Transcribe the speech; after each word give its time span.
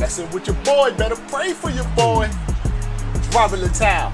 Messing 0.00 0.30
with 0.30 0.46
your 0.46 0.56
boy, 0.64 0.94
better 0.96 1.14
pray 1.28 1.52
for 1.52 1.68
your 1.68 1.84
boy. 1.88 2.26
It's 3.12 3.34
Robert 3.34 3.58
Littal. 3.58 4.10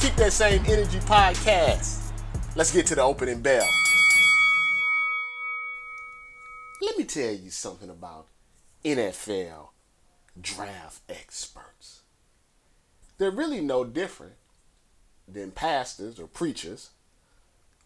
Keep 0.00 0.14
that 0.16 0.32
same 0.32 0.64
energy 0.64 0.98
podcast. 1.00 2.10
Let's 2.54 2.72
get 2.72 2.86
to 2.86 2.94
the 2.94 3.02
opening 3.02 3.42
bell. 3.42 3.68
Let 6.80 6.96
me 6.96 7.04
tell 7.04 7.34
you 7.34 7.50
something 7.50 7.90
about 7.90 8.28
NFL 8.82 9.68
draft 10.40 11.02
experts. 11.06 12.00
They're 13.18 13.30
really 13.30 13.60
no 13.60 13.84
different 13.84 14.36
than 15.28 15.50
pastors 15.50 16.18
or 16.18 16.28
preachers 16.28 16.92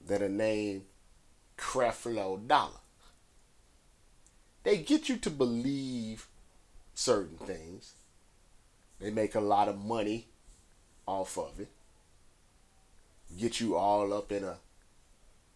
that 0.06 0.22
are 0.22 0.28
named 0.28 0.82
Creflo 1.58 2.46
Dollar. 2.46 2.78
They 4.62 4.76
get 4.76 5.08
you 5.08 5.16
to 5.16 5.30
believe 5.30 6.28
certain 7.00 7.38
things. 7.38 7.94
They 9.00 9.10
make 9.10 9.34
a 9.34 9.40
lot 9.40 9.68
of 9.68 9.82
money 9.82 10.26
off 11.06 11.38
of 11.38 11.58
it. 11.58 11.70
Get 13.38 13.58
you 13.58 13.74
all 13.74 14.12
up 14.12 14.30
in 14.30 14.44
a 14.44 14.56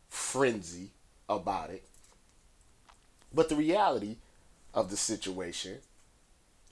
frenzy 0.09 0.93
about 1.29 1.69
it. 1.69 1.85
But 3.33 3.51
the 3.51 3.57
reality 3.57 4.17
of 4.73 4.89
the 4.89 4.97
situation, 4.97 5.81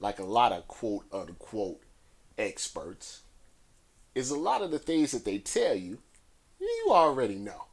like 0.00 0.18
a 0.18 0.24
lot 0.24 0.52
of 0.52 0.66
quote 0.68 1.04
unquote 1.12 1.82
experts, 2.38 3.20
is 4.14 4.30
a 4.30 4.38
lot 4.38 4.62
of 4.62 4.70
the 4.70 4.78
things 4.78 5.12
that 5.12 5.26
they 5.26 5.36
tell 5.36 5.74
you, 5.74 5.98
you 6.58 6.86
already 6.88 7.36
know. 7.36 7.66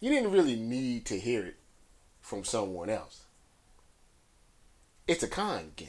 You 0.00 0.10
didn't 0.10 0.32
really 0.32 0.56
need 0.56 1.06
to 1.06 1.20
hear 1.20 1.46
it 1.46 1.56
from 2.20 2.42
someone 2.42 2.90
else. 2.90 3.27
It's 5.08 5.22
a 5.22 5.28
con 5.28 5.72
game. 5.74 5.88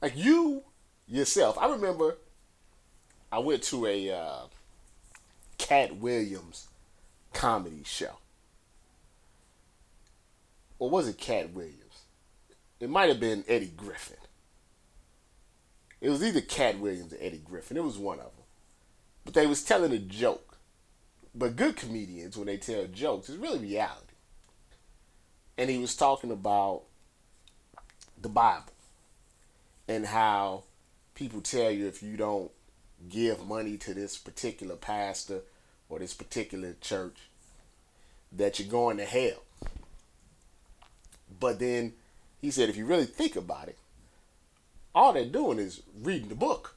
Like 0.00 0.16
you 0.16 0.62
yourself, 1.08 1.58
I 1.58 1.68
remember 1.68 2.16
I 3.32 3.40
went 3.40 3.64
to 3.64 3.84
a 3.86 4.10
uh, 4.10 4.42
Katt 5.58 5.96
Williams 5.96 6.68
comedy 7.32 7.82
show. 7.84 8.16
Or 10.78 10.88
was 10.88 11.08
it 11.08 11.18
Katt 11.18 11.52
Williams? 11.52 11.76
It 12.78 12.88
might 12.88 13.08
have 13.08 13.20
been 13.20 13.44
Eddie 13.46 13.72
Griffin. 13.76 14.16
It 16.00 16.08
was 16.08 16.22
either 16.22 16.40
Katt 16.40 16.78
Williams 16.78 17.12
or 17.12 17.18
Eddie 17.20 17.42
Griffin. 17.44 17.76
It 17.76 17.84
was 17.84 17.98
one 17.98 18.18
of 18.18 18.24
them. 18.24 18.44
But 19.24 19.34
they 19.34 19.46
was 19.46 19.62
telling 19.62 19.92
a 19.92 19.98
joke. 19.98 20.58
But 21.34 21.56
good 21.56 21.76
comedians, 21.76 22.36
when 22.36 22.46
they 22.46 22.56
tell 22.56 22.86
jokes, 22.86 23.28
it's 23.28 23.38
really 23.38 23.58
reality. 23.58 24.14
And 25.58 25.68
he 25.68 25.78
was 25.78 25.94
talking 25.94 26.30
about 26.30 26.84
the 28.20 28.28
Bible 28.28 28.72
and 29.88 30.06
how 30.06 30.64
people 31.14 31.40
tell 31.40 31.70
you 31.70 31.86
if 31.86 32.02
you 32.02 32.16
don't 32.16 32.50
give 33.08 33.46
money 33.46 33.76
to 33.76 33.94
this 33.94 34.16
particular 34.16 34.76
pastor 34.76 35.40
or 35.88 35.98
this 35.98 36.14
particular 36.14 36.74
church 36.80 37.16
that 38.32 38.58
you're 38.58 38.68
going 38.68 38.96
to 38.98 39.04
hell. 39.04 39.42
But 41.38 41.58
then 41.58 41.94
he 42.40 42.50
said 42.50 42.68
if 42.68 42.76
you 42.76 42.86
really 42.86 43.04
think 43.04 43.36
about 43.36 43.68
it, 43.68 43.78
all 44.94 45.12
they're 45.12 45.24
doing 45.24 45.58
is 45.58 45.82
reading 46.00 46.28
the 46.28 46.34
book. 46.34 46.76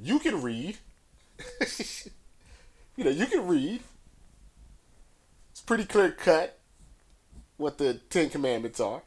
You 0.00 0.18
can 0.18 0.42
read. 0.42 0.76
you 2.96 3.04
know, 3.04 3.10
you 3.10 3.26
can 3.26 3.46
read. 3.46 3.80
It's 5.52 5.60
pretty 5.60 5.84
clear 5.84 6.10
cut 6.10 6.58
what 7.56 7.78
the 7.78 7.94
Ten 8.10 8.28
Commandments 8.28 8.80
are. 8.80 9.02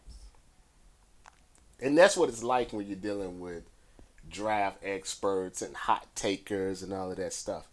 And 1.81 1.97
that's 1.97 2.17
what 2.17 2.29
it's 2.29 2.43
like 2.43 2.73
when 2.73 2.87
you're 2.87 2.95
dealing 2.95 3.39
with 3.39 3.63
draft 4.29 4.77
experts 4.83 5.61
and 5.61 5.75
hot 5.75 6.07
takers 6.15 6.83
and 6.83 6.93
all 6.93 7.11
of 7.11 7.17
that 7.17 7.33
stuff. 7.33 7.67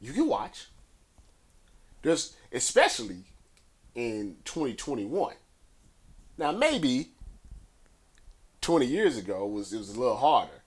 You 0.00 0.12
can 0.12 0.26
watch. 0.28 0.66
There's 2.02 2.36
especially 2.52 3.24
in 3.94 4.36
2021. 4.44 5.34
Now 6.38 6.52
maybe 6.52 7.10
20 8.60 8.86
years 8.86 9.16
ago 9.16 9.46
was 9.46 9.72
it 9.72 9.78
was 9.78 9.90
a 9.90 9.98
little 9.98 10.16
harder. 10.16 10.62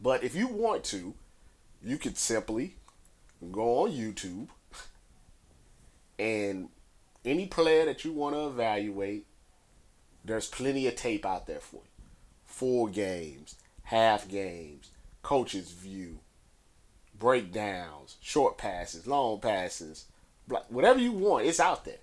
But 0.00 0.22
if 0.22 0.34
you 0.34 0.48
want 0.48 0.84
to, 0.84 1.14
you 1.82 1.96
could 1.96 2.18
simply 2.18 2.76
go 3.52 3.84
on 3.84 3.90
YouTube 3.90 4.48
and 6.18 6.68
any 7.24 7.46
player 7.46 7.86
that 7.86 8.04
you 8.04 8.12
want 8.12 8.34
to 8.34 8.46
evaluate, 8.46 9.26
there's 10.24 10.48
plenty 10.48 10.86
of 10.86 10.96
tape 10.96 11.26
out 11.26 11.46
there 11.46 11.60
for 11.60 11.76
you. 11.76 12.04
Full 12.46 12.86
games, 12.86 13.56
half 13.82 14.28
games, 14.28 14.90
coach's 15.22 15.70
view, 15.70 16.20
breakdowns, 17.18 18.16
short 18.20 18.56
passes, 18.56 19.06
long 19.06 19.40
passes, 19.40 20.06
whatever 20.68 20.98
you 20.98 21.12
want, 21.12 21.46
it's 21.46 21.60
out 21.60 21.84
there. 21.84 21.98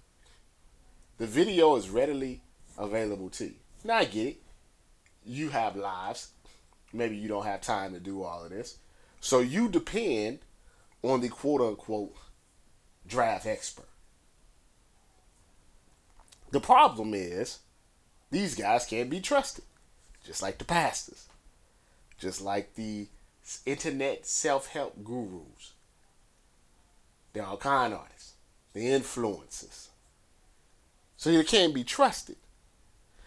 The 1.18 1.28
video 1.28 1.76
is 1.76 1.90
readily 1.90 2.42
available 2.78 3.30
to 3.31 3.46
you. 3.46 3.56
Now 3.84 3.98
I 3.98 4.06
get 4.06 4.28
it. 4.28 4.42
You 5.26 5.50
have 5.50 5.76
lives. 5.76 6.30
Maybe 6.94 7.16
you 7.16 7.28
don't 7.28 7.46
have 7.46 7.62
time 7.62 7.94
to 7.94 8.00
do 8.00 8.24
all 8.24 8.44
of 8.44 8.50
this. 8.50 8.78
So 9.20 9.40
you 9.40 9.70
depend 9.70 10.40
on 11.04 11.22
the 11.22 11.30
quote 11.30 11.62
unquote 11.62 12.16
draft 13.08 13.46
expert. 13.46 13.88
The 16.52 16.60
problem 16.60 17.14
is 17.14 17.60
these 18.31 18.56
guys 18.56 18.86
can't 18.86 19.09
be 19.09 19.19
trusted. 19.19 19.66
Just 20.25 20.42
like 20.42 20.58
the 20.58 20.66
pastors. 20.66 21.28
Just 22.18 22.42
like 22.42 22.75
the 22.75 23.08
internet 23.66 24.25
self-help 24.25 25.03
gurus. 25.03 25.74
They're 27.34 27.46
all 27.46 27.58
con 27.58 27.94
artists. 27.94 28.34
The 28.74 28.86
influencers. 28.86 29.90
So 31.18 31.30
you 31.30 31.44
can't 31.44 31.74
be 31.74 31.84
trusted. 31.84 32.38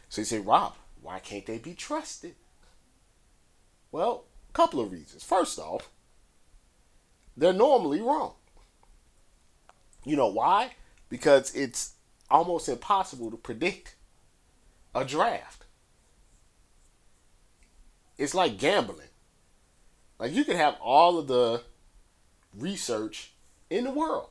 So 0.09 0.23
you 0.23 0.25
say, 0.25 0.39
Rob, 0.39 0.75
why 1.03 1.19
can't 1.19 1.47
they 1.47 1.59
be 1.59 1.75
trusted? 1.75 2.35
Well, 3.93 4.25
a 4.49 4.53
couple 4.53 4.81
of 4.81 4.91
reasons. 4.91 5.23
First 5.23 5.59
off, 5.59 5.91
they're 7.37 7.53
normally 7.53 8.01
wrong. 8.01 8.35
You 10.05 10.17
know 10.17 10.29
why? 10.29 10.73
Because 11.09 11.55
it's 11.55 11.95
almost 12.31 12.69
impossible 12.69 13.31
to 13.31 13.37
predict 13.37 13.97
a 14.95 15.05
draft. 15.05 15.65
It's 18.17 18.35
like 18.35 18.59
gambling. 18.59 19.09
Like 20.19 20.33
you 20.33 20.45
can 20.45 20.57
have 20.57 20.77
all 20.81 21.19
of 21.19 21.27
the 21.27 21.63
research 22.57 23.33
in 23.71 23.85
the 23.85 23.91
world. 23.91 24.29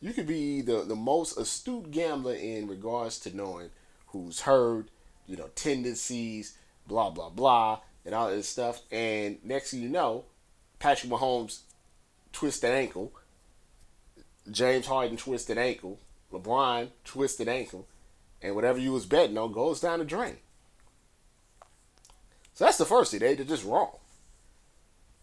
You 0.00 0.12
could 0.12 0.26
be 0.26 0.60
the, 0.60 0.84
the 0.84 0.94
most 0.94 1.38
astute 1.38 1.90
gambler 1.90 2.34
in 2.34 2.68
regards 2.68 3.18
to 3.20 3.34
knowing 3.34 3.70
who's 4.08 4.40
hurt, 4.42 4.88
you 5.26 5.36
know, 5.36 5.48
tendencies, 5.54 6.56
blah, 6.86 7.10
blah, 7.10 7.30
blah, 7.30 7.80
and 8.04 8.14
all 8.14 8.28
this 8.28 8.48
stuff. 8.48 8.82
And 8.92 9.38
next 9.42 9.70
thing 9.70 9.80
you 9.80 9.88
know, 9.88 10.26
Patrick 10.78 11.10
Mahomes 11.10 11.60
twisted 12.32 12.70
ankle, 12.70 13.12
James 14.50 14.86
Harden 14.86 15.16
twisted 15.16 15.56
ankle, 15.56 15.98
LeBron 16.32 16.88
twisted 17.04 17.48
ankle, 17.48 17.86
and 18.44 18.54
whatever 18.54 18.78
you 18.78 18.92
was 18.92 19.06
betting 19.06 19.38
on 19.38 19.52
goes 19.52 19.80
down 19.80 20.00
the 20.00 20.04
drain. 20.04 20.36
So 22.52 22.66
that's 22.66 22.76
the 22.76 22.84
first 22.84 23.10
thing. 23.10 23.20
They're 23.20 23.34
just 23.36 23.64
wrong. 23.64 23.96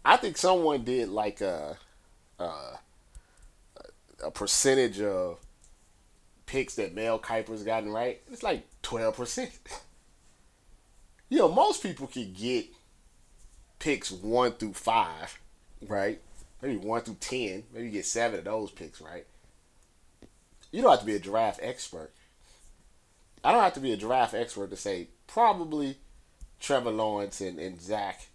I 0.03 0.17
think 0.17 0.37
someone 0.37 0.83
did 0.83 1.07
like 1.07 1.39
a, 1.39 1.77
a, 2.39 2.51
a 4.25 4.31
percentage 4.31 4.99
of 4.99 5.37
picks 6.47 6.75
that 6.75 6.95
Mel 6.95 7.19
Kiper's 7.19 7.61
gotten 7.61 7.91
right. 7.91 8.19
It's 8.31 8.41
like 8.41 8.65
12%. 8.81 9.51
you 11.29 11.37
know, 11.37 11.47
most 11.47 11.83
people 11.83 12.07
can 12.07 12.33
get 12.33 12.65
picks 13.77 14.11
one 14.11 14.53
through 14.53 14.73
five, 14.73 15.39
right? 15.87 16.19
Maybe 16.61 16.77
one 16.77 17.01
through 17.01 17.17
ten. 17.19 17.63
Maybe 17.73 17.85
you 17.85 17.91
get 17.91 18.05
seven 18.05 18.39
of 18.39 18.45
those 18.45 18.71
picks, 18.71 18.99
right? 18.99 19.25
You 20.71 20.81
don't 20.81 20.91
have 20.91 20.99
to 20.99 21.05
be 21.05 21.15
a 21.15 21.19
draft 21.19 21.59
expert 21.63 22.11
I 23.43 23.51
don't 23.51 23.63
have 23.63 23.73
to 23.73 23.79
be 23.79 23.91
a 23.91 23.97
draft 23.97 24.33
expert 24.33 24.69
to 24.69 24.77
say 24.77 25.07
probably 25.27 25.97
Trevor 26.59 26.91
Lawrence 26.91 27.41
and, 27.41 27.59
and 27.59 27.81
Zach 27.81 28.27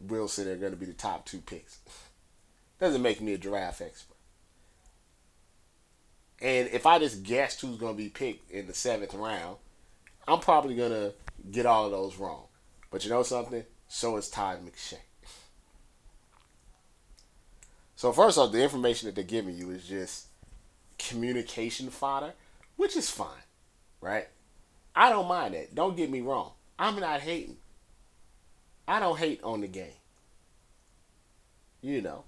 Wilson 0.00 0.48
are 0.48 0.56
going 0.56 0.72
to 0.72 0.78
be 0.78 0.86
the 0.86 0.92
top 0.92 1.26
two 1.26 1.38
picks. 1.38 1.80
Doesn't 2.80 3.02
make 3.02 3.20
me 3.20 3.34
a 3.34 3.38
draft 3.38 3.80
expert. 3.80 4.16
And 6.40 6.68
if 6.68 6.86
I 6.86 6.98
just 6.98 7.24
guessed 7.24 7.60
who's 7.60 7.78
going 7.78 7.96
to 7.96 8.02
be 8.02 8.08
picked 8.08 8.50
in 8.50 8.66
the 8.66 8.74
seventh 8.74 9.12
round, 9.14 9.56
I'm 10.26 10.38
probably 10.38 10.76
going 10.76 10.92
to 10.92 11.12
get 11.50 11.66
all 11.66 11.86
of 11.86 11.90
those 11.90 12.16
wrong. 12.16 12.44
But 12.90 13.04
you 13.04 13.10
know 13.10 13.24
something? 13.24 13.64
So 13.88 14.16
is 14.16 14.28
Todd 14.28 14.64
McShay. 14.64 14.98
So 17.96 18.12
first 18.12 18.38
off, 18.38 18.52
the 18.52 18.62
information 18.62 19.06
that 19.06 19.16
they're 19.16 19.24
giving 19.24 19.56
you 19.58 19.70
is 19.70 19.88
just 19.88 20.26
communication 20.98 21.90
fodder, 21.90 22.34
which 22.76 22.96
is 22.96 23.10
fine, 23.10 23.42
right? 24.00 24.28
I 24.98 25.10
don't 25.10 25.28
mind 25.28 25.54
that. 25.54 25.76
Don't 25.76 25.96
get 25.96 26.10
me 26.10 26.22
wrong. 26.22 26.50
I'm 26.76 26.98
not 26.98 27.20
hating. 27.20 27.56
I 28.88 28.98
don't 28.98 29.16
hate 29.16 29.40
on 29.44 29.60
the 29.60 29.68
game. 29.68 29.92
You 31.80 32.02
know, 32.02 32.24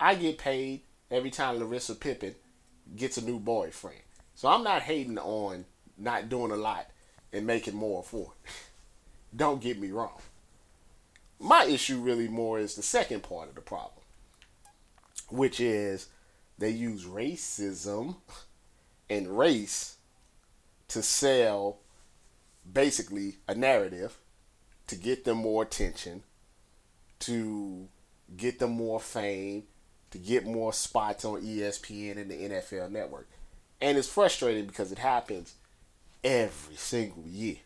I 0.00 0.14
get 0.14 0.38
paid 0.38 0.80
every 1.10 1.30
time 1.30 1.58
Larissa 1.58 1.94
Pippen 1.94 2.34
gets 2.96 3.18
a 3.18 3.24
new 3.24 3.38
boyfriend. 3.38 4.00
So 4.34 4.48
I'm 4.48 4.64
not 4.64 4.80
hating 4.80 5.18
on 5.18 5.66
not 5.98 6.30
doing 6.30 6.50
a 6.50 6.56
lot 6.56 6.86
and 7.30 7.46
making 7.46 7.74
more 7.74 8.02
for 8.02 8.32
it. 8.42 8.50
Don't 9.36 9.60
get 9.60 9.78
me 9.78 9.90
wrong. 9.90 10.18
My 11.38 11.66
issue 11.66 12.00
really 12.00 12.28
more 12.28 12.58
is 12.58 12.74
the 12.74 12.82
second 12.82 13.22
part 13.22 13.50
of 13.50 13.54
the 13.54 13.60
problem, 13.60 14.02
which 15.28 15.60
is 15.60 16.08
they 16.56 16.70
use 16.70 17.04
racism 17.04 18.16
and 19.10 19.36
race 19.36 19.98
to 20.88 21.02
sell 21.02 21.80
basically 22.70 23.38
a 23.48 23.54
narrative 23.54 24.16
to 24.86 24.96
get 24.96 25.24
them 25.24 25.38
more 25.38 25.62
attention, 25.62 26.22
to 27.20 27.88
get 28.36 28.58
them 28.58 28.72
more 28.72 29.00
fame, 29.00 29.64
to 30.10 30.18
get 30.18 30.46
more 30.46 30.72
spots 30.72 31.24
on 31.24 31.42
ESPN 31.42 32.16
and 32.16 32.30
the 32.30 32.34
NFL 32.34 32.90
network. 32.90 33.28
And 33.80 33.98
it's 33.98 34.08
frustrating 34.08 34.66
because 34.66 34.92
it 34.92 34.98
happens 34.98 35.54
every 36.22 36.76
single 36.76 37.24
year. 37.26 37.56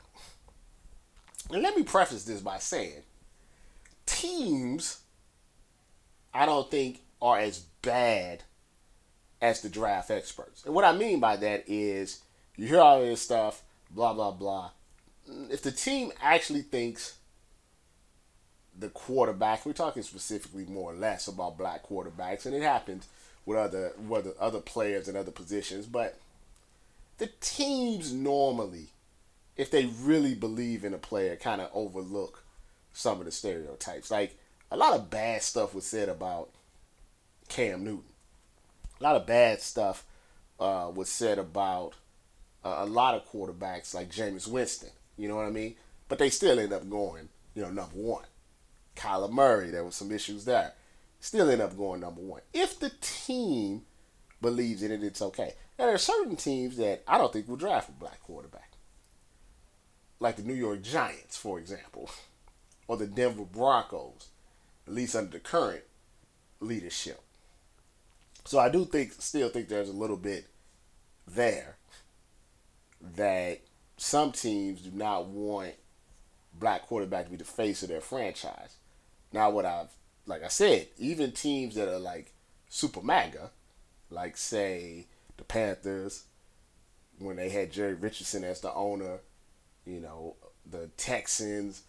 And 1.50 1.62
let 1.62 1.76
me 1.76 1.82
preface 1.82 2.24
this 2.24 2.40
by 2.40 2.58
saying 2.58 3.02
teams, 4.06 5.00
I 6.34 6.46
don't 6.46 6.70
think, 6.70 7.00
are 7.20 7.38
as 7.38 7.60
bad 7.82 8.44
as 9.40 9.60
the 9.60 9.68
draft 9.68 10.10
experts. 10.10 10.64
And 10.64 10.74
what 10.74 10.84
I 10.84 10.92
mean 10.92 11.20
by 11.20 11.36
that 11.36 11.64
is 11.66 12.22
you 12.56 12.66
hear 12.66 12.80
all 12.80 13.00
this 13.00 13.22
stuff, 13.22 13.62
blah, 13.90 14.12
blah, 14.12 14.32
blah. 14.32 14.70
If 15.50 15.62
the 15.62 15.72
team 15.72 16.12
actually 16.22 16.62
thinks 16.62 17.18
the 18.78 18.88
quarterback, 18.88 19.66
we're 19.66 19.72
talking 19.72 20.02
specifically 20.02 20.64
more 20.64 20.92
or 20.92 20.96
less 20.96 21.28
about 21.28 21.58
black 21.58 21.86
quarterbacks, 21.86 22.46
and 22.46 22.54
it 22.54 22.62
happens 22.62 23.08
with 23.44 23.58
other 23.58 23.92
with 23.98 24.36
other 24.38 24.60
players 24.60 25.08
and 25.08 25.16
other 25.16 25.30
positions, 25.30 25.86
but 25.86 26.18
the 27.18 27.30
teams 27.40 28.12
normally, 28.12 28.88
if 29.56 29.70
they 29.70 29.86
really 29.86 30.34
believe 30.34 30.84
in 30.84 30.94
a 30.94 30.98
player, 30.98 31.36
kind 31.36 31.60
of 31.60 31.70
overlook 31.74 32.44
some 32.92 33.18
of 33.18 33.24
the 33.24 33.32
stereotypes. 33.32 34.10
Like 34.10 34.38
a 34.70 34.76
lot 34.76 34.94
of 34.94 35.10
bad 35.10 35.42
stuff 35.42 35.74
was 35.74 35.86
said 35.86 36.08
about 36.08 36.50
Cam 37.48 37.84
Newton. 37.84 38.12
A 39.00 39.02
lot 39.02 39.16
of 39.16 39.26
bad 39.26 39.60
stuff 39.60 40.04
uh, 40.60 40.90
was 40.94 41.08
said 41.08 41.38
about 41.38 41.94
uh, 42.64 42.76
a 42.78 42.86
lot 42.86 43.14
of 43.14 43.28
quarterbacks 43.30 43.94
like 43.94 44.10
Jameis 44.10 44.48
Winston. 44.48 44.90
You 45.18 45.28
know 45.28 45.36
what 45.36 45.46
I 45.46 45.50
mean? 45.50 45.74
But 46.08 46.18
they 46.18 46.30
still 46.30 46.58
end 46.58 46.72
up 46.72 46.88
going, 46.88 47.28
you 47.54 47.62
know, 47.62 47.70
number 47.70 47.96
one. 47.96 48.24
Kyler 48.96 49.30
Murray, 49.30 49.70
there 49.70 49.84
was 49.84 49.94
some 49.96 50.10
issues 50.12 50.44
there. 50.44 50.72
Still 51.20 51.50
end 51.50 51.60
up 51.60 51.76
going 51.76 52.00
number 52.00 52.20
one. 52.20 52.40
If 52.54 52.78
the 52.78 52.92
team 53.00 53.82
believes 54.40 54.82
in 54.82 54.92
it, 54.92 55.02
it's 55.02 55.20
okay. 55.20 55.54
Now, 55.78 55.86
there 55.86 55.94
are 55.94 55.98
certain 55.98 56.36
teams 56.36 56.76
that 56.76 57.02
I 57.06 57.18
don't 57.18 57.32
think 57.32 57.48
will 57.48 57.56
draft 57.56 57.88
a 57.88 57.92
black 57.92 58.22
quarterback. 58.22 58.72
Like 60.20 60.36
the 60.36 60.42
New 60.42 60.54
York 60.54 60.82
Giants, 60.82 61.36
for 61.36 61.58
example, 61.58 62.10
or 62.88 62.96
the 62.96 63.06
Denver 63.06 63.44
Broncos, 63.44 64.28
at 64.86 64.94
least 64.94 65.14
under 65.14 65.30
the 65.30 65.40
current 65.40 65.84
leadership. 66.60 67.20
So 68.44 68.58
I 68.58 68.68
do 68.68 68.84
think, 68.84 69.12
still 69.18 69.48
think 69.48 69.68
there's 69.68 69.90
a 69.90 69.92
little 69.92 70.16
bit 70.16 70.46
there 71.26 71.76
that 73.14 73.60
some 73.98 74.32
teams 74.32 74.80
do 74.80 74.90
not 74.92 75.26
want 75.26 75.74
black 76.54 76.86
quarterback 76.86 77.26
to 77.26 77.30
be 77.30 77.36
the 77.36 77.44
face 77.44 77.82
of 77.82 77.88
their 77.88 78.00
franchise. 78.00 78.76
Now, 79.32 79.50
what 79.50 79.66
I've, 79.66 79.90
like 80.24 80.42
I 80.42 80.48
said, 80.48 80.86
even 80.98 81.32
teams 81.32 81.74
that 81.74 81.88
are 81.88 81.98
like 81.98 82.32
super 82.68 83.02
MAGA, 83.02 83.50
like 84.10 84.36
say 84.36 85.06
the 85.36 85.44
Panthers, 85.44 86.24
when 87.18 87.36
they 87.36 87.48
had 87.50 87.72
Jerry 87.72 87.94
Richardson 87.94 88.44
as 88.44 88.60
the 88.60 88.72
owner, 88.72 89.18
you 89.84 90.00
know, 90.00 90.36
the 90.70 90.88
Texans, 90.96 91.82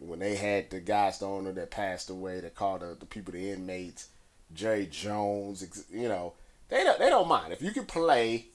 when 0.00 0.20
they 0.20 0.36
had 0.36 0.70
the 0.70 0.80
guys, 0.80 1.18
the 1.18 1.26
owner 1.26 1.52
that 1.52 1.70
passed 1.70 2.08
away, 2.08 2.40
that 2.40 2.54
called 2.54 2.82
the, 2.82 2.96
the 2.98 3.06
people, 3.06 3.32
the 3.32 3.50
inmates, 3.50 4.08
Jerry 4.54 4.86
Jones, 4.86 5.86
you 5.90 6.08
know, 6.08 6.34
they 6.68 6.84
don't, 6.84 6.98
they 6.98 7.10
don't 7.10 7.28
mind. 7.28 7.52
If 7.52 7.62
you 7.62 7.72
can 7.72 7.86
play, 7.86 8.46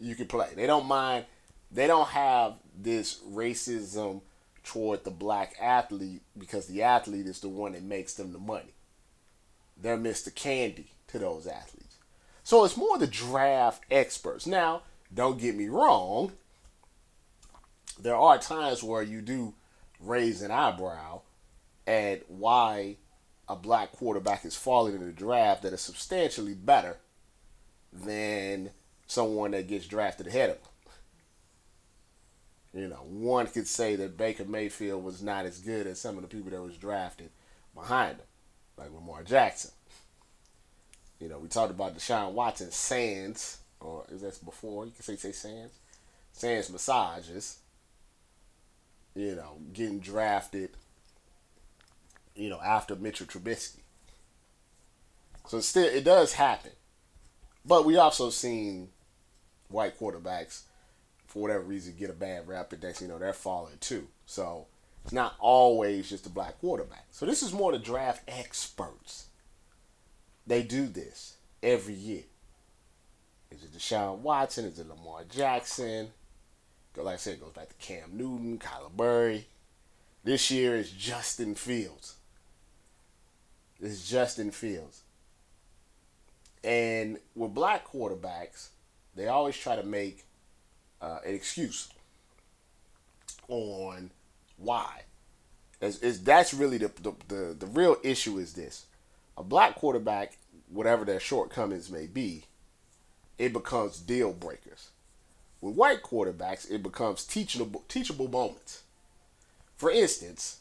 you 0.00 0.14
can 0.14 0.26
play. 0.26 0.48
They 0.54 0.66
don't 0.66 0.86
mind. 0.86 1.26
They 1.72 1.86
don't 1.86 2.08
have 2.08 2.54
this 2.76 3.20
racism 3.28 4.20
toward 4.62 5.04
the 5.04 5.10
black 5.10 5.54
athlete 5.60 6.22
because 6.38 6.66
the 6.66 6.82
athlete 6.82 7.26
is 7.26 7.40
the 7.40 7.48
one 7.48 7.72
that 7.72 7.82
makes 7.82 8.14
them 8.14 8.32
the 8.32 8.38
money. 8.38 8.74
They're 9.76 9.96
Mr. 9.96 10.32
Candy 10.34 10.92
to 11.08 11.18
those 11.18 11.46
athletes. 11.46 11.96
So 12.44 12.64
it's 12.64 12.76
more 12.76 12.98
the 12.98 13.06
draft 13.06 13.84
experts. 13.90 14.46
Now, 14.46 14.82
don't 15.12 15.40
get 15.40 15.56
me 15.56 15.68
wrong, 15.68 16.32
there 18.00 18.16
are 18.16 18.38
times 18.38 18.82
where 18.82 19.02
you 19.02 19.20
do 19.20 19.54
raise 20.00 20.42
an 20.42 20.50
eyebrow 20.50 21.22
at 21.86 22.28
why 22.30 22.96
a 23.48 23.56
black 23.56 23.92
quarterback 23.92 24.44
is 24.44 24.56
falling 24.56 24.94
in 24.94 25.06
the 25.06 25.12
draft 25.12 25.62
that 25.62 25.72
is 25.72 25.80
substantially 25.80 26.54
better 26.54 26.98
than 27.92 28.70
someone 29.06 29.50
that 29.50 29.68
gets 29.68 29.86
drafted 29.86 30.26
ahead 30.26 30.50
of 30.50 30.56
him. 30.56 30.71
You 32.74 32.88
know, 32.88 33.04
one 33.06 33.46
could 33.46 33.66
say 33.66 33.96
that 33.96 34.16
Baker 34.16 34.44
Mayfield 34.44 35.04
was 35.04 35.22
not 35.22 35.44
as 35.44 35.58
good 35.58 35.86
as 35.86 36.00
some 36.00 36.16
of 36.16 36.22
the 36.22 36.28
people 36.28 36.50
that 36.50 36.62
was 36.62 36.76
drafted 36.76 37.30
behind 37.74 38.16
him, 38.16 38.26
like 38.78 38.92
Lamar 38.92 39.22
Jackson. 39.22 39.72
You 41.20 41.28
know, 41.28 41.38
we 41.38 41.48
talked 41.48 41.70
about 41.70 41.96
Deshaun 41.96 42.32
Watson 42.32 42.70
Sands, 42.70 43.58
or 43.78 44.04
is 44.10 44.22
that 44.22 44.42
before? 44.44 44.86
You 44.86 44.92
can 44.92 45.02
say 45.02 45.16
say 45.16 45.32
Sands, 45.32 45.74
Sands 46.32 46.70
massages. 46.70 47.58
You 49.14 49.36
know, 49.36 49.58
getting 49.74 50.00
drafted. 50.00 50.70
You 52.34 52.48
know, 52.48 52.60
after 52.64 52.96
Mitchell 52.96 53.26
Trubisky. 53.26 53.80
So 55.46 55.60
still, 55.60 55.84
it 55.84 56.04
does 56.04 56.32
happen, 56.32 56.70
but 57.66 57.84
we 57.84 57.98
also 57.98 58.30
seen 58.30 58.88
white 59.68 59.98
quarterbacks 59.98 60.62
for 61.32 61.40
whatever 61.40 61.62
reason 61.62 61.94
get 61.98 62.10
a 62.10 62.12
bad 62.12 62.46
rap 62.46 62.74
and 62.74 62.82
next 62.82 63.00
you 63.00 63.08
know 63.08 63.18
they're 63.18 63.32
falling 63.32 63.78
too. 63.80 64.06
So 64.26 64.66
it's 65.02 65.14
not 65.14 65.34
always 65.38 66.10
just 66.10 66.26
a 66.26 66.28
black 66.28 66.60
quarterback. 66.60 67.06
So 67.10 67.24
this 67.24 67.42
is 67.42 67.54
more 67.54 67.72
the 67.72 67.78
draft 67.78 68.22
experts. 68.28 69.28
They 70.46 70.62
do 70.62 70.86
this 70.86 71.36
every 71.62 71.94
year. 71.94 72.24
Is 73.50 73.64
it 73.64 73.72
Deshaun 73.72 74.18
Watson? 74.18 74.66
Is 74.66 74.78
it 74.78 74.86
Lamar 74.86 75.22
Jackson? 75.24 76.08
Like 76.98 77.14
I 77.14 77.16
said, 77.16 77.34
it 77.34 77.40
goes 77.40 77.52
back 77.52 77.70
to 77.70 77.74
Cam 77.76 78.10
Newton, 78.12 78.58
Kyler 78.58 78.94
Murray. 78.94 79.46
This 80.24 80.50
year 80.50 80.76
is 80.76 80.90
Justin 80.90 81.54
Fields. 81.54 82.16
It's 83.80 84.06
Justin 84.06 84.50
Fields. 84.50 85.00
And 86.62 87.16
with 87.34 87.54
black 87.54 87.90
quarterbacks, 87.90 88.68
they 89.16 89.28
always 89.28 89.56
try 89.56 89.76
to 89.76 89.82
make 89.82 90.26
uh, 91.02 91.18
an 91.26 91.34
excuse 91.34 91.88
on 93.48 94.10
why. 94.56 95.02
Is, 95.80 95.98
is 95.98 96.22
that's 96.22 96.54
really 96.54 96.78
the, 96.78 96.92
the, 97.02 97.12
the 97.28 97.56
the 97.58 97.66
real 97.66 97.96
issue 98.04 98.38
is 98.38 98.52
this: 98.52 98.86
a 99.36 99.42
black 99.42 99.74
quarterback, 99.74 100.38
whatever 100.68 101.04
their 101.04 101.20
shortcomings 101.20 101.90
may 101.90 102.06
be, 102.06 102.44
it 103.36 103.52
becomes 103.52 103.98
deal 103.98 104.32
breakers. 104.32 104.90
With 105.60 105.74
white 105.74 106.02
quarterbacks, 106.02 106.70
it 106.70 106.82
becomes 106.82 107.24
teachable 107.24 107.84
teachable 107.88 108.28
moments. 108.28 108.82
For 109.76 109.90
instance, 109.90 110.60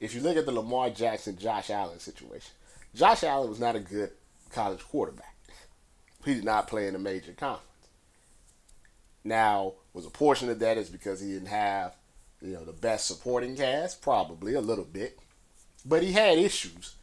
if 0.00 0.14
you 0.14 0.20
look 0.20 0.36
at 0.36 0.44
the 0.44 0.52
Lamar 0.52 0.90
Jackson 0.90 1.38
Josh 1.38 1.70
Allen 1.70 1.98
situation, 1.98 2.52
Josh 2.94 3.24
Allen 3.24 3.48
was 3.48 3.60
not 3.60 3.76
a 3.76 3.80
good 3.80 4.10
college 4.50 4.84
quarterback. 4.86 5.34
He 6.24 6.34
did 6.34 6.44
not 6.44 6.68
play 6.68 6.88
in 6.88 6.94
a 6.94 6.98
major 6.98 7.32
conference. 7.32 7.67
Now, 9.28 9.74
was 9.92 10.06
a 10.06 10.10
portion 10.10 10.48
of 10.48 10.58
that 10.60 10.78
is 10.78 10.88
because 10.88 11.20
he 11.20 11.32
didn't 11.32 11.48
have, 11.48 11.94
you 12.40 12.54
know, 12.54 12.64
the 12.64 12.72
best 12.72 13.06
supporting 13.06 13.56
cast, 13.56 14.00
probably 14.00 14.54
a 14.54 14.60
little 14.60 14.84
bit, 14.84 15.18
but 15.84 16.02
he 16.02 16.12
had 16.12 16.38
issues 16.38 16.94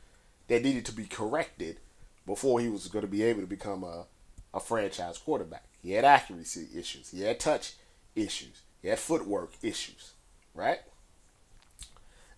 that 0.47 0.63
needed 0.63 0.85
to 0.85 0.91
be 0.91 1.05
corrected 1.05 1.77
before 2.25 2.59
he 2.59 2.67
was 2.67 2.87
going 2.87 3.03
to 3.05 3.11
be 3.11 3.21
able 3.21 3.41
to 3.41 3.47
become 3.47 3.83
a, 3.83 4.05
a 4.53 4.59
franchise 4.59 5.19
quarterback. 5.19 5.65
He 5.83 5.91
had 5.91 6.03
accuracy 6.03 6.67
issues. 6.75 7.11
He 7.11 7.21
had 7.21 7.39
touch 7.39 7.73
issues. 8.15 8.61
He 8.81 8.87
had 8.87 8.97
footwork 8.97 9.51
issues, 9.61 10.13
right? 10.55 10.79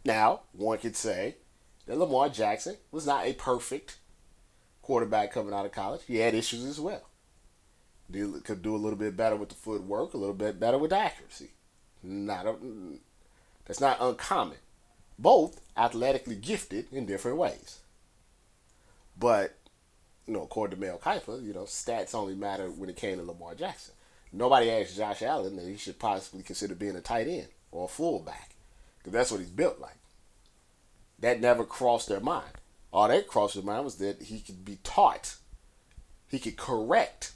Now, 0.04 0.42
one 0.52 0.80
could 0.80 0.98
say 0.98 1.36
that 1.86 1.98
Lamar 1.98 2.28
Jackson 2.28 2.76
was 2.92 3.06
not 3.06 3.26
a 3.26 3.34
perfect 3.34 3.98
quarterback 4.82 5.32
coming 5.32 5.54
out 5.54 5.66
of 5.66 5.72
college. 5.72 6.02
He 6.08 6.18
had 6.18 6.36
issues 6.36 6.66
as 6.66 6.80
well. 6.80 7.04
He 8.12 8.26
could 8.44 8.62
do 8.62 8.76
a 8.76 8.78
little 8.78 8.98
bit 8.98 9.18
better 9.18 9.36
with 9.36 9.50
the 9.50 9.56
footwork, 9.56 10.14
a 10.14 10.18
little 10.18 10.36
bit 10.36 10.60
better 10.60 10.78
with 10.78 10.94
accuracy. 10.94 11.52
Not 12.02 12.46
a, 12.46 12.56
that's 13.66 13.82
not 13.82 13.98
uncommon. 14.00 14.58
Both 15.20 15.60
athletically 15.76 16.36
gifted 16.36 16.88
in 16.92 17.06
different 17.06 17.38
ways. 17.38 17.80
But, 19.20 19.58
you 20.26 20.34
know, 20.34 20.44
according 20.44 20.80
to 20.80 20.86
Mel 20.86 21.00
Kiper, 21.00 21.44
you 21.44 21.54
know, 21.54 21.64
stats 21.64 22.16
only 22.16 22.36
matter 22.36 22.70
when 22.70 22.90
it 22.90 22.96
came 22.96 23.18
to 23.18 23.24
Lamar 23.24 23.56
Jackson. 23.56 23.94
Nobody 24.32 24.70
asked 24.70 24.96
Josh 24.96 25.22
Allen 25.22 25.56
that 25.56 25.66
he 25.66 25.78
should 25.78 26.00
possibly 26.00 26.44
consider 26.44 26.76
being 26.76 26.96
a 26.96 27.02
tight 27.02 27.28
end 27.28 27.48
or 27.72 27.86
a 27.86 27.90
fullback. 27.90 28.52
Because 29.00 29.14
that's 29.14 29.32
what 29.32 29.40
he's 29.40 29.50
built 29.50 29.80
like. 29.80 29.98
That 31.20 31.42
never 31.42 31.64
crossed 31.64 32.10
their 32.10 32.20
mind. 32.20 32.52
All 32.94 33.08
that 33.08 33.28
crossed 33.28 33.56
their 33.56 33.64
mind 33.64 33.86
was 33.86 33.96
that 33.96 34.22
he 34.22 34.40
could 34.40 34.64
be 34.64 34.78
taught, 34.84 35.36
he 36.30 36.40
could 36.40 36.58
correct 36.58 37.34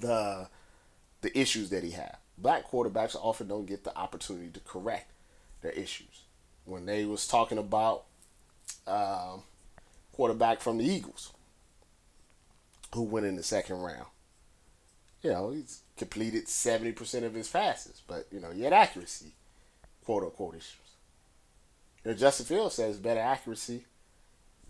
the 0.00 0.48
the 1.20 1.38
issues 1.38 1.70
that 1.70 1.82
he 1.82 1.92
had. 1.92 2.16
Black 2.36 2.70
quarterbacks 2.70 3.16
often 3.16 3.48
don't 3.48 3.66
get 3.66 3.84
the 3.84 3.96
opportunity 3.96 4.50
to 4.50 4.60
correct 4.60 5.10
their 5.62 5.72
issues. 5.72 6.22
When 6.64 6.86
they 6.86 7.04
was 7.04 7.26
talking 7.26 7.58
about 7.58 8.04
um, 8.86 9.42
quarterback 10.12 10.60
from 10.60 10.78
the 10.78 10.84
Eagles 10.84 11.32
who 12.94 13.02
went 13.02 13.26
in 13.26 13.36
the 13.36 13.42
second 13.42 13.76
round, 13.80 14.06
you 15.22 15.30
know, 15.30 15.50
he's 15.50 15.80
completed 15.96 16.46
70% 16.46 17.24
of 17.24 17.34
his 17.34 17.48
passes, 17.48 18.02
but, 18.06 18.26
you 18.30 18.40
know, 18.40 18.50
he 18.50 18.62
had 18.62 18.72
accuracy, 18.74 19.32
quote 20.04 20.22
unquote, 20.22 20.56
issues. 20.56 20.76
You 22.04 22.10
know, 22.10 22.16
Justin 22.16 22.46
Fields 22.46 22.74
says 22.74 22.98
better 22.98 23.20
accuracy 23.20 23.86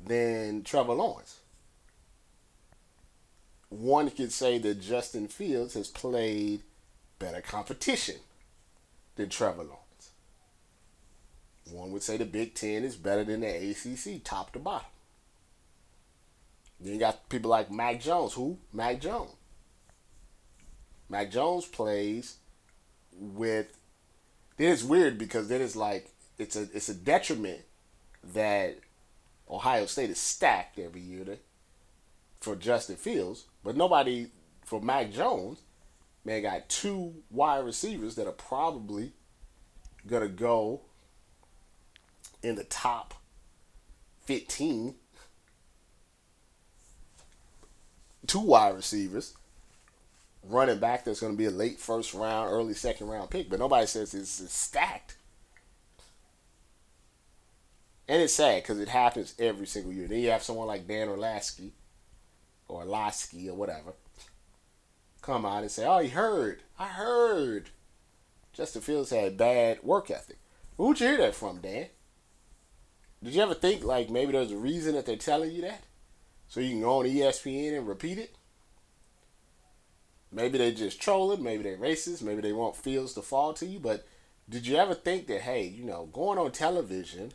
than 0.05 0.63
Trevor 0.63 0.95
Lawrence. 0.95 1.41
One 3.81 4.09
could 4.11 4.33
say 4.33 4.59
that 4.59 4.81
Justin 4.81 5.27
Fields 5.27 5.75
has 5.75 5.89
played 5.89 6.63
better 7.19 7.41
competition 7.41 8.17
than 9.17 9.29
Trevor 9.29 9.65
Lawrence. 9.65 10.11
One 11.73 11.91
would 11.91 12.05
say 12.05 12.17
the 12.17 12.25
Big 12.25 12.55
Ten 12.55 12.85
is 12.85 12.95
better 12.95 13.25
than 13.25 13.41
the 13.41 13.49
ACC, 13.49 14.23
top 14.23 14.53
to 14.53 14.61
bottom. 14.61 14.87
Then 16.79 16.93
you 16.93 17.01
got 17.01 17.29
people 17.29 17.51
like 17.51 17.69
Mac 17.69 18.01
Jones. 18.01 18.35
Who? 18.35 18.59
Mac 18.73 19.01
Jones. 19.01 19.33
Mac 21.09 21.33
Jones 21.33 21.67
plays 21.67 22.37
with. 23.13 23.77
Then 24.57 24.71
it's 24.71 24.85
weird 24.85 25.19
because 25.19 25.49
then 25.49 25.61
it's 25.61 25.75
like 25.75 26.13
it's 26.39 26.55
a 26.55 26.69
it's 26.73 26.89
a 26.89 26.95
detriment 26.95 27.63
that 28.35 28.79
Ohio 29.51 29.87
State 29.87 30.11
is 30.11 30.21
stacked 30.21 30.79
every 30.79 31.01
year 31.01 31.25
to, 31.25 31.39
for 32.45 32.55
Justin 32.55 32.97
Fields, 32.97 33.47
but 33.65 33.77
nobody 33.77 34.29
for 34.65 34.81
Mac 34.81 35.11
Jones. 35.11 35.63
Man, 36.25 36.43
got 36.43 36.69
two 36.69 37.15
wide 37.31 37.65
receivers 37.65 38.15
that 38.15 38.27
are 38.27 38.33
probably 38.33 39.13
gonna 40.07 40.29
go 40.29 40.83
in 42.43 42.55
the 42.55 42.65
top 42.65 43.15
fifteen. 44.25 44.95
Two 48.27 48.41
wide 48.41 48.75
receivers 48.75 49.35
running 50.43 50.79
back 50.79 51.05
that's 51.05 51.21
to 51.21 51.33
be 51.33 51.47
a 51.47 51.51
late 51.51 51.79
first 51.79 52.15
round, 52.15 52.51
early 52.51 52.75
second 52.75 53.09
round 53.09 53.31
pick, 53.31 53.49
but 53.49 53.59
nobody 53.59 53.87
says 53.87 54.15
it's, 54.15 54.41
it's 54.41 54.55
stacked. 54.55 55.17
And 58.07 58.21
it's 58.21 58.35
sad 58.35 58.63
because 58.63 58.79
it 58.79 58.89
happens 58.89 59.35
every 59.39 59.67
single 59.67 59.93
year. 59.93 60.07
Then 60.07 60.21
you 60.21 60.31
have 60.31 60.43
someone 60.43 60.67
like 60.67 60.87
Dan 60.87 61.09
Orlovsky 61.09 61.73
or 62.69 62.85
Lasky 62.85 63.49
or 63.49 63.57
whatever 63.57 63.95
come 65.25 65.47
out 65.47 65.63
and 65.63 65.71
say, 65.71 65.87
"Oh, 65.87 65.99
he 65.99 66.11
heard. 66.11 66.63
I 66.79 66.89
heard." 66.89 67.71
Justin 68.53 68.83
Fields 68.83 69.11
had 69.11 69.37
bad 69.37 69.83
work 69.83 70.11
ethic. 70.11 70.39
Who'd 70.77 71.01
you 71.01 71.09
hear 71.09 71.17
that 71.19 71.35
from, 71.35 71.61
Dan? 71.61 71.89
Did 73.23 73.35
you 73.35 73.43
ever 73.43 73.55
think 73.55 73.83
like 73.83 74.11
maybe 74.11 74.33
there's 74.33 74.53
a 74.53 74.57
reason 74.57 74.95
that 74.95 75.07
they're 75.07 75.17
telling 75.17 75.51
you 75.51 75.63
that? 75.63 75.85
So 76.47 76.61
you 76.61 76.71
can 76.71 76.83
go 76.83 76.99
on 76.99 77.07
ESPN 77.07 77.77
and 77.77 77.89
repeat 77.89 78.19
it? 78.19 78.37
Maybe 80.31 80.59
they 80.59 80.73
just 80.73 81.01
trolling, 81.01 81.43
maybe 81.43 81.63
they 81.63 81.77
racist, 81.77 82.23
maybe 82.23 82.43
they 82.43 82.53
want 82.53 82.77
Fields 82.77 83.15
to 83.15 83.23
fall 83.23 83.55
to 83.55 83.67
you, 83.67 83.79
but 83.79 84.07
did 84.49 84.67
you 84.67 84.77
ever 84.77 84.95
think 84.95 85.27
that 85.29 85.43
hey, 85.43 85.65
you 85.65 85.85
know, 85.85 86.07
going 86.13 86.39
on 86.39 86.53
television 86.53 87.33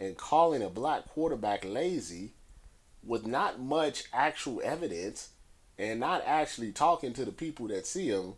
and 0.00 0.16
calling 0.16 0.62
a 0.62 0.70
black 0.70 1.06
quarterback 1.06 1.64
lazy 1.64 2.34
with 3.06 3.26
not 3.26 3.60
much 3.60 4.04
actual 4.12 4.60
evidence 4.64 5.30
and 5.78 6.00
not 6.00 6.22
actually 6.26 6.72
talking 6.72 7.12
to 7.12 7.24
the 7.24 7.32
people 7.32 7.68
that 7.68 7.86
see 7.86 8.08
him 8.08 8.34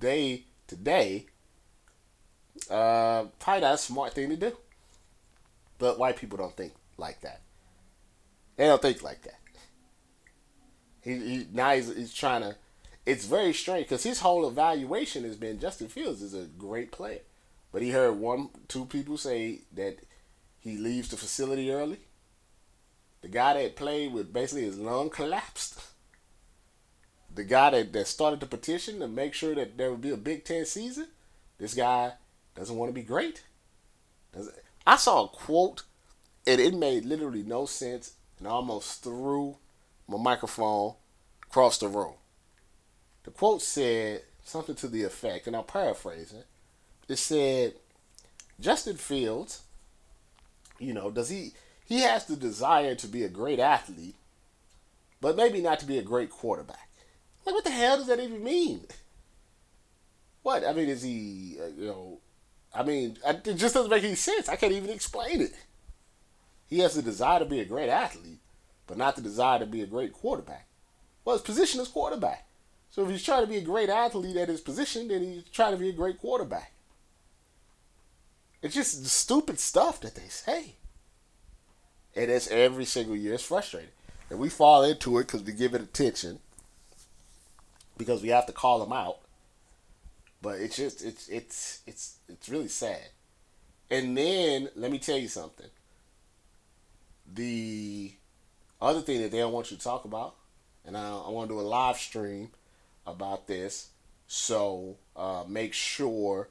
day 0.00 0.44
to 0.66 0.76
day, 0.76 1.26
uh, 2.70 3.24
probably 3.38 3.60
not 3.62 3.74
a 3.74 3.78
smart 3.78 4.14
thing 4.14 4.30
to 4.30 4.36
do. 4.36 4.56
But 5.78 5.98
white 5.98 6.16
people 6.16 6.38
don't 6.38 6.56
think 6.56 6.72
like 6.96 7.20
that. 7.22 7.40
They 8.56 8.66
don't 8.66 8.82
think 8.82 9.02
like 9.02 9.22
that. 9.22 9.40
He, 11.02 11.16
he 11.16 11.46
now 11.52 11.74
he's, 11.74 11.94
he's 11.94 12.14
trying 12.14 12.42
to. 12.42 12.56
It's 13.04 13.26
very 13.26 13.52
strange 13.52 13.86
because 13.86 14.04
his 14.04 14.20
whole 14.20 14.46
evaluation 14.46 15.24
has 15.24 15.36
been 15.36 15.58
Justin 15.58 15.88
Fields 15.88 16.22
is 16.22 16.34
a 16.34 16.44
great 16.44 16.92
player, 16.92 17.20
but 17.72 17.82
he 17.82 17.90
heard 17.90 18.12
one, 18.12 18.50
two 18.68 18.84
people 18.84 19.16
say 19.16 19.62
that 19.74 19.96
he 20.60 20.76
leaves 20.76 21.08
the 21.08 21.16
facility 21.16 21.72
early. 21.72 21.98
The 23.22 23.28
guy 23.28 23.54
that 23.54 23.76
played 23.76 24.12
with 24.12 24.32
basically 24.32 24.64
his 24.64 24.78
lung 24.78 25.10
collapsed. 25.10 25.80
The 27.34 27.44
guy 27.44 27.70
that, 27.70 27.92
that 27.92 28.06
started 28.06 28.40
the 28.40 28.46
petition 28.46 29.00
to 29.00 29.08
make 29.08 29.32
sure 29.32 29.54
that 29.54 29.78
there 29.78 29.90
would 29.90 30.02
be 30.02 30.10
a 30.10 30.16
Big 30.16 30.44
Ten 30.44 30.66
season, 30.66 31.08
this 31.58 31.74
guy 31.74 32.12
doesn't 32.54 32.76
want 32.76 32.90
to 32.90 32.94
be 32.94 33.02
great. 33.02 33.42
Does 34.34 34.50
I 34.86 34.96
saw 34.96 35.24
a 35.24 35.28
quote, 35.28 35.84
and 36.46 36.60
it 36.60 36.74
made 36.74 37.04
literally 37.04 37.42
no 37.42 37.64
sense, 37.66 38.14
and 38.38 38.48
almost 38.48 39.02
threw 39.02 39.56
my 40.08 40.18
microphone 40.18 40.94
across 41.44 41.78
the 41.78 41.88
room. 41.88 42.14
The 43.24 43.30
quote 43.30 43.62
said 43.62 44.22
something 44.44 44.74
to 44.76 44.88
the 44.88 45.04
effect, 45.04 45.46
and 45.46 45.56
I'll 45.56 45.62
paraphrase 45.62 46.32
it. 46.32 46.46
It 47.08 47.16
said, 47.16 47.74
Justin 48.60 48.96
Fields 48.96 49.62
you 50.82 50.92
know, 50.92 51.10
does 51.10 51.28
he 51.28 51.52
he 51.84 52.00
has 52.00 52.24
the 52.24 52.36
desire 52.36 52.94
to 52.94 53.06
be 53.06 53.24
a 53.24 53.28
great 53.28 53.58
athlete, 53.58 54.16
but 55.20 55.36
maybe 55.36 55.60
not 55.60 55.78
to 55.80 55.86
be 55.86 55.98
a 55.98 56.02
great 56.02 56.30
quarterback. 56.30 56.88
Like, 57.44 57.54
what 57.54 57.64
the 57.64 57.70
hell 57.70 57.98
does 57.98 58.06
that 58.06 58.20
even 58.20 58.42
mean? 58.42 58.86
What 60.42 60.66
I 60.66 60.72
mean 60.72 60.88
is 60.88 61.02
he, 61.02 61.58
uh, 61.62 61.68
you 61.76 61.86
know, 61.86 62.18
I 62.74 62.82
mean, 62.82 63.18
it 63.24 63.54
just 63.54 63.74
doesn't 63.74 63.90
make 63.90 64.04
any 64.04 64.14
sense. 64.14 64.48
I 64.48 64.56
can't 64.56 64.72
even 64.72 64.90
explain 64.90 65.40
it. 65.40 65.52
He 66.66 66.78
has 66.80 66.94
the 66.94 67.02
desire 67.02 67.38
to 67.38 67.44
be 67.44 67.60
a 67.60 67.66
great 67.66 67.90
athlete, 67.90 68.40
but 68.86 68.96
not 68.96 69.14
the 69.14 69.22
desire 69.22 69.58
to 69.58 69.66
be 69.66 69.82
a 69.82 69.86
great 69.86 70.12
quarterback. 70.12 70.66
Well, 71.24 71.36
his 71.36 71.42
position 71.42 71.80
is 71.80 71.88
quarterback. 71.88 72.46
So 72.90 73.04
if 73.04 73.10
he's 73.10 73.22
trying 73.22 73.42
to 73.42 73.48
be 73.48 73.58
a 73.58 73.62
great 73.62 73.88
athlete 73.88 74.36
at 74.36 74.48
his 74.48 74.60
position, 74.60 75.08
then 75.08 75.22
he's 75.22 75.44
trying 75.44 75.72
to 75.72 75.78
be 75.78 75.88
a 75.88 75.94
great 75.94 76.18
quarterback. 76.18 76.72
It's 78.62 78.74
just 78.74 79.04
stupid 79.06 79.58
stuff 79.58 80.00
that 80.00 80.14
they 80.14 80.28
say. 80.28 80.76
And 82.14 82.30
it's 82.30 82.48
every 82.48 82.84
single 82.84 83.16
year. 83.16 83.34
It's 83.34 83.42
frustrating. 83.42 83.90
And 84.30 84.38
we 84.38 84.48
fall 84.48 84.84
into 84.84 85.18
it 85.18 85.26
because 85.26 85.42
we 85.42 85.52
give 85.52 85.74
it 85.74 85.82
attention. 85.82 86.38
Because 87.96 88.22
we 88.22 88.28
have 88.30 88.46
to 88.46 88.52
call 88.52 88.80
them 88.80 88.92
out. 88.92 89.18
But 90.40 90.60
it's 90.60 90.76
just 90.76 91.04
it's 91.04 91.28
it's 91.28 91.80
it's 91.86 92.16
it's 92.28 92.48
really 92.48 92.68
sad. 92.68 93.08
And 93.90 94.16
then 94.16 94.70
let 94.74 94.90
me 94.90 94.98
tell 94.98 95.18
you 95.18 95.28
something. 95.28 95.68
The 97.32 98.12
other 98.80 99.00
thing 99.00 99.22
that 99.22 99.30
they 99.30 99.38
don't 99.38 99.52
want 99.52 99.70
you 99.70 99.76
to 99.76 99.82
talk 99.82 100.04
about, 100.04 100.34
and 100.84 100.96
I, 100.96 101.08
I 101.08 101.28
want 101.30 101.48
to 101.48 101.54
do 101.54 101.60
a 101.60 101.62
live 101.62 101.96
stream 101.96 102.50
about 103.06 103.46
this. 103.46 103.90
So 104.26 104.96
uh, 105.14 105.44
make 105.46 105.74
sure 105.74 106.48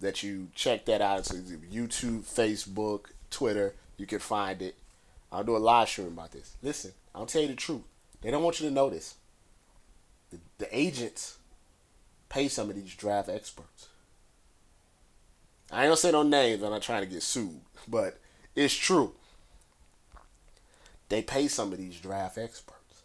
that 0.00 0.22
you 0.22 0.48
check 0.54 0.84
that 0.86 1.00
out. 1.00 1.26
So 1.26 1.36
YouTube, 1.36 2.22
Facebook, 2.22 3.06
Twitter, 3.30 3.74
you 3.96 4.06
can 4.06 4.18
find 4.18 4.60
it. 4.60 4.74
I'll 5.34 5.44
do 5.44 5.56
a 5.56 5.58
live 5.58 5.88
stream 5.88 6.08
about 6.08 6.30
this. 6.30 6.56
Listen, 6.62 6.92
I'll 7.12 7.26
tell 7.26 7.42
you 7.42 7.48
the 7.48 7.54
truth. 7.54 7.82
They 8.22 8.30
don't 8.30 8.42
want 8.42 8.60
you 8.60 8.68
to 8.68 8.74
know 8.74 8.88
this. 8.88 9.16
The, 10.30 10.38
the 10.58 10.68
agents 10.78 11.38
pay 12.28 12.46
some 12.46 12.70
of 12.70 12.76
these 12.76 12.94
draft 12.94 13.28
experts. 13.28 13.88
I 15.72 15.82
ain't 15.82 15.86
gonna 15.86 15.96
say 15.96 16.12
no 16.12 16.22
names. 16.22 16.62
I'm 16.62 16.70
not 16.70 16.82
trying 16.82 17.02
to 17.02 17.10
get 17.10 17.22
sued, 17.22 17.60
but 17.88 18.20
it's 18.54 18.74
true. 18.74 19.14
They 21.08 21.20
pay 21.20 21.48
some 21.48 21.72
of 21.72 21.78
these 21.78 22.00
draft 22.00 22.38
experts. 22.38 23.02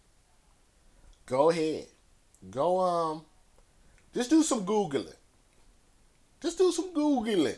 Go 1.25 1.49
ahead, 1.49 1.87
go 2.49 2.79
um, 2.79 3.25
just 4.13 4.29
do 4.29 4.43
some 4.43 4.65
googling. 4.65 5.15
Just 6.41 6.57
do 6.57 6.71
some 6.71 6.93
googling. 6.93 7.57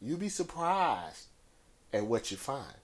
You'll 0.00 0.18
be 0.18 0.28
surprised 0.28 1.26
at 1.92 2.04
what 2.04 2.30
you 2.30 2.36
find. 2.36 2.74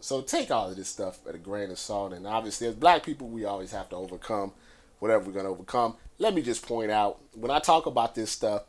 So 0.00 0.22
take 0.22 0.50
all 0.50 0.70
of 0.70 0.76
this 0.76 0.88
stuff 0.88 1.18
at 1.28 1.34
a 1.34 1.38
grain 1.38 1.70
of 1.70 1.78
salt. 1.78 2.12
And 2.12 2.26
obviously, 2.26 2.66
as 2.66 2.74
black 2.74 3.02
people, 3.02 3.28
we 3.28 3.44
always 3.44 3.72
have 3.72 3.88
to 3.90 3.96
overcome 3.96 4.52
whatever 4.98 5.24
we're 5.24 5.32
going 5.32 5.44
to 5.44 5.50
overcome. 5.50 5.96
Let 6.18 6.34
me 6.34 6.42
just 6.42 6.66
point 6.66 6.90
out 6.90 7.20
when 7.34 7.50
I 7.50 7.58
talk 7.58 7.86
about 7.86 8.14
this 8.14 8.30
stuff, 8.30 8.64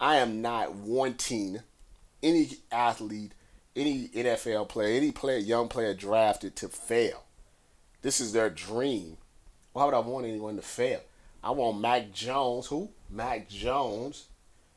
I 0.00 0.16
am 0.16 0.42
not 0.42 0.74
wanting 0.74 1.60
any 2.22 2.58
athlete, 2.70 3.32
any 3.76 4.08
NFL 4.08 4.68
player, 4.68 4.96
any 4.96 5.12
player, 5.12 5.38
young 5.38 5.68
player 5.68 5.94
drafted 5.94 6.56
to 6.56 6.68
fail. 6.68 7.24
This 8.02 8.20
is 8.20 8.32
their 8.32 8.50
dream. 8.50 9.16
Why 9.72 9.84
would 9.84 9.94
I 9.94 10.00
want 10.00 10.26
anyone 10.26 10.56
to 10.56 10.62
fail? 10.62 11.00
I 11.42 11.50
want 11.50 11.80
Mac 11.80 12.12
Jones, 12.12 12.66
who? 12.66 12.90
Mac 13.10 13.48
Jones, 13.48 14.26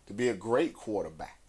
to 0.07 0.13
be 0.13 0.29
a 0.29 0.33
great 0.33 0.73
quarterback. 0.73 1.39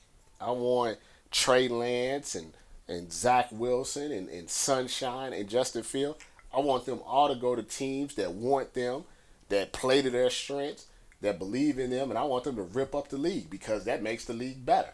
I 0.40 0.50
want 0.50 0.98
Trey 1.30 1.68
Lance 1.68 2.34
and, 2.34 2.52
and 2.88 3.12
Zach 3.12 3.48
Wilson 3.50 4.12
and, 4.12 4.28
and 4.28 4.48
Sunshine 4.48 5.32
and 5.32 5.48
Justin 5.48 5.82
Field. 5.82 6.16
I 6.54 6.60
want 6.60 6.86
them 6.86 7.00
all 7.04 7.28
to 7.28 7.34
go 7.34 7.54
to 7.54 7.62
teams 7.62 8.14
that 8.14 8.32
want 8.32 8.74
them, 8.74 9.04
that 9.48 9.72
play 9.72 10.02
to 10.02 10.10
their 10.10 10.30
strengths, 10.30 10.86
that 11.20 11.38
believe 11.38 11.78
in 11.78 11.90
them, 11.90 12.10
and 12.10 12.18
I 12.18 12.24
want 12.24 12.44
them 12.44 12.56
to 12.56 12.62
rip 12.62 12.94
up 12.94 13.08
the 13.08 13.18
league 13.18 13.50
because 13.50 13.84
that 13.84 14.02
makes 14.02 14.24
the 14.24 14.32
league 14.32 14.64
better. 14.64 14.92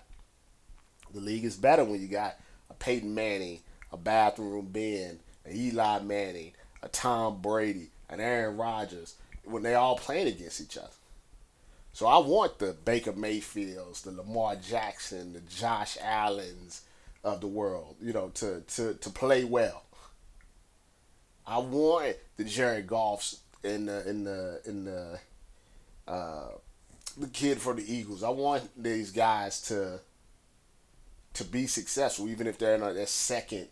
The 1.13 1.21
league 1.21 1.45
is 1.45 1.57
better 1.57 1.85
when 1.85 2.01
you 2.01 2.09
got 2.09 2.37
a 2.71 2.75
Peyton 2.75 3.15
Manning, 3.15 3.61
a 3.93 3.97
Bathroom 3.97 4.69
Ben, 4.73 5.19
an 5.45 5.55
Eli 5.55 6.01
Manning, 6.01 6.53
a 6.83 6.89
Tom 6.89 7.43
Brady, 7.43 7.91
an 8.09 8.21
Aaron 8.21 8.57
Rodgers, 8.57 9.17
when 9.45 9.63
they 9.63 9.75
all 9.75 9.97
playing 9.97 10.29
against 10.29 10.61
each 10.61 10.79
other. 10.79 10.89
So 11.93 12.07
I 12.07 12.19
want 12.19 12.59
the 12.59 12.73
Baker 12.73 13.13
Mayfields, 13.13 14.03
the 14.03 14.13
Lamar 14.13 14.57
Jackson, 14.57 15.35
the 15.35 15.41
Josh 15.41 15.99
Allens 16.03 16.83
of 17.25 17.41
the 17.41 17.47
world, 17.47 17.97
you 18.01 18.13
know, 18.13 18.31
to 18.35 18.61
to 18.61 18.95
to 18.95 19.11
play 19.11 19.45
well. 19.45 19.85
I 21.47 21.59
want 21.59 22.17
the 22.37 22.45
Jared 22.45 22.87
Goffs 22.87 23.39
in 23.63 23.87
the 23.87 24.09
in 24.09 24.25
the 24.25 24.61
in 24.65 24.85
the 24.85 25.19
uh, 26.09 26.49
the 27.17 27.29
kid 27.29 27.61
for 27.61 27.75
the 27.75 27.93
Eagles. 27.93 28.23
I 28.23 28.31
want 28.31 28.71
these 28.81 29.11
guys 29.11 29.61
to 29.63 30.01
to 31.35 31.45
be 31.45 31.67
successful, 31.67 32.29
even 32.29 32.47
if 32.47 32.59
they're 32.59 32.75
in 32.75 32.81
their 32.81 33.07
second 33.07 33.69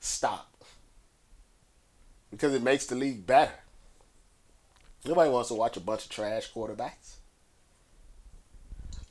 stop, 0.00 0.64
because 2.30 2.54
it 2.54 2.62
makes 2.62 2.86
the 2.86 2.94
league 2.94 3.26
better. 3.26 3.54
Nobody 5.04 5.30
wants 5.30 5.48
to 5.48 5.54
watch 5.54 5.76
a 5.76 5.80
bunch 5.80 6.04
of 6.04 6.10
trash 6.10 6.52
quarterbacks. 6.52 7.16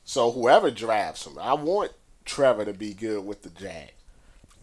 So 0.04 0.30
whoever 0.32 0.70
drafts 0.70 1.26
him, 1.26 1.38
I 1.38 1.54
want 1.54 1.92
Trevor 2.24 2.64
to 2.64 2.72
be 2.72 2.94
good 2.94 3.24
with 3.24 3.42
the 3.42 3.50
Jags. 3.50 3.92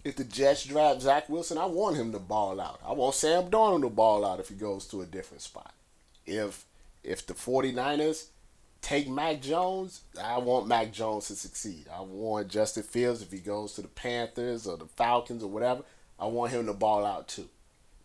If 0.04 0.16
the 0.16 0.24
Jets 0.24 0.64
draft 0.64 1.02
Zach 1.02 1.30
Wilson, 1.30 1.58
I 1.58 1.66
want 1.66 1.98
him 1.98 2.12
to 2.14 2.20
ball 2.20 2.62
out. 2.62 2.80
I 2.86 2.94
want 2.94 3.16
Sam 3.16 3.50
Darnold 3.50 3.82
to 3.82 3.90
ball 3.90 4.26
out 4.26 4.40
if 4.40 4.50
he 4.50 4.56
goes 4.56 4.88
to 4.88 5.02
a 5.02 5.06
different 5.06 5.42
spot. 5.42 5.74
If 6.26 6.66
if 7.04 7.26
the 7.26 7.34
49ers 7.34 8.26
take 8.82 9.10
Mac 9.10 9.42
Jones, 9.42 10.02
I 10.22 10.38
want 10.38 10.68
Mac 10.68 10.92
Jones 10.92 11.28
to 11.28 11.36
succeed. 11.36 11.86
I 11.94 12.02
want 12.02 12.48
Justin 12.48 12.84
Fields 12.84 13.22
if 13.22 13.32
he 13.32 13.40
goes 13.40 13.74
to 13.74 13.82
the 13.82 13.88
Panthers 13.88 14.66
or 14.68 14.78
the 14.78 14.86
Falcons 14.86 15.44
or 15.44 15.50
whatever, 15.50 15.84
I 16.20 16.26
want 16.26 16.52
him 16.52 16.66
to 16.68 16.74
ball 16.74 17.06
out 17.06 17.28
too. 17.28 17.50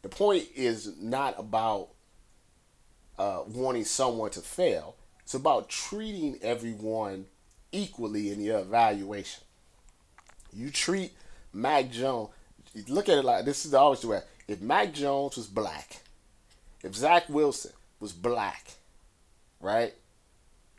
The 0.02 0.08
point 0.08 0.48
is 0.54 1.00
not 1.00 1.38
about 1.38 1.88
uh, 3.18 3.42
wanting 3.46 3.84
someone 3.84 4.30
to 4.30 4.40
fail. 4.40 4.96
It's 5.22 5.34
about 5.34 5.68
treating 5.68 6.38
everyone 6.42 7.26
equally 7.72 8.30
in 8.30 8.42
your 8.42 8.60
evaluation. 8.60 9.43
You 10.54 10.70
treat 10.70 11.12
Mac 11.52 11.90
Jones, 11.90 12.30
look 12.88 13.08
at 13.08 13.18
it 13.18 13.24
like 13.24 13.44
this 13.44 13.66
is 13.66 13.74
always 13.74 14.00
the 14.00 14.08
way. 14.08 14.20
If 14.46 14.60
Mac 14.60 14.92
Jones 14.92 15.36
was 15.36 15.46
black, 15.46 16.02
if 16.82 16.94
Zach 16.94 17.28
Wilson 17.28 17.72
was 18.00 18.12
black, 18.12 18.72
right? 19.60 19.94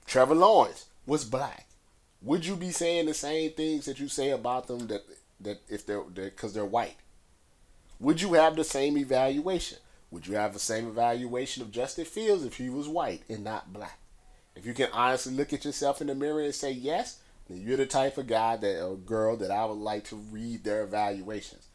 Trevor 0.06 0.36
Lawrence 0.36 0.86
was 1.06 1.26
black. 1.26 1.68
Would 2.22 2.46
you 2.46 2.56
be 2.56 2.72
saying 2.72 3.06
the 3.06 3.14
same 3.14 3.52
things 3.52 3.86
that 3.86 4.00
you 4.00 4.08
say 4.08 4.30
about 4.30 4.68
them 4.68 4.88
that 4.88 5.02
that 5.42 5.62
if 5.70 5.86
they're 5.86 6.02
because 6.02 6.54
they're, 6.54 6.64
they're 6.64 6.70
white? 6.70 6.96
Would 8.00 8.22
you 8.22 8.34
have 8.34 8.56
the 8.56 8.64
same 8.64 8.98
evaluation? 8.98 9.80
Would 10.12 10.28
you 10.28 10.36
have 10.36 10.54
the 10.54 10.60
same 10.60 10.88
evaluation 10.88 11.62
of 11.64 11.72
Justin 11.72 12.06
Fields 12.06 12.46
if 12.46 12.58
he 12.58 12.70
was 12.70 12.88
white 12.88 13.24
and 13.30 13.44
not 13.44 13.74
black? 13.74 14.00
If 14.56 14.66
you 14.66 14.74
can 14.74 14.90
honestly 14.94 15.34
look 15.34 15.52
at 15.54 15.66
yourself 15.66 16.02
in 16.02 16.08
the 16.08 16.16
mirror 16.16 16.42
and 16.42 16.56
say 16.56 16.72
yes, 16.72 17.20
you're 17.50 17.78
the 17.78 17.86
type 17.86 18.18
of 18.18 18.28
guy 18.28 18.58
that 18.58 18.84
or 18.84 18.98
girl 18.98 19.38
that 19.38 19.52
I 19.52 19.66
would 19.66 19.78
like 19.78 20.06
to 20.06 20.16
read 20.16 20.64
their 20.64 20.84
evaluations. 20.84 21.68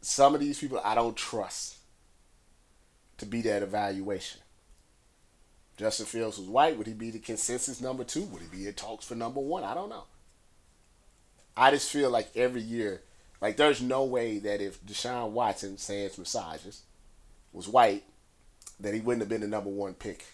Some 0.00 0.34
of 0.34 0.40
these 0.40 0.58
people 0.58 0.80
I 0.84 0.94
don't 0.94 1.16
trust 1.16 1.76
to 3.18 3.26
be 3.26 3.42
that 3.42 3.62
evaluation. 3.62 4.40
Justin 5.76 6.06
Fields 6.06 6.38
was 6.38 6.48
white, 6.48 6.76
would 6.76 6.86
he 6.86 6.92
be 6.92 7.10
the 7.10 7.18
consensus 7.18 7.80
number 7.80 8.04
two? 8.04 8.24
Would 8.24 8.42
he 8.42 8.48
be 8.48 8.66
in 8.66 8.74
talks 8.74 9.06
for 9.06 9.14
number 9.14 9.40
one? 9.40 9.64
I 9.64 9.74
don't 9.74 9.88
know. 9.88 10.04
I 11.56 11.70
just 11.70 11.90
feel 11.90 12.10
like 12.10 12.28
every 12.36 12.60
year, 12.60 13.02
like 13.40 13.56
there's 13.56 13.80
no 13.80 14.04
way 14.04 14.38
that 14.38 14.60
if 14.60 14.84
Deshaun 14.84 15.30
Watson, 15.30 15.78
sans 15.78 16.18
massages, 16.18 16.82
was 17.52 17.66
white, 17.66 18.04
that 18.78 18.94
he 18.94 19.00
wouldn't 19.00 19.22
have 19.22 19.28
been 19.28 19.40
the 19.40 19.48
number 19.48 19.70
one 19.70 19.94
pick 19.94 20.24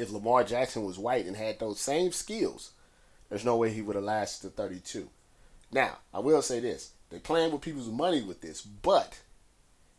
if 0.00 0.10
Lamar 0.10 0.44
Jackson 0.44 0.84
was 0.84 0.98
white 0.98 1.26
and 1.26 1.36
had 1.36 1.58
those 1.58 1.80
same 1.80 2.10
skills, 2.10 2.72
there's 3.30 3.44
no 3.44 3.56
way 3.56 3.70
he 3.70 3.80
would 3.80 3.96
have 3.96 4.04
lasted 4.04 4.48
to 4.48 4.54
32. 4.54 5.08
Now, 5.72 5.98
I 6.12 6.18
will 6.18 6.42
say 6.42 6.60
this. 6.60 6.92
They're 7.08 7.20
playing 7.20 7.52
with 7.52 7.62
people's 7.62 7.88
money 7.88 8.22
with 8.22 8.40
this, 8.40 8.60
but 8.60 9.20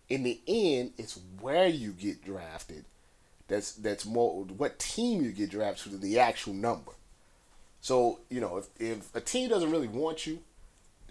in 0.10 0.24
the 0.24 0.40
end, 0.48 0.94
it's 0.98 1.20
where 1.40 1.68
you 1.68 1.92
get 1.94 2.24
drafted. 2.24 2.86
That's 3.48 3.74
that's 3.74 4.06
more 4.06 4.44
what 4.44 4.80
team 4.80 5.24
you 5.24 5.32
get 5.32 5.50
drafted 5.50 5.84
to 5.84 5.90
than 5.98 6.02
the 6.02 6.20
actual 6.20 6.54
number. 6.54 6.92
So, 7.82 8.20
you 8.30 8.40
know, 8.40 8.58
if, 8.58 8.68
if 8.80 9.16
a 9.16 9.22
team 9.22 9.50
doesn't 9.50 9.72
really 9.72 9.88
want 9.88 10.28
you, 10.28 10.40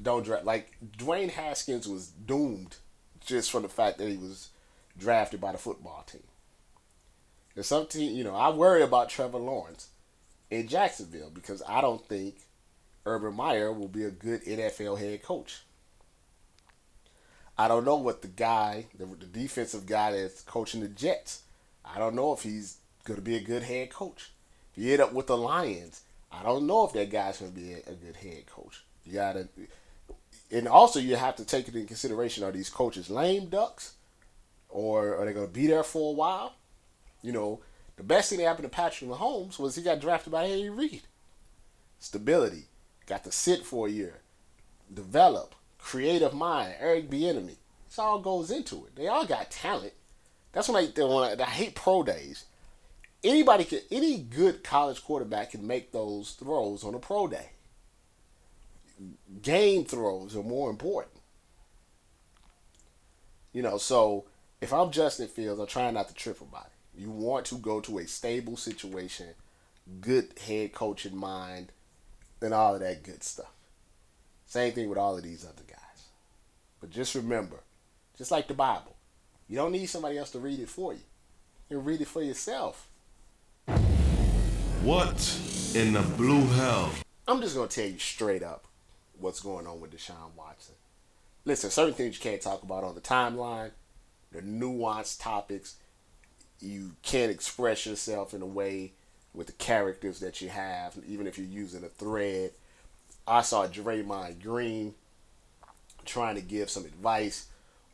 don't 0.01 0.25
draft. 0.25 0.45
Like, 0.45 0.77
Dwayne 0.97 1.31
Haskins 1.31 1.89
was 1.89 2.07
doomed 2.07 2.77
just 3.21 3.51
from 3.51 3.63
the 3.63 3.69
fact 3.69 3.99
that 3.99 4.09
he 4.09 4.17
was 4.17 4.51
drafted 4.97 5.41
by 5.41 5.53
the 5.53 5.59
football 5.59 6.05
team. 6.07 6.23
There's 7.55 7.67
something, 7.67 8.01
you 8.01 8.25
know, 8.25 8.37
I 8.37 8.51
worry 8.51 8.83
about 8.83 9.11
Trevor 9.11 9.39
Lawrence 9.39 9.89
in 10.51 10.69
Jacksonville 10.69 11.31
because 11.33 11.63
I 11.69 11.81
don't 11.81 12.07
think 12.09 12.37
Urban 13.07 13.35
Meyer 13.35 13.73
will 13.73 13.89
be 13.89 14.05
a 14.05 14.11
good 14.11 14.45
NFL 14.45 14.99
head 14.99 15.23
coach. 15.23 15.63
I 17.57 17.69
don't 17.69 17.85
know 17.85 17.97
what 17.97 18.23
the 18.23 18.29
guy, 18.29 18.87
the, 18.99 19.05
the 19.07 19.27
defensive 19.27 19.87
guy 19.87 20.13
that's 20.13 20.41
coaching 20.43 20.81
the 20.81 20.89
Jets, 20.89 21.43
I 21.85 21.99
don't 21.99 22.15
know 22.15 22.33
if 22.33 22.43
he's 22.43 22.79
going 23.05 23.19
to 23.19 23.23
be 23.23 23.37
a 23.37 23.41
good 23.41 23.63
head 23.63 23.91
coach. 23.91 24.31
If 24.73 24.83
you 24.83 24.93
end 24.93 25.03
up 25.03 25.13
with 25.13 25.27
the 25.27 25.37
Lions, 25.37 26.03
I 26.33 26.43
don't 26.43 26.67
know 26.67 26.87
if 26.87 26.93
that 26.93 27.11
guy's 27.11 27.39
going 27.39 27.53
to 27.53 27.59
be 27.59 27.73
a, 27.73 27.79
a 27.79 27.95
good 27.95 28.17
head 28.17 28.47
coach. 28.47 28.85
You 29.05 29.15
got 29.15 29.35
to, 29.35 29.49
and 30.51 30.69
also 30.69 31.01
you 31.01 31.17
have 31.17 31.37
to 31.37 31.45
take 31.45 31.69
it 31.69 31.75
in 31.75 31.87
consideration 31.87 32.45
are 32.45 32.53
these 32.53 32.71
coaches 32.71 33.11
lame 33.11 33.47
ducks, 33.47 33.95
or 34.69 35.17
are 35.17 35.25
they 35.27 35.33
going 35.33 35.47
to 35.47 35.53
be 35.53 35.67
there 35.67 35.83
for 35.83 36.13
a 36.13 36.15
while? 36.15 36.55
You 37.23 37.33
know, 37.33 37.61
the 38.01 38.05
best 38.05 38.31
thing 38.31 38.39
that 38.39 38.47
happened 38.47 38.65
to 38.65 38.75
Patrick 38.75 39.11
Mahomes 39.11 39.59
was 39.59 39.77
he 39.77 39.83
got 39.83 40.01
drafted 40.01 40.33
by 40.33 40.45
Andy 40.45 40.71
Reid. 40.71 41.03
Stability. 41.99 42.65
Got 43.05 43.25
to 43.25 43.31
sit 43.31 43.67
for 43.67 43.87
a 43.87 43.91
year. 43.91 44.21
Develop. 44.93 45.55
Creative 45.79 46.33
mind. 46.33 46.77
Eric 46.81 47.11
Bieniemy. 47.11 47.57
This 47.87 47.99
all 47.99 48.19
goes 48.19 48.51
into 48.51 48.87
it. 48.87 48.97
They 48.97 49.07
all 49.07 49.27
got 49.27 49.51
talent. 49.51 49.93
That's 50.53 50.67
when 50.67 50.83
I, 50.83 50.87
when 50.99 51.39
I, 51.39 51.43
I 51.43 51.47
hate 51.47 51.75
pro 51.75 52.03
days. 52.03 52.47
Anybody 53.23 53.65
can, 53.65 53.81
any 53.91 54.17
good 54.17 54.65
college 54.65 55.05
quarterback 55.05 55.51
can 55.51 55.67
make 55.67 55.93
those 55.93 56.31
throws 56.31 56.85
on 56.85 56.95
a 56.95 56.99
pro 56.99 57.27
day. 57.27 57.51
Game 59.43 59.85
throws 59.85 60.35
are 60.35 60.43
more 60.43 60.71
important. 60.71 61.17
You 63.53 63.61
know, 63.61 63.77
so 63.77 64.25
if 64.63 64.73
I'm 64.73 64.91
Justin 64.91 65.29
Fields, 65.29 65.61
I'm 65.61 65.67
trying 65.67 65.93
not 65.93 66.09
to 66.09 66.15
trip 66.15 66.41
about 66.41 66.65
it. 66.65 66.80
You 66.95 67.11
want 67.11 67.47
to 67.47 67.57
go 67.57 67.81
to 67.81 67.99
a 67.99 68.07
stable 68.07 68.57
situation, 68.57 69.29
good 70.01 70.39
head 70.39 70.73
coach 70.73 71.07
in 71.07 71.17
mind, 71.17 71.73
and 72.43 72.55
all 72.55 72.75
of 72.75 72.81
that 72.81 73.03
good 73.03 73.23
stuff. 73.23 73.53
Same 74.47 74.73
thing 74.73 74.89
with 74.89 74.99
all 74.99 75.17
of 75.17 75.23
these 75.23 75.45
other 75.45 75.63
guys. 75.67 76.09
But 76.81 76.91
just 76.91 77.15
remember, 77.15 77.61
just 78.17 78.31
like 78.31 78.49
the 78.49 78.55
Bible, 78.55 78.97
you 79.49 79.57
don't 79.57 79.73
need 79.73 79.87
somebody 79.87 80.19
else 80.19 80.31
to 80.33 80.39
read 80.39 80.61
it 80.61 80.69
for 80.69 80.93
you. 80.93 81.01
You 81.69 81.79
read 81.79 82.01
it 82.01 82.09
for 82.09 82.23
yourself. 82.23 82.89
What 84.83 85.39
in 85.75 85.93
the 85.93 86.03
blue 86.17 86.47
hell? 86.47 86.91
I'm 87.29 87.41
just 87.41 87.55
gonna 87.55 87.69
tell 87.69 87.87
you 87.87 87.99
straight 87.99 88.43
up 88.43 88.67
what's 89.19 89.41
going 89.41 89.67
on 89.67 89.81
with 89.81 89.93
Deshaun 89.93 90.35
Watson. 90.37 90.75
Listen, 91.45 91.71
certain 91.71 91.95
things 91.95 92.17
you 92.17 92.23
can't 92.23 92.41
talk 92.41 92.63
about 92.63 92.85
on 92.85 92.95
the 92.95 93.01
timeline, 93.01 93.71
the 94.33 94.41
nuanced 94.43 95.21
topics. 95.23 95.77
You 96.61 96.93
can't 97.03 97.31
express 97.31 97.87
yourself 97.87 98.35
in 98.35 98.43
a 98.43 98.47
way 98.47 98.93
with 99.33 99.47
the 99.47 99.53
characters 99.55 100.21
that 100.21 100.41
you 100.41 100.49
have, 100.49 100.97
even 101.07 101.27
if 101.27 101.39
you're 101.39 101.47
using 101.47 101.85
a 101.85 101.89
thread. 101.89 102.53
I 103.27 103.43
saw 103.43 103.67
Draymond 103.67 104.43
Green 104.43 104.95
trying 106.05 106.35
to 106.35 106.41
give 106.41 106.71
some 106.71 106.85
advice 106.85 107.47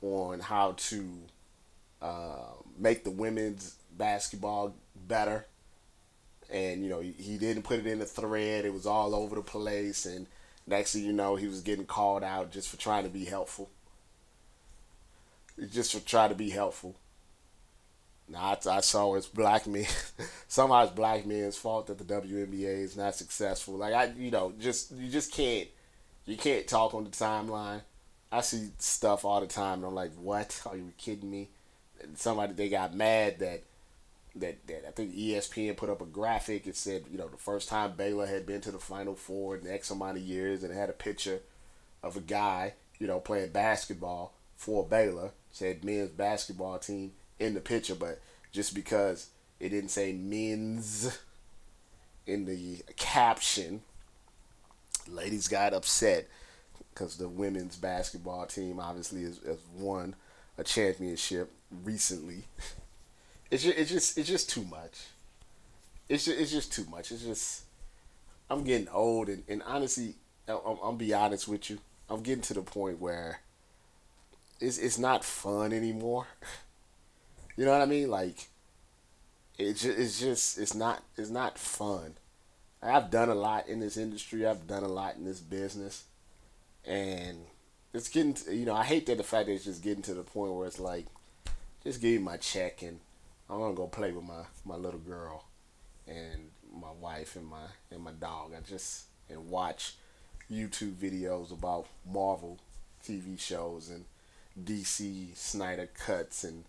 on 0.03 0.41
how 0.41 0.75
to 0.77 1.09
uh, 2.01 2.53
make 2.79 3.05
the 3.05 3.11
women's 3.11 3.77
basketball 3.97 4.75
better. 5.07 5.47
And, 6.51 6.83
you 6.83 6.89
know, 6.89 7.01
he, 7.01 7.39
didn't 7.39 7.65
put 7.65 7.81
it 7.81 7.87
in 7.87 7.99
the 7.99 8.07
thread. 8.07 8.65
It 8.65 8.73
was 8.73 8.87
all 8.87 9.15
over 9.15 9.35
the 9.35 9.43
place. 9.43 10.07
And 10.07 10.27
next 10.67 10.93
thing 10.93 11.05
you 11.05 11.13
know, 11.13 11.37
he 11.37 11.49
was 11.49 11.61
getting 11.61 11.87
called 11.87 12.23
out 12.23 12.53
just 12.53 12.69
for 12.69 12.77
trying 12.77 13.03
to 13.03 13.11
be 13.11 13.25
helpful. 13.25 13.69
Just 15.73 15.93
for 15.93 16.07
trying 16.07 16.29
to 16.29 16.35
be 16.35 16.51
helpful. 16.51 16.95
Now, 18.29 18.57
I, 18.67 18.77
I 18.77 18.81
saw 18.81 19.15
it's 19.15 19.27
black 19.27 19.67
men. 19.67 19.87
Somehow 20.49 20.85
it's 20.85 20.93
black 20.93 21.27
men's 21.27 21.57
fault 21.57 21.87
that 21.87 21.99
the 21.99 22.05
WNBA 22.05 22.83
is 22.83 22.97
not 22.97 23.15
successful. 23.15 23.75
Like, 23.75 23.95
I, 23.95 24.13
you 24.17 24.31
know, 24.31 24.53
just, 24.59 24.93
you 24.93 25.11
just 25.11 25.33
can't, 25.33 25.69
you 26.25 26.37
can't 26.37 26.67
talk 26.67 26.95
on 26.95 27.05
the 27.05 27.11
timeline. 27.11 27.83
I 28.33 28.41
see 28.41 28.71
stuff 28.79 29.25
all 29.25 29.41
the 29.41 29.47
time, 29.47 29.79
and 29.79 29.87
I'm 29.87 29.95
like, 29.95 30.13
what? 30.15 30.61
Are 30.67 30.77
you 30.77 30.93
kidding 30.99 31.31
me? 31.31 31.49
somebody 32.15 32.53
they 32.53 32.69
got 32.69 32.95
mad 32.95 33.39
that 33.39 33.63
that, 34.37 34.67
that 34.67 34.87
I 34.87 34.91
think 34.91 35.15
ESPN 35.15 35.79
put 35.79 35.89
up 35.89 36.03
a 36.03 36.07
graphic. 36.07 36.67
It 36.67 36.77
said, 36.77 37.05
you 37.11 37.17
know, 37.17 37.29
the 37.29 37.39
first 37.39 37.71
time 37.71 37.93
Baylor 37.97 38.27
had 38.27 38.45
been 38.45 38.61
to 38.63 38.71
the 38.71 38.79
Final 38.79 39.15
Four 39.15 39.57
in 39.57 39.67
X 39.67 39.91
amount 39.91 40.19
of 40.19 40.23
years, 40.23 40.63
and 40.63 40.71
it 40.71 40.77
had 40.77 40.91
a 40.91 40.95
picture 40.95 41.41
of 42.03 42.19
a 42.19 42.21
guy, 42.21 42.75
you 42.99 43.07
know, 43.07 43.19
playing 43.19 43.53
basketball 43.53 44.35
for 44.57 44.85
Baylor. 44.85 45.31
Said 45.51 45.85
men's 45.85 46.11
basketball 46.11 46.79
team 46.79 47.13
in 47.39 47.55
the 47.55 47.61
picture, 47.61 47.95
but 47.95 48.21
just 48.53 48.75
because 48.75 49.29
it 49.61 49.71
didn't 49.71 49.91
say 49.91 50.13
men's 50.13 51.19
in 52.27 52.45
the 52.45 52.83
caption, 52.97 53.83
ladies 55.09 55.49
got 55.49 55.75
upset 55.75 56.27
because 56.93 57.17
the 57.17 57.29
women's 57.29 57.77
basketball 57.77 58.47
team 58.47 58.81
obviously 58.81 59.23
has, 59.23 59.39
has 59.47 59.59
won 59.77 60.15
a 60.59 60.65
championship 60.65 61.51
recently. 61.85 62.45
It's 63.49 63.63
just, 63.63 63.79
it's 63.79 63.91
just 63.93 64.19
it's 64.19 64.29
just 64.29 64.51
too 64.51 64.65
much. 64.65 65.07
It's 66.09 66.25
just, 66.25 66.37
it's 66.37 66.51
just 66.51 66.73
too 66.73 66.85
much. 66.91 67.13
It's 67.13 67.23
just 67.23 67.63
I'm 68.51 68.65
getting 68.65 68.89
old 68.89 69.29
and, 69.29 69.45
and 69.49 69.63
honestly, 69.65 70.15
I'm, 70.49 70.79
I'm 70.83 70.97
be 70.97 71.15
honest 71.15 71.47
with 71.47 71.71
you. 71.71 71.79
I'm 72.11 72.23
getting 72.23 72.43
to 72.43 72.55
the 72.55 72.63
point 72.63 73.01
where 73.01 73.41
it's 74.61 74.79
it's 74.79 74.99
not 74.99 75.25
fun 75.25 75.73
anymore. 75.73 76.27
You 77.57 77.65
know 77.65 77.73
what 77.73 77.83
I 77.83 77.87
mean? 77.87 78.11
Like 78.11 78.49
it 79.59 79.75
just, 79.75 79.99
it's 79.99 80.21
just 80.21 80.59
it's 80.59 80.75
not 80.75 81.03
it's 81.17 81.31
not 81.31 81.59
fun. 81.59 82.15
I've 82.83 83.11
done 83.11 83.31
a 83.31 83.35
lot 83.35 83.69
in 83.69 83.81
this 83.81 83.97
industry. 83.97 84.47
I've 84.47 84.67
done 84.67 84.83
a 84.83 84.89
lot 84.89 85.17
in 85.17 85.25
this 85.25 85.41
business, 85.41 86.05
and 86.85 87.39
it's 87.95 88.09
getting 88.09 88.35
to, 88.35 88.55
you 88.55 88.67
know 88.67 88.75
I 88.75 88.85
hate 88.85 89.07
that 89.07 89.17
the 89.17 89.25
fact 89.25 89.47
that 89.47 89.53
it's 89.53 89.65
just 89.65 89.83
getting 89.83 90.03
to 90.03 90.15
the 90.15 90.23
point 90.23 90.53
where 90.53 90.67
it's 90.67 90.79
like 90.79 91.07
just 91.83 92.01
give 92.01 92.21
me 92.21 92.25
my 92.25 92.37
check 92.37 92.83
and 92.83 93.01
I'm 93.49 93.59
gonna 93.59 93.75
go 93.75 93.87
play 93.87 94.13
with 94.13 94.25
my, 94.25 94.43
my 94.65 94.77
little 94.77 95.01
girl 95.01 95.45
and 96.07 96.51
my 96.75 96.91
wife 97.01 97.37
and 97.37 97.47
my 97.47 97.67
and 97.91 98.03
my 98.03 98.13
dog. 98.13 98.53
I 98.57 98.61
just 98.69 99.05
and 99.31 99.49
watch 99.51 99.95
YouTube 100.51 100.95
videos 100.95 101.51
about 101.53 101.87
Marvel 102.11 102.59
TV 103.05 103.39
shows 103.41 103.89
and 103.89 104.05
DC 104.63 105.37
Snyder 105.37 105.89
cuts 105.95 106.45
and 106.45 106.65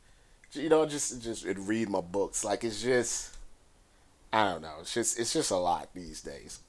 you 0.53 0.69
know 0.69 0.85
just 0.85 1.21
just 1.21 1.45
and 1.45 1.67
read 1.67 1.89
my 1.89 2.01
books. 2.01 2.43
Like 2.43 2.63
it's 2.63 2.81
just 2.81 3.35
I 4.31 4.51
don't 4.51 4.61
know. 4.61 4.75
It's 4.81 4.93
just 4.93 5.19
it's 5.19 5.33
just 5.33 5.51
a 5.51 5.57
lot 5.57 5.89
these 5.93 6.21
days, 6.21 6.59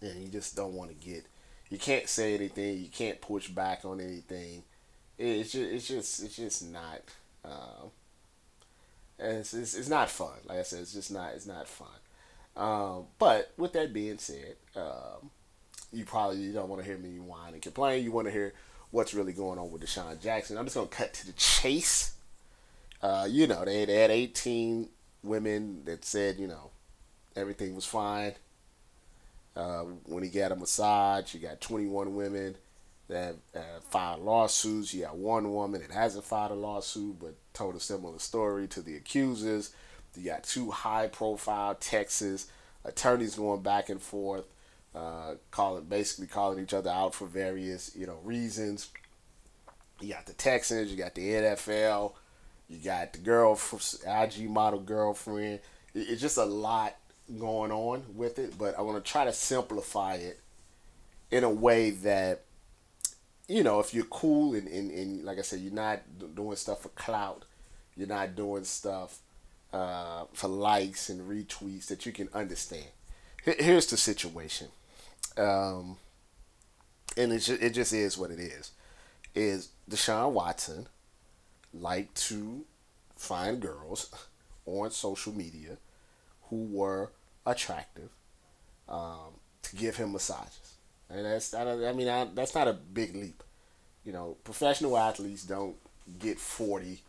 and 0.00 0.22
you 0.22 0.28
just 0.28 0.56
don't 0.56 0.74
want 0.74 0.90
to 0.90 1.06
get. 1.06 1.24
You 1.68 1.78
can't 1.78 2.08
say 2.08 2.34
anything. 2.34 2.78
You 2.78 2.88
can't 2.88 3.20
push 3.20 3.48
back 3.48 3.84
on 3.84 4.00
anything 4.00 4.62
it's 5.18 5.52
just 5.52 5.72
it's 5.72 5.88
just 5.88 6.22
it's 6.24 6.36
just 6.36 6.70
not 6.70 7.00
um, 7.44 7.90
it's, 9.18 9.54
it's, 9.54 9.74
it's 9.74 9.88
not 9.88 10.10
fun 10.10 10.34
like 10.46 10.58
i 10.58 10.62
said 10.62 10.80
it's 10.80 10.92
just 10.92 11.10
not 11.10 11.32
it's 11.34 11.46
not 11.46 11.66
fun 11.66 11.88
um, 12.56 13.04
but 13.18 13.52
with 13.56 13.72
that 13.74 13.92
being 13.92 14.18
said 14.18 14.56
um, 14.76 15.30
you 15.92 16.04
probably 16.04 16.38
you 16.38 16.52
don't 16.52 16.68
want 16.68 16.82
to 16.82 16.86
hear 16.86 16.98
me 16.98 17.18
whine 17.18 17.52
and 17.52 17.62
complain 17.62 18.04
you 18.04 18.12
want 18.12 18.26
to 18.26 18.32
hear 18.32 18.52
what's 18.90 19.14
really 19.14 19.32
going 19.32 19.58
on 19.58 19.70
with 19.70 19.82
DeSean 19.82 20.20
Jackson 20.20 20.58
i'm 20.58 20.66
just 20.66 20.76
to 20.76 20.86
cut 20.86 21.14
to 21.14 21.26
the 21.26 21.32
chase 21.32 22.12
uh, 23.02 23.26
you 23.28 23.46
know 23.46 23.64
they, 23.64 23.84
they 23.84 23.94
had 23.94 24.10
18 24.10 24.88
women 25.22 25.82
that 25.84 26.04
said 26.04 26.38
you 26.38 26.46
know 26.46 26.70
everything 27.34 27.74
was 27.74 27.84
fine 27.84 28.32
uh, 29.56 29.82
when 30.04 30.22
he 30.22 30.28
got 30.28 30.52
a 30.52 30.56
massage 30.56 31.34
you 31.34 31.40
got 31.40 31.60
21 31.60 32.14
women 32.14 32.56
that 33.08 33.36
uh, 33.54 33.80
filed 33.88 34.22
lawsuits. 34.22 34.92
You 34.92 35.02
got 35.02 35.16
one 35.16 35.52
woman 35.52 35.80
that 35.80 35.90
hasn't 35.90 36.24
filed 36.24 36.52
a 36.52 36.54
lawsuit 36.54 37.18
but 37.20 37.34
told 37.52 37.76
a 37.76 37.80
similar 37.80 38.18
story 38.18 38.66
to 38.68 38.82
the 38.82 38.96
accusers. 38.96 39.72
You 40.16 40.24
got 40.24 40.44
two 40.44 40.70
high 40.70 41.08
profile 41.08 41.74
Texas 41.74 42.46
attorneys 42.84 43.34
going 43.34 43.62
back 43.62 43.90
and 43.90 44.00
forth, 44.00 44.46
uh, 44.94 45.34
calling 45.50 45.84
basically 45.84 46.26
calling 46.26 46.62
each 46.62 46.72
other 46.72 46.90
out 46.90 47.14
for 47.14 47.26
various 47.26 47.94
you 47.94 48.06
know 48.06 48.18
reasons. 48.24 48.90
You 50.00 50.12
got 50.12 50.26
the 50.26 50.34
Texans, 50.34 50.90
you 50.90 50.96
got 50.96 51.14
the 51.14 51.28
NFL, 51.28 52.12
you 52.68 52.78
got 52.78 53.12
the 53.12 53.18
girl 53.18 53.58
IG 54.06 54.50
model 54.50 54.80
girlfriend. 54.80 55.60
It's 55.94 56.20
just 56.20 56.36
a 56.36 56.44
lot 56.44 56.96
going 57.38 57.72
on 57.72 58.04
with 58.14 58.38
it, 58.38 58.56
but 58.58 58.78
I 58.78 58.82
want 58.82 59.02
to 59.02 59.10
try 59.10 59.24
to 59.24 59.32
simplify 59.32 60.14
it 60.14 60.40
in 61.30 61.44
a 61.44 61.50
way 61.50 61.90
that 61.90 62.46
you 63.48 63.62
know, 63.62 63.78
if 63.80 63.94
you're 63.94 64.04
cool 64.06 64.54
and, 64.54 64.66
and, 64.66 64.90
and 64.90 65.24
like 65.24 65.38
I 65.38 65.42
said, 65.42 65.60
you're 65.60 65.72
not 65.72 66.00
doing 66.34 66.56
stuff 66.56 66.82
for 66.82 66.88
clout, 66.90 67.44
you're 67.96 68.08
not 68.08 68.34
doing 68.34 68.64
stuff 68.64 69.20
uh, 69.72 70.24
for 70.32 70.48
likes 70.48 71.08
and 71.10 71.20
retweets 71.20 71.86
that 71.86 72.06
you 72.06 72.12
can 72.12 72.28
understand. 72.34 72.86
Here's 73.44 73.86
the 73.86 73.96
situation, 73.96 74.68
um, 75.36 75.98
and 77.16 77.32
it 77.32 77.38
just, 77.38 77.62
it 77.62 77.70
just 77.70 77.92
is 77.92 78.18
what 78.18 78.32
it 78.32 78.40
is. 78.40 78.72
Is 79.36 79.68
Deshaun 79.88 80.32
Watson 80.32 80.88
like 81.80 82.12
to 82.14 82.64
find 83.16 83.60
girls 83.60 84.10
on 84.66 84.90
social 84.90 85.32
media 85.32 85.76
who 86.50 86.64
were 86.64 87.10
attractive 87.46 88.10
um, 88.88 89.34
to 89.62 89.76
give 89.76 89.96
him 89.96 90.12
massages? 90.12 90.74
And 91.08 91.24
that's 91.24 91.54
I 91.54 91.92
mean 91.92 92.08
I, 92.08 92.26
that's 92.34 92.54
not 92.54 92.68
a 92.68 92.72
big 92.72 93.14
leap. 93.14 93.42
You 94.04 94.12
know, 94.12 94.36
professional 94.44 94.96
athletes 94.96 95.44
don't 95.44 95.76
get 96.18 96.38
forty 96.38 97.02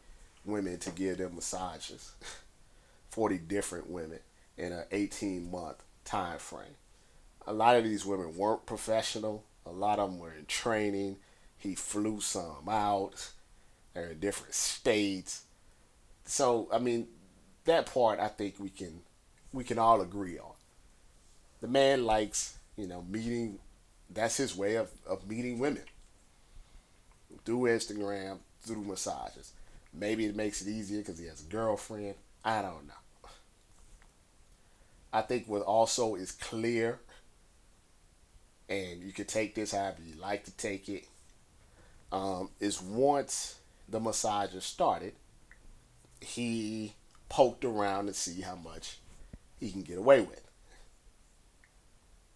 women 0.46 0.78
to 0.80 0.92
give 0.92 1.18
them 1.18 1.36
massages. 1.36 2.12
forty 3.10 3.38
different 3.38 3.90
women 3.90 4.20
in 4.58 4.72
an 4.72 4.84
eighteen 4.92 5.50
month 5.50 5.84
time 6.06 6.40
frame. 6.40 6.76
A 7.48 7.54
lot 7.54 7.76
of 7.76 7.84
these 7.84 8.06
women 8.06 8.36
weren't 8.38 8.66
professional. 8.66 9.44
A 9.66 9.72
lot 9.72 10.00
of 10.00 10.12
them 10.12 10.20
were 10.20 10.34
in 10.34 10.46
training. 10.46 11.18
He 11.58 11.76
flew 11.76 12.22
some 12.22 12.70
out. 12.70 13.32
In 13.98 14.20
different 14.20 14.54
states. 14.54 15.44
So 16.26 16.68
I 16.72 16.78
mean, 16.80 17.08
that 17.66 17.92
part 17.92 18.20
I 18.20 18.28
think 18.28 18.56
we 18.60 18.70
can 18.70 19.02
we 19.54 19.64
can 19.64 19.80
all 19.80 20.02
agree 20.02 20.38
on. 20.38 20.54
The 21.62 21.68
man 21.68 22.06
likes, 22.06 22.58
you 22.76 22.88
know, 22.88 23.04
meeting 23.10 23.60
that's 24.10 24.38
his 24.38 24.56
way 24.56 24.76
of, 24.76 24.90
of 25.08 25.28
meeting 25.28 25.60
women 25.60 25.84
through 27.44 27.62
Instagram, 27.64 28.40
through 28.62 28.84
massages. 28.84 29.54
Maybe 29.94 30.26
it 30.26 30.36
makes 30.36 30.62
it 30.62 30.70
easier 30.70 31.00
because 31.00 31.18
he 31.20 31.26
has 31.26 31.42
a 31.42 31.46
girlfriend. 31.50 32.16
I 32.46 32.62
don't 32.62 32.88
know. 32.88 33.30
I 35.12 35.22
think 35.22 35.48
what 35.48 35.64
also 35.64 36.16
is 36.16 36.32
clear, 36.32 37.00
and 38.70 39.02
you 39.02 39.12
can 39.12 39.26
take 39.26 39.56
this 39.56 39.72
however 39.72 40.02
you 40.06 40.14
like 40.22 40.44
to 40.46 40.52
take 40.52 40.90
it, 40.90 41.08
um, 42.12 42.50
is 42.60 42.82
once 42.82 43.56
the 43.90 44.00
massager 44.00 44.62
started, 44.62 45.14
he 46.22 46.94
poked 47.30 47.66
around 47.66 48.08
to 48.08 48.14
see 48.14 48.42
how 48.42 48.56
much 48.56 49.00
he 49.60 49.72
can 49.72 49.82
get 49.82 49.98
away 49.98 50.22
with. 50.22 50.44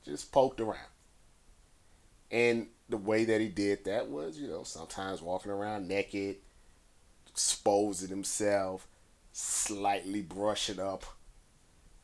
Just 0.06 0.32
poked 0.32 0.60
around. 0.60 0.88
And 2.32 2.68
the 2.90 2.98
way 2.98 3.26
that 3.26 3.42
he 3.42 3.48
did 3.48 3.86
that 3.86 4.10
was, 4.10 4.38
you 4.38 4.48
know, 4.48 4.64
sometimes 4.64 5.22
walking 5.22 5.52
around 5.52 5.88
naked, 5.88 6.38
exposing 7.28 8.10
himself, 8.10 8.88
slightly 9.34 10.22
brushing 10.22 10.80
up 10.80 11.04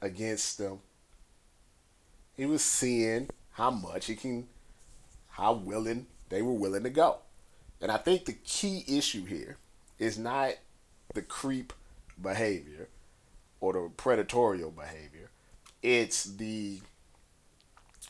against 0.02 0.58
them. 0.58 0.80
He 2.36 2.46
was 2.46 2.64
seeing 2.64 3.30
how 3.52 3.72
much 3.72 4.06
he 4.06 4.16
can, 4.16 4.48
how 5.30 5.54
willing 5.54 6.08
they 6.30 6.42
were 6.42 6.54
willing 6.54 6.84
to 6.84 6.90
go. 6.90 7.18
And 7.82 7.92
I 7.92 7.98
think 7.98 8.26
the 8.26 8.34
key 8.34 8.84
issue 8.88 9.26
here 9.26 9.58
is 10.00 10.18
not 10.18 10.54
the 11.14 11.22
creep 11.22 11.74
behavior 12.22 12.90
or 13.60 13.74
the 13.74 13.90
predatory 13.96 14.58
behavior. 14.60 15.30
It's 15.82 16.24
the 16.24 16.82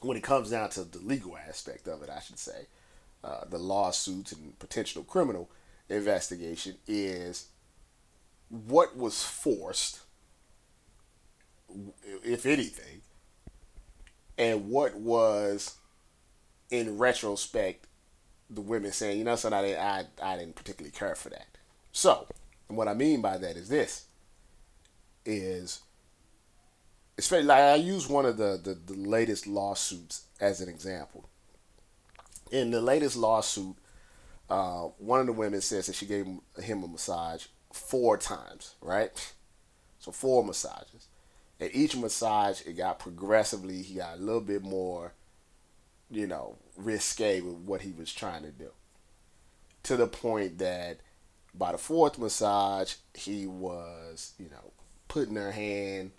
when 0.02 0.16
it 0.16 0.24
comes 0.24 0.52
down 0.52 0.70
to 0.70 0.84
the 0.84 1.00
legal 1.00 1.38
aspect 1.38 1.88
of 1.88 2.04
it, 2.04 2.10
I 2.10 2.20
should 2.20 2.38
say, 2.38 2.68
uh, 3.24 3.46
the 3.50 3.58
lawsuits 3.58 4.32
and 4.32 4.58
potential 4.60 5.04
criminal 5.04 5.50
investigation 5.90 6.76
is 6.88 7.48
what 8.50 8.96
was 8.96 9.24
forced, 9.24 10.02
if 12.24 12.46
anything, 12.46 13.02
and 14.38 14.70
what 14.70 14.96
was, 14.96 15.76
in 16.70 16.98
retrospect, 16.98 17.88
the 18.50 18.62
women 18.62 18.92
saying, 18.92 19.18
you 19.18 19.24
know, 19.24 19.36
so 19.36 19.54
I 19.54 19.62
didn't, 19.62 19.80
I, 19.80 20.06
I 20.22 20.38
didn't 20.38 20.56
particularly 20.56 20.92
care 20.92 21.16
for 21.16 21.30
that. 21.30 21.48
So, 21.92 22.28
what 22.68 22.88
I 22.88 22.94
mean 22.94 23.22
by 23.22 23.38
that 23.38 23.58
is 23.58 23.70
this: 23.70 24.06
is 25.26 25.82
especially 27.18 27.46
like 27.46 27.60
I 27.60 27.76
use 27.76 28.08
one 28.08 28.26
of 28.26 28.38
the, 28.38 28.60
the, 28.64 28.74
the 28.74 29.00
latest 29.00 29.48
lawsuits 29.48 30.26
as 30.40 30.62
an 30.62 30.70
example. 30.70 31.30
In 32.52 32.72
the 32.72 32.82
latest 32.82 33.18
lawsuit, 33.18 33.76
uh, 34.50 34.84
one 35.00 35.20
of 35.20 35.26
the 35.26 35.34
women 35.34 35.62
says 35.62 35.88
that 35.88 35.96
she 35.96 36.06
gave 36.06 36.26
him 36.26 36.84
a 36.84 36.88
massage 36.88 37.48
four 37.74 38.18
times, 38.18 38.76
right? 38.82 39.34
So 40.00 40.12
four 40.12 40.44
massages. 40.44 41.08
At 41.60 41.76
each 41.76 41.96
massage, 41.98 42.62
it 42.62 42.78
got 42.78 43.00
progressively, 43.00 43.82
he 43.82 43.96
got 43.96 44.18
a 44.18 44.22
little 44.22 44.42
bit 44.42 44.62
more, 44.62 45.14
you 46.10 46.28
know, 46.28 46.56
risque 46.76 47.42
with 47.42 47.56
what 47.56 47.82
he 47.82 47.92
was 47.92 48.14
trying 48.14 48.44
to 48.44 48.52
do. 48.52 48.72
To 49.84 49.96
the 49.96 50.08
point 50.08 50.58
that 50.60 51.00
by 51.54 51.72
the 51.72 51.78
fourth 51.78 52.18
massage, 52.18 52.96
he 53.14 53.48
was, 53.48 54.34
you 54.38 54.50
know, 54.50 54.72
putting 55.08 55.36
her 55.36 55.52
hand 55.52 56.12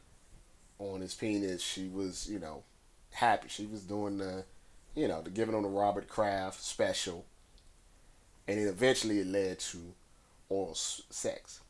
on 0.79 1.01
his 1.01 1.14
penis. 1.14 1.62
She 1.62 1.88
was, 1.88 2.29
you 2.31 2.38
know, 2.38 2.64
happy. 3.12 3.48
She 3.48 3.66
was 3.66 3.83
doing 3.83 4.18
the, 4.18 4.44
you 4.94 5.09
know, 5.09 5.22
the 5.22 5.31
giving 5.31 5.55
on 5.55 5.62
the 5.62 5.68
Robert 5.68 6.09
Kraft 6.09 6.62
special. 6.62 7.27
And 8.46 8.59
it 8.59 8.64
eventually 8.64 9.20
it 9.20 9.27
led 9.27 9.59
to 9.61 9.94
oral 10.48 10.74
sex. 10.74 11.61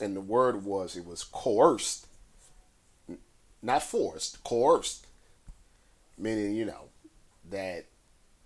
And 0.00 0.14
the 0.14 0.20
word 0.20 0.64
was 0.64 0.96
it 0.96 1.06
was 1.06 1.24
coerced, 1.24 2.06
not 3.62 3.82
forced, 3.82 4.44
coerced. 4.44 5.06
Meaning, 6.20 6.54
you 6.54 6.64
know, 6.64 6.87
that 7.50 7.86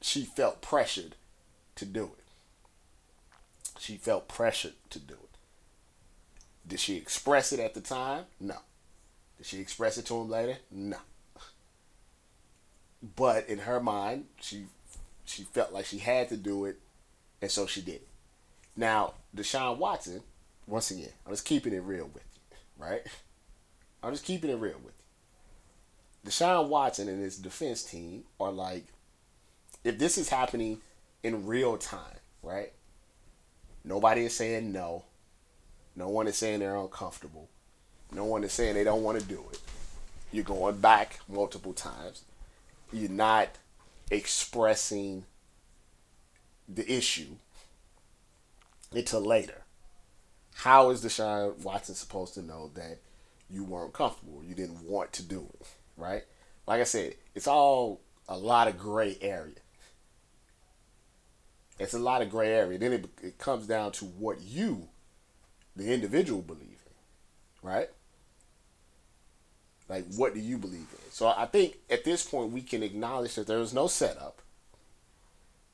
she 0.00 0.24
felt 0.24 0.62
pressured 0.62 1.14
to 1.76 1.84
do 1.84 2.04
it. 2.04 2.24
She 3.78 3.96
felt 3.96 4.28
pressured 4.28 4.74
to 4.90 4.98
do 4.98 5.14
it. 5.14 5.38
Did 6.66 6.80
she 6.80 6.96
express 6.96 7.52
it 7.52 7.60
at 7.60 7.74
the 7.74 7.80
time? 7.80 8.24
No. 8.40 8.56
Did 9.38 9.46
she 9.46 9.60
express 9.60 9.98
it 9.98 10.06
to 10.06 10.20
him 10.20 10.28
later? 10.28 10.58
No. 10.70 10.98
But 13.16 13.48
in 13.48 13.60
her 13.60 13.80
mind, 13.80 14.26
she 14.40 14.66
she 15.24 15.42
felt 15.42 15.72
like 15.72 15.86
she 15.86 15.98
had 15.98 16.28
to 16.28 16.36
do 16.36 16.64
it, 16.66 16.78
and 17.40 17.50
so 17.50 17.66
she 17.66 17.80
did. 17.80 18.02
Now, 18.76 19.14
Deshaun 19.34 19.78
Watson, 19.78 20.22
once 20.66 20.90
again, 20.90 21.10
I'm 21.26 21.32
just 21.32 21.44
keeping 21.44 21.72
it 21.72 21.82
real 21.82 22.08
with 22.12 22.22
you, 22.34 22.56
right? 22.78 23.02
I'm 24.02 24.12
just 24.12 24.24
keeping 24.24 24.50
it 24.50 24.58
real 24.58 24.78
with 24.84 24.94
you. 24.96 25.01
Deshaun 26.26 26.68
Watson 26.68 27.08
and 27.08 27.20
his 27.20 27.36
defense 27.36 27.82
team 27.82 28.24
are 28.38 28.52
like, 28.52 28.84
if 29.84 29.98
this 29.98 30.16
is 30.16 30.28
happening 30.28 30.80
in 31.22 31.46
real 31.46 31.76
time, 31.76 32.18
right? 32.42 32.72
Nobody 33.84 34.24
is 34.24 34.34
saying 34.36 34.72
no. 34.72 35.04
No 35.96 36.08
one 36.08 36.28
is 36.28 36.36
saying 36.36 36.60
they're 36.60 36.76
uncomfortable. 36.76 37.48
No 38.12 38.24
one 38.24 38.44
is 38.44 38.52
saying 38.52 38.74
they 38.74 38.84
don't 38.84 39.02
want 39.02 39.20
to 39.20 39.26
do 39.26 39.44
it. 39.52 39.60
You're 40.30 40.44
going 40.44 40.78
back 40.78 41.18
multiple 41.28 41.72
times. 41.72 42.24
You're 42.92 43.10
not 43.10 43.48
expressing 44.10 45.24
the 46.68 46.90
issue 46.90 47.36
until 48.92 49.20
later. 49.20 49.62
How 50.54 50.90
is 50.90 51.04
Deshaun 51.04 51.58
Watson 51.62 51.94
supposed 51.94 52.34
to 52.34 52.42
know 52.42 52.70
that 52.74 52.98
you 53.50 53.64
weren't 53.64 53.92
comfortable? 53.92 54.42
You 54.46 54.54
didn't 54.54 54.84
want 54.84 55.12
to 55.14 55.22
do 55.22 55.48
it, 55.60 55.66
right? 55.96 56.22
Like 56.66 56.80
I 56.80 56.84
said, 56.84 57.14
it's 57.34 57.46
all 57.46 58.00
a 58.28 58.36
lot 58.36 58.68
of 58.68 58.78
gray 58.78 59.16
area. 59.20 59.54
It's 61.78 61.94
a 61.94 61.98
lot 61.98 62.22
of 62.22 62.30
gray 62.30 62.52
area. 62.52 62.78
Then 62.78 62.92
it, 62.92 63.06
it 63.22 63.38
comes 63.38 63.66
down 63.66 63.92
to 63.92 64.04
what 64.04 64.40
you 64.40 64.88
the 65.74 65.92
individual 65.92 66.42
believe 66.42 66.62
in, 66.86 67.68
right? 67.68 67.88
Like, 69.88 70.06
what 70.16 70.34
do 70.34 70.40
you 70.40 70.58
believe 70.58 70.86
in? 70.92 71.10
So 71.10 71.28
I 71.28 71.46
think 71.46 71.78
at 71.90 72.04
this 72.04 72.24
point 72.24 72.52
we 72.52 72.62
can 72.62 72.82
acknowledge 72.82 73.34
that 73.34 73.46
there 73.46 73.58
was 73.58 73.74
no 73.74 73.86
setup. 73.86 74.40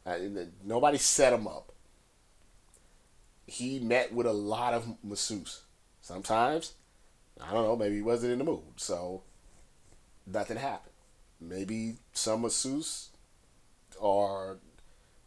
Uh, 0.06 0.16
nobody 0.64 0.98
set 0.98 1.32
him 1.32 1.46
up. 1.46 1.72
He 3.46 3.78
met 3.78 4.12
with 4.12 4.26
a 4.26 4.32
lot 4.32 4.74
of 4.74 4.96
masseuse. 5.02 5.62
Sometimes, 6.00 6.72
I 7.40 7.52
don't 7.52 7.64
know, 7.64 7.76
maybe 7.76 7.96
he 7.96 8.02
wasn't 8.02 8.32
in 8.32 8.38
the 8.38 8.44
mood, 8.44 8.62
so 8.76 9.22
nothing 10.32 10.56
happened. 10.56 10.94
Maybe 11.40 11.96
some 12.12 12.42
masseuse 12.42 13.10
are 14.00 14.58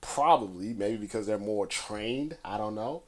probably 0.01 0.73
maybe 0.73 0.97
because 0.97 1.27
they're 1.27 1.37
more 1.37 1.67
trained. 1.67 2.37
I 2.43 2.57
don't 2.57 2.75
know 2.75 3.03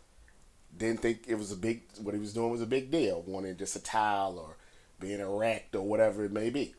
didn't 0.78 1.02
think 1.02 1.26
it 1.28 1.36
was 1.36 1.52
a 1.52 1.56
big 1.56 1.84
what 2.02 2.14
he 2.14 2.20
was 2.20 2.34
doing 2.34 2.52
was 2.52 2.62
a 2.62 2.68
big 2.68 2.92
deal, 2.92 3.24
wanting 3.26 3.58
just 3.58 3.76
a 3.76 3.84
towel 3.84 4.40
or 4.40 4.58
being 5.00 5.20
erect 5.20 5.76
or 5.76 5.82
whatever 5.82 6.26
it 6.26 6.32
may 6.32 6.50
be. 6.50 6.74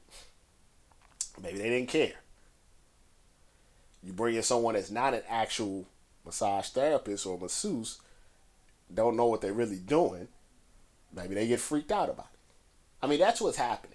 Maybe 1.42 1.58
they 1.58 1.68
didn't 1.70 1.88
care. 1.88 2.14
You 4.02 4.12
bring 4.12 4.34
in 4.34 4.42
someone 4.42 4.74
that's 4.74 4.90
not 4.90 5.14
an 5.14 5.22
actual 5.28 5.86
massage 6.24 6.68
therapist 6.68 7.26
or 7.26 7.38
masseuse, 7.38 8.00
don't 8.92 9.16
know 9.16 9.26
what 9.26 9.40
they're 9.40 9.52
really 9.52 9.78
doing, 9.78 10.28
maybe 11.14 11.34
they 11.34 11.46
get 11.46 11.60
freaked 11.60 11.92
out 11.92 12.10
about 12.10 12.28
it. 12.32 12.40
I 13.02 13.06
mean, 13.06 13.18
that's 13.18 13.40
what's 13.40 13.56
happening. 13.56 13.93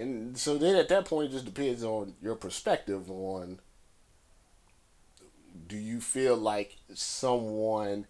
And 0.00 0.38
so 0.38 0.56
then 0.56 0.76
at 0.76 0.88
that 0.88 1.04
point, 1.04 1.28
it 1.28 1.32
just 1.32 1.44
depends 1.44 1.84
on 1.84 2.14
your 2.22 2.34
perspective 2.34 3.10
on 3.10 3.60
do 5.68 5.76
you 5.76 6.00
feel 6.00 6.36
like 6.36 6.78
someone 6.94 8.06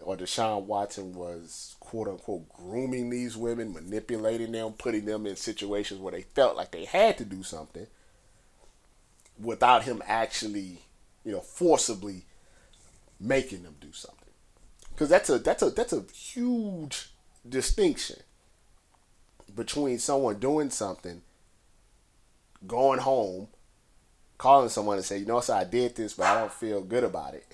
or 0.00 0.16
Deshaun 0.16 0.64
Watson 0.64 1.12
was 1.12 1.76
quote 1.80 2.08
unquote 2.08 2.48
grooming 2.48 3.10
these 3.10 3.36
women, 3.36 3.74
manipulating 3.74 4.52
them, 4.52 4.72
putting 4.72 5.04
them 5.04 5.26
in 5.26 5.36
situations 5.36 6.00
where 6.00 6.12
they 6.12 6.22
felt 6.22 6.56
like 6.56 6.70
they 6.70 6.86
had 6.86 7.18
to 7.18 7.26
do 7.26 7.42
something 7.42 7.86
without 9.38 9.84
him 9.84 10.02
actually, 10.06 10.78
you 11.26 11.32
know, 11.32 11.40
forcibly 11.40 12.24
making 13.20 13.64
them 13.64 13.76
do 13.82 13.92
something. 13.92 14.18
Because 14.90 15.10
that's 15.10 15.28
a 15.28 15.38
that's 15.38 15.62
a 15.62 15.68
that's 15.68 15.92
a 15.92 16.04
huge 16.14 17.10
distinction 17.46 18.22
between 19.54 19.98
someone 19.98 20.38
doing 20.38 20.70
something, 20.70 21.22
going 22.66 23.00
home, 23.00 23.48
calling 24.38 24.68
someone 24.68 24.96
and 24.96 25.04
say, 25.04 25.18
you 25.18 25.26
know, 25.26 25.40
so 25.40 25.54
I 25.54 25.64
did 25.64 25.96
this, 25.96 26.14
but 26.14 26.26
I 26.26 26.38
don't 26.38 26.52
feel 26.52 26.80
good 26.82 27.04
about 27.04 27.34
it 27.34 27.46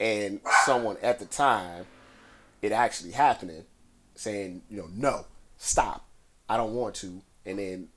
and 0.00 0.40
someone 0.64 0.96
at 1.02 1.18
the 1.18 1.24
time 1.24 1.86
it 2.62 2.72
actually 2.72 3.12
happening 3.12 3.64
saying, 4.14 4.62
you 4.68 4.78
know, 4.78 4.88
no, 4.94 5.26
stop, 5.56 6.08
I 6.48 6.56
don't 6.56 6.74
want 6.74 6.94
to, 6.96 7.22
and 7.46 7.58
then 7.58 7.88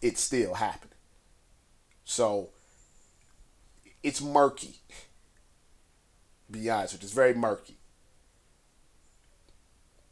it's 0.00 0.20
still 0.20 0.54
happening. 0.54 0.94
So 2.04 2.50
it's 4.02 4.22
murky. 4.22 4.76
Be 6.50 6.68
honest, 6.70 7.02
it's 7.02 7.12
very 7.12 7.34
murky. 7.34 7.76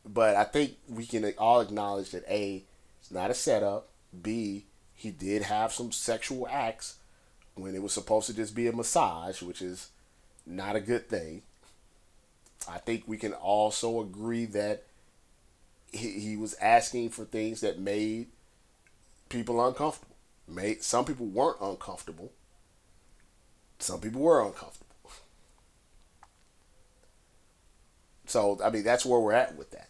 But 0.05 0.37
I 0.37 0.45
think 0.45 0.77
we 0.89 1.07
can 1.07 1.25
all 1.39 1.61
acknowledge 1.61 2.11
that 2.11 2.25
A, 2.29 2.65
it's 3.01 3.11
not 3.11 3.31
a 3.31 3.35
setup. 3.35 3.89
B, 4.21 4.65
he 4.95 5.11
did 5.11 5.43
have 5.43 5.73
some 5.73 5.93
sexual 5.93 6.47
acts 6.49 6.97
when 7.55 7.75
it 7.75 7.83
was 7.83 7.93
supposed 7.93 8.27
to 8.27 8.35
just 8.35 8.55
be 8.55 8.67
a 8.67 8.73
massage, 8.73 9.43
which 9.43 9.63
is 9.63 9.91
not 10.47 10.77
a 10.77 10.81
good 10.81 11.09
thing. 11.09 11.43
I 12.69 12.79
think 12.79 13.05
we 13.07 13.17
can 13.17 13.33
also 13.33 14.01
agree 14.01 14.45
that 14.47 14.85
he, 15.93 16.11
he 16.21 16.37
was 16.37 16.55
asking 16.55 17.11
for 17.11 17.25
things 17.25 17.61
that 17.61 17.79
made 17.79 18.29
people 19.29 19.65
uncomfortable. 19.67 20.17
Made 20.49 20.83
some 20.83 21.05
people 21.05 21.27
weren't 21.27 21.61
uncomfortable. 21.61 22.33
Some 23.79 24.01
people 24.01 24.21
were 24.21 24.45
uncomfortable. 24.45 24.87
So 28.27 28.61
I 28.65 28.71
mean 28.71 28.85
that's 28.85 29.05
where 29.05 29.21
we're 29.21 29.33
at 29.33 29.57
with 29.57 29.71
that. 29.73 29.89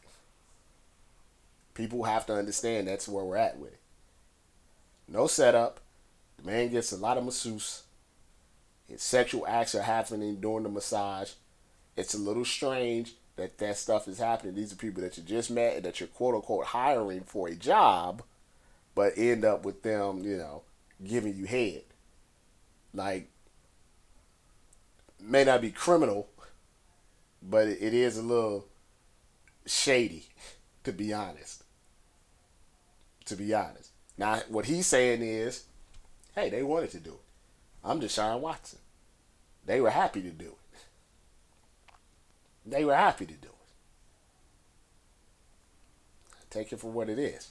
People 1.75 2.05
have 2.05 2.27
to 2.27 2.35
understand 2.35 2.87
that's 2.87 3.09
where 3.09 3.25
we're 3.25 3.37
at 3.37 3.59
with 3.59 3.73
it. 3.73 3.81
No 5.09 5.27
setup. 5.27 5.81
The 6.37 6.51
man 6.51 6.71
gets 6.71 6.93
a 6.93 6.97
lot 6.97 7.19
of 7.19 7.25
masseuse. 7.25 7.83
His 8.89 9.03
sexual 9.03 9.47
acts 9.47 9.75
are 9.75 9.83
happening 9.83 10.37
during 10.37 10.65
the 10.65 10.69
massage. 10.69 11.33
It's 11.97 12.15
a 12.15 12.19
little 12.19 12.45
strange 12.45 13.15
that 13.37 13.59
that 13.59 13.77
stuff 13.77 14.09
is 14.09 14.19
happening. 14.19 14.55
These 14.55 14.73
are 14.73 14.77
people 14.77 15.03
that 15.03 15.17
you 15.17 15.23
just 15.23 15.51
met 15.51 15.77
and 15.77 15.85
that 15.85 16.01
you're 16.01 16.09
quote 16.09 16.35
unquote 16.35 16.67
hiring 16.67 17.23
for 17.23 17.49
a 17.49 17.55
job, 17.55 18.23
but 18.95 19.15
end 19.17 19.45
up 19.45 19.65
with 19.65 19.83
them, 19.83 20.23
you 20.25 20.37
know, 20.37 20.63
giving 21.05 21.35
you 21.35 21.47
head. 21.47 21.83
Like, 22.95 23.29
may 25.21 25.45
not 25.45 25.63
be 25.63 25.71
criminal, 25.71 26.29
but 27.43 27.69
it 27.69 27.95
is 27.95 28.19
a 28.19 28.23
little 28.23 28.67
shady, 29.67 30.29
to 30.85 30.93
be 30.93 31.13
honest. 31.13 31.62
To 33.27 33.37
be 33.37 33.55
honest. 33.55 33.91
Now, 34.19 34.41
what 34.49 34.67
he's 34.67 34.87
saying 34.87 35.23
is, 35.23 35.65
hey, 36.35 36.51
they 36.51 36.63
wanted 36.63 36.91
to 36.91 37.01
do 37.01 37.11
it. 37.13 37.21
I'm 37.85 38.01
Deshaun 38.01 38.41
Watson. 38.41 38.79
They 39.65 39.81
were 39.81 39.91
happy 39.91 40.23
to 40.23 40.31
do 40.31 40.47
it. 40.47 40.57
They 42.65 42.85
were 42.85 42.95
happy 42.95 43.27
to 43.27 43.35
do 43.35 43.49
it. 43.49 43.53
Take 46.51 46.73
it 46.73 46.81
for 46.81 46.91
what 46.91 47.09
it 47.09 47.19
is. 47.19 47.51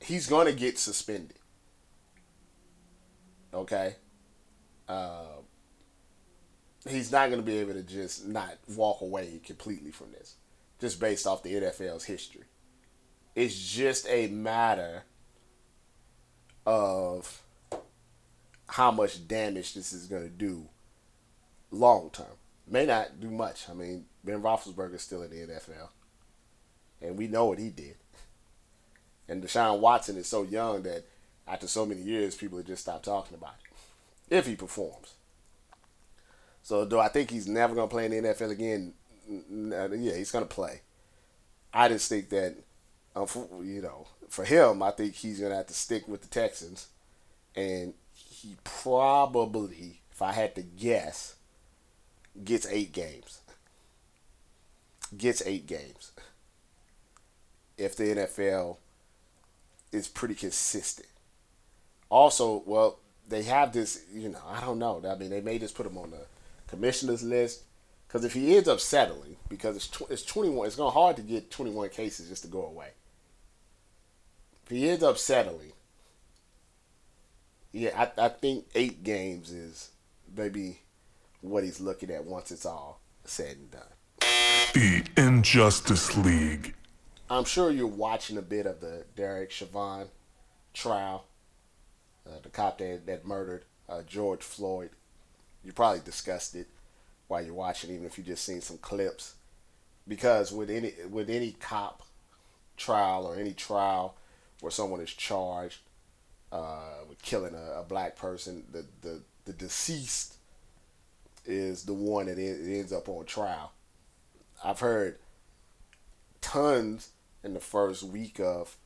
He's 0.00 0.26
going 0.28 0.46
to 0.46 0.52
get 0.52 0.78
suspended. 0.78 1.38
Okay? 3.52 3.96
Uh, 4.88 5.38
he's 6.88 7.10
not 7.10 7.30
going 7.30 7.40
to 7.40 7.46
be 7.46 7.58
able 7.58 7.74
to 7.74 7.82
just 7.82 8.26
not 8.26 8.56
walk 8.76 9.00
away 9.00 9.40
completely 9.44 9.90
from 9.90 10.12
this, 10.12 10.36
just 10.80 11.00
based 11.00 11.26
off 11.26 11.42
the 11.42 11.54
NFL's 11.54 12.04
history. 12.04 12.44
It's 13.38 13.72
just 13.72 14.08
a 14.08 14.26
matter 14.26 15.04
of 16.66 17.40
how 18.66 18.90
much 18.90 19.28
damage 19.28 19.74
this 19.74 19.92
is 19.92 20.06
going 20.06 20.24
to 20.24 20.28
do 20.28 20.66
long 21.70 22.10
term. 22.10 22.26
May 22.66 22.84
not 22.84 23.20
do 23.20 23.30
much. 23.30 23.70
I 23.70 23.74
mean, 23.74 24.06
Ben 24.24 24.42
Roethlisberger 24.42 24.96
is 24.96 25.02
still 25.02 25.22
in 25.22 25.30
the 25.30 25.36
NFL, 25.36 25.90
and 27.00 27.16
we 27.16 27.28
know 27.28 27.44
what 27.44 27.60
he 27.60 27.70
did. 27.70 27.94
And 29.28 29.40
Deshaun 29.40 29.78
Watson 29.78 30.16
is 30.16 30.26
so 30.26 30.42
young 30.42 30.82
that 30.82 31.04
after 31.46 31.68
so 31.68 31.86
many 31.86 32.02
years, 32.02 32.34
people 32.34 32.58
have 32.58 32.66
just 32.66 32.82
stopped 32.82 33.04
talking 33.04 33.36
about 33.36 33.54
it 33.62 34.36
if 34.36 34.46
he 34.48 34.56
performs. 34.56 35.14
So, 36.64 36.84
do 36.84 36.98
I 36.98 37.06
think 37.06 37.30
he's 37.30 37.46
never 37.46 37.76
going 37.76 37.88
to 37.88 37.94
play 37.94 38.06
in 38.06 38.10
the 38.10 38.30
NFL 38.30 38.50
again? 38.50 38.94
Yeah, 39.30 40.16
he's 40.16 40.32
going 40.32 40.44
to 40.44 40.52
play. 40.52 40.80
I 41.72 41.88
just 41.88 42.08
think 42.08 42.30
that, 42.30 42.56
you 43.16 43.82
know, 43.82 44.06
for 44.28 44.44
him, 44.44 44.82
I 44.82 44.90
think 44.90 45.14
he's 45.14 45.40
to 45.40 45.54
have 45.54 45.66
to 45.66 45.74
stick 45.74 46.06
with 46.06 46.22
the 46.22 46.28
Texans. 46.28 46.88
And 47.56 47.94
he 48.12 48.56
probably, 48.64 50.00
if 50.12 50.22
I 50.22 50.32
had 50.32 50.54
to 50.54 50.62
guess, 50.62 51.36
gets 52.44 52.66
eight 52.66 52.92
games. 52.92 53.40
Gets 55.16 55.42
eight 55.46 55.66
games. 55.66 56.12
If 57.76 57.96
the 57.96 58.04
NFL 58.04 58.76
is 59.92 60.08
pretty 60.08 60.34
consistent. 60.34 61.08
Also, 62.10 62.62
well, 62.66 62.98
they 63.28 63.42
have 63.42 63.72
this, 63.72 64.04
you 64.12 64.28
know, 64.28 64.40
I 64.46 64.60
don't 64.60 64.78
know. 64.78 65.02
I 65.08 65.14
mean, 65.14 65.30
they 65.30 65.40
may 65.40 65.58
just 65.58 65.74
put 65.74 65.86
him 65.86 65.98
on 65.98 66.10
the 66.10 66.26
commissioner's 66.68 67.22
list. 67.22 67.62
Because 68.06 68.24
if 68.24 68.32
he 68.32 68.56
ends 68.56 68.68
up 68.68 68.80
settling, 68.80 69.36
because 69.48 69.76
it's, 69.76 69.88
tw- 69.88 70.10
it's 70.10 70.22
21, 70.22 70.66
it's 70.66 70.76
going 70.76 70.90
to 70.90 70.98
hard 70.98 71.16
to 71.16 71.22
get 71.22 71.50
21 71.50 71.90
cases 71.90 72.28
just 72.28 72.42
to 72.42 72.48
go 72.48 72.64
away. 72.64 72.88
If 74.68 74.76
he 74.76 74.90
ends 74.90 75.02
up 75.02 75.16
settling, 75.16 75.72
yeah, 77.72 78.10
I, 78.18 78.26
I 78.26 78.28
think 78.28 78.66
eight 78.74 79.02
games 79.02 79.50
is 79.50 79.92
maybe 80.36 80.80
what 81.40 81.64
he's 81.64 81.80
looking 81.80 82.10
at 82.10 82.26
once 82.26 82.50
it's 82.50 82.66
all 82.66 83.00
said 83.24 83.56
and 83.56 83.70
done. 83.70 83.82
The 84.74 85.04
Injustice 85.16 86.18
League. 86.18 86.74
I'm 87.30 87.44
sure 87.44 87.70
you're 87.70 87.86
watching 87.86 88.36
a 88.36 88.42
bit 88.42 88.66
of 88.66 88.80
the 88.82 89.06
Derek 89.16 89.50
Chauvin 89.50 90.08
trial, 90.74 91.24
uh, 92.26 92.40
the 92.42 92.50
cop 92.50 92.76
that, 92.76 93.06
that 93.06 93.24
murdered 93.24 93.64
uh, 93.88 94.02
George 94.06 94.42
Floyd. 94.42 94.90
You 95.64 95.72
probably 95.72 96.02
discussed 96.04 96.54
it 96.54 96.66
while 97.26 97.40
you're 97.40 97.54
watching, 97.54 97.90
even 97.90 98.04
if 98.04 98.18
you 98.18 98.24
just 98.24 98.44
seen 98.44 98.60
some 98.60 98.76
clips. 98.76 99.36
Because 100.06 100.52
with 100.52 100.68
any 100.68 100.92
with 101.10 101.30
any 101.30 101.52
cop 101.52 102.02
trial 102.76 103.24
or 103.24 103.34
any 103.36 103.54
trial 103.54 104.14
where 104.60 104.70
someone 104.70 105.00
is 105.00 105.10
charged 105.10 105.80
uh, 106.52 107.00
with 107.08 107.20
killing 107.22 107.54
a, 107.54 107.80
a 107.80 107.84
black 107.84 108.16
person, 108.16 108.64
the, 108.72 108.84
the 109.02 109.20
the 109.44 109.52
deceased 109.52 110.36
is 111.46 111.84
the 111.84 111.94
one 111.94 112.26
that 112.26 112.38
it 112.38 112.78
ends 112.78 112.92
up 112.92 113.08
on 113.08 113.24
trial. 113.24 113.72
I've 114.62 114.80
heard 114.80 115.18
tons 116.40 117.10
in 117.42 117.54
the 117.54 117.60
first 117.60 118.02
week 118.02 118.40
of 118.40 118.76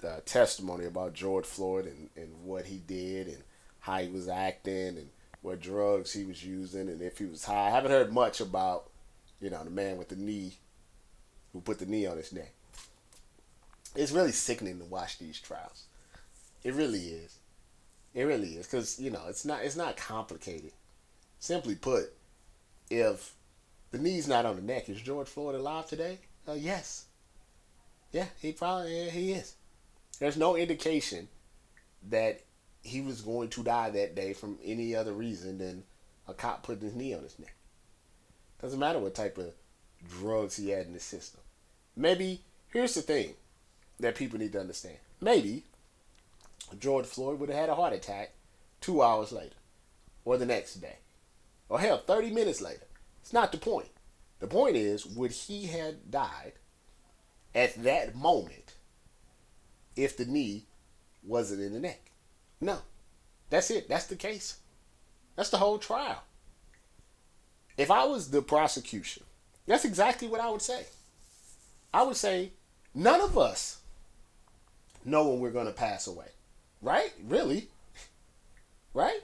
the 0.00 0.22
testimony 0.24 0.84
about 0.84 1.14
George 1.14 1.44
Floyd 1.46 1.86
and, 1.86 2.10
and 2.16 2.44
what 2.44 2.66
he 2.66 2.78
did 2.78 3.26
and 3.26 3.42
how 3.80 3.98
he 3.98 4.08
was 4.08 4.28
acting 4.28 4.96
and 4.96 5.08
what 5.42 5.60
drugs 5.60 6.12
he 6.12 6.24
was 6.24 6.44
using 6.44 6.88
and 6.88 7.02
if 7.02 7.18
he 7.18 7.24
was 7.24 7.44
high. 7.44 7.66
I 7.66 7.70
haven't 7.70 7.90
heard 7.90 8.12
much 8.12 8.40
about, 8.40 8.90
you 9.40 9.50
know, 9.50 9.64
the 9.64 9.70
man 9.70 9.98
with 9.98 10.08
the 10.08 10.16
knee 10.16 10.52
who 11.52 11.60
put 11.60 11.78
the 11.80 11.86
knee 11.86 12.06
on 12.06 12.16
his 12.16 12.32
neck. 12.32 12.52
It's 13.94 14.12
really 14.12 14.32
sickening 14.32 14.78
to 14.78 14.84
watch 14.84 15.18
these 15.18 15.40
trials. 15.40 15.84
It 16.62 16.74
really 16.74 17.00
is. 17.00 17.38
It 18.14 18.24
really 18.24 18.54
is 18.54 18.66
because 18.66 18.98
you 18.98 19.10
know 19.10 19.22
it's 19.28 19.44
not 19.44 19.62
it's 19.62 19.76
not 19.76 19.96
complicated. 19.96 20.72
Simply 21.38 21.74
put, 21.74 22.12
if 22.90 23.34
the 23.90 23.98
knee's 23.98 24.26
not 24.26 24.44
on 24.44 24.56
the 24.56 24.62
neck, 24.62 24.88
is 24.88 25.00
George 25.00 25.28
Floyd 25.28 25.54
alive 25.54 25.86
today? 25.86 26.18
Uh, 26.46 26.54
yes. 26.54 27.04
Yeah, 28.12 28.26
he 28.40 28.52
probably 28.52 29.04
yeah, 29.04 29.10
he 29.10 29.32
is. 29.32 29.54
There's 30.18 30.36
no 30.36 30.56
indication 30.56 31.28
that 32.08 32.40
he 32.82 33.00
was 33.00 33.20
going 33.20 33.48
to 33.50 33.62
die 33.62 33.90
that 33.90 34.14
day 34.14 34.32
from 34.32 34.58
any 34.64 34.96
other 34.96 35.12
reason 35.12 35.58
than 35.58 35.84
a 36.26 36.34
cop 36.34 36.62
putting 36.62 36.84
his 36.84 36.94
knee 36.94 37.14
on 37.14 37.22
his 37.22 37.38
neck. 37.38 37.54
Doesn't 38.60 38.78
matter 38.78 38.98
what 38.98 39.14
type 39.14 39.38
of 39.38 39.52
drugs 40.08 40.56
he 40.56 40.70
had 40.70 40.86
in 40.86 40.94
his 40.94 41.02
system. 41.02 41.40
Maybe 41.96 42.42
here's 42.72 42.94
the 42.94 43.02
thing 43.02 43.34
that 44.00 44.14
people 44.14 44.38
need 44.38 44.52
to 44.52 44.60
understand. 44.60 44.98
Maybe 45.20 45.64
George 46.78 47.06
Floyd 47.06 47.38
would 47.40 47.48
have 47.48 47.58
had 47.58 47.68
a 47.68 47.74
heart 47.74 47.92
attack 47.92 48.32
two 48.80 49.02
hours 49.02 49.32
later, 49.32 49.56
or 50.24 50.36
the 50.36 50.46
next 50.46 50.74
day, 50.76 50.96
or 51.68 51.80
hell, 51.80 51.98
30 51.98 52.30
minutes 52.30 52.60
later. 52.60 52.86
It's 53.20 53.32
not 53.32 53.52
the 53.52 53.58
point. 53.58 53.88
The 54.38 54.46
point 54.46 54.76
is, 54.76 55.04
would 55.04 55.32
he 55.32 55.66
have 55.66 56.10
died 56.10 56.52
at 57.54 57.82
that 57.82 58.14
moment 58.14 58.74
if 59.96 60.16
the 60.16 60.24
knee 60.24 60.66
wasn't 61.24 61.62
in 61.62 61.72
the 61.72 61.80
neck? 61.80 62.10
No. 62.60 62.78
That's 63.50 63.70
it. 63.70 63.88
That's 63.88 64.06
the 64.06 64.16
case. 64.16 64.58
That's 65.36 65.50
the 65.50 65.58
whole 65.58 65.78
trial. 65.78 66.22
If 67.76 67.90
I 67.90 68.04
was 68.04 68.30
the 68.30 68.42
prosecution, 68.42 69.22
that's 69.66 69.84
exactly 69.84 70.28
what 70.28 70.40
I 70.40 70.50
would 70.50 70.62
say. 70.62 70.86
I 71.94 72.02
would 72.02 72.16
say, 72.16 72.52
none 72.94 73.20
of 73.20 73.38
us 73.38 73.78
know 75.10 75.28
when 75.28 75.40
we're 75.40 75.50
going 75.50 75.66
to 75.66 75.72
pass 75.72 76.06
away. 76.06 76.28
Right? 76.80 77.12
Really? 77.24 77.68
Right? 78.94 79.20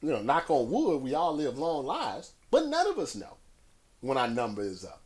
You 0.00 0.10
know, 0.10 0.22
knock 0.22 0.50
on 0.50 0.70
wood, 0.70 1.02
we 1.02 1.14
all 1.14 1.34
live 1.34 1.58
long 1.58 1.86
lives, 1.86 2.32
but 2.50 2.66
none 2.66 2.86
of 2.86 2.98
us 2.98 3.14
know 3.14 3.36
when 4.00 4.18
our 4.18 4.28
number 4.28 4.62
is 4.62 4.84
up. 4.84 5.00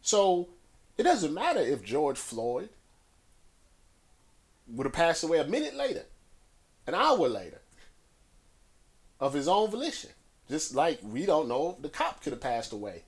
So 0.00 0.48
it 0.98 1.04
doesn't 1.04 1.34
matter 1.34 1.60
if 1.60 1.84
George 1.84 2.18
Floyd 2.18 2.68
would 4.68 4.86
have 4.86 4.92
passed 4.92 5.22
away 5.22 5.38
a 5.38 5.44
minute 5.44 5.74
later, 5.74 6.04
an 6.86 6.94
hour 6.94 7.28
later, 7.28 7.60
of 9.20 9.34
his 9.34 9.46
own 9.46 9.70
volition. 9.70 10.10
Just 10.48 10.74
like 10.74 11.00
we 11.02 11.26
don't 11.26 11.48
know 11.48 11.74
if 11.76 11.82
the 11.82 11.88
cop 11.88 12.22
could 12.22 12.32
have 12.32 12.40
passed 12.40 12.72
away 12.72 13.02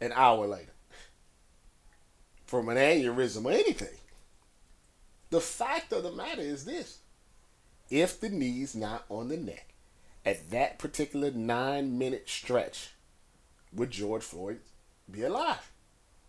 an 0.00 0.12
hour 0.12 0.46
later 0.46 0.73
from 2.46 2.68
an 2.68 2.76
aneurysm 2.76 3.44
or 3.44 3.52
anything. 3.52 3.98
The 5.30 5.40
fact 5.40 5.92
of 5.92 6.02
the 6.02 6.12
matter 6.12 6.42
is 6.42 6.64
this 6.64 6.98
if 7.90 8.20
the 8.20 8.28
knee's 8.28 8.74
not 8.74 9.04
on 9.08 9.28
the 9.28 9.36
neck 9.36 9.74
at 10.24 10.50
that 10.50 10.78
particular 10.78 11.30
nine 11.30 11.98
minute 11.98 12.28
stretch, 12.28 12.90
would 13.72 13.90
George 13.90 14.22
Floyd 14.22 14.60
be 15.10 15.22
alive? 15.22 15.70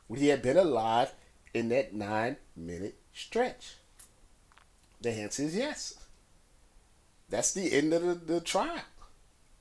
Would 0.07 0.19
he 0.19 0.27
have 0.27 0.41
been 0.41 0.57
alive 0.57 1.13
in 1.53 1.69
that 1.69 1.93
nine 1.93 2.37
minute 2.55 2.95
stretch? 3.13 3.75
The 5.01 5.11
answer 5.11 5.43
is 5.43 5.55
yes. 5.55 5.93
That's 7.29 7.53
the 7.53 7.71
end 7.73 7.93
of 7.93 8.03
the, 8.03 8.33
the 8.33 8.41
trial. 8.41 8.81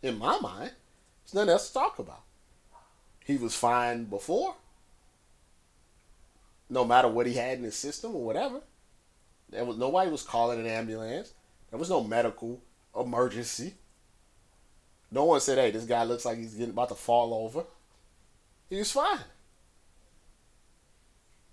In 0.02 0.18
my 0.18 0.38
mind, 0.40 0.72
there's 1.24 1.34
nothing 1.34 1.50
else 1.50 1.68
to 1.68 1.74
talk 1.74 1.98
about. 1.98 2.22
He 3.24 3.36
was 3.36 3.54
fine 3.54 4.04
before, 4.04 4.56
no 6.74 6.84
matter 6.84 7.06
what 7.06 7.26
he 7.26 7.34
had 7.34 7.58
in 7.58 7.64
his 7.64 7.76
system 7.76 8.16
or 8.16 8.24
whatever. 8.24 8.60
There 9.48 9.64
was 9.64 9.78
nobody 9.78 10.10
was 10.10 10.22
calling 10.22 10.58
an 10.58 10.66
ambulance. 10.66 11.32
There 11.70 11.78
was 11.78 11.88
no 11.88 12.02
medical 12.02 12.60
emergency. 12.98 13.74
No 15.10 15.24
one 15.24 15.40
said, 15.40 15.56
"Hey, 15.56 15.70
this 15.70 15.84
guy 15.84 16.02
looks 16.02 16.24
like 16.24 16.36
he's 16.36 16.54
getting 16.54 16.70
about 16.70 16.88
to 16.88 16.96
fall 16.96 17.32
over." 17.32 17.64
He 18.68 18.76
was 18.76 18.90
fine. 18.90 19.24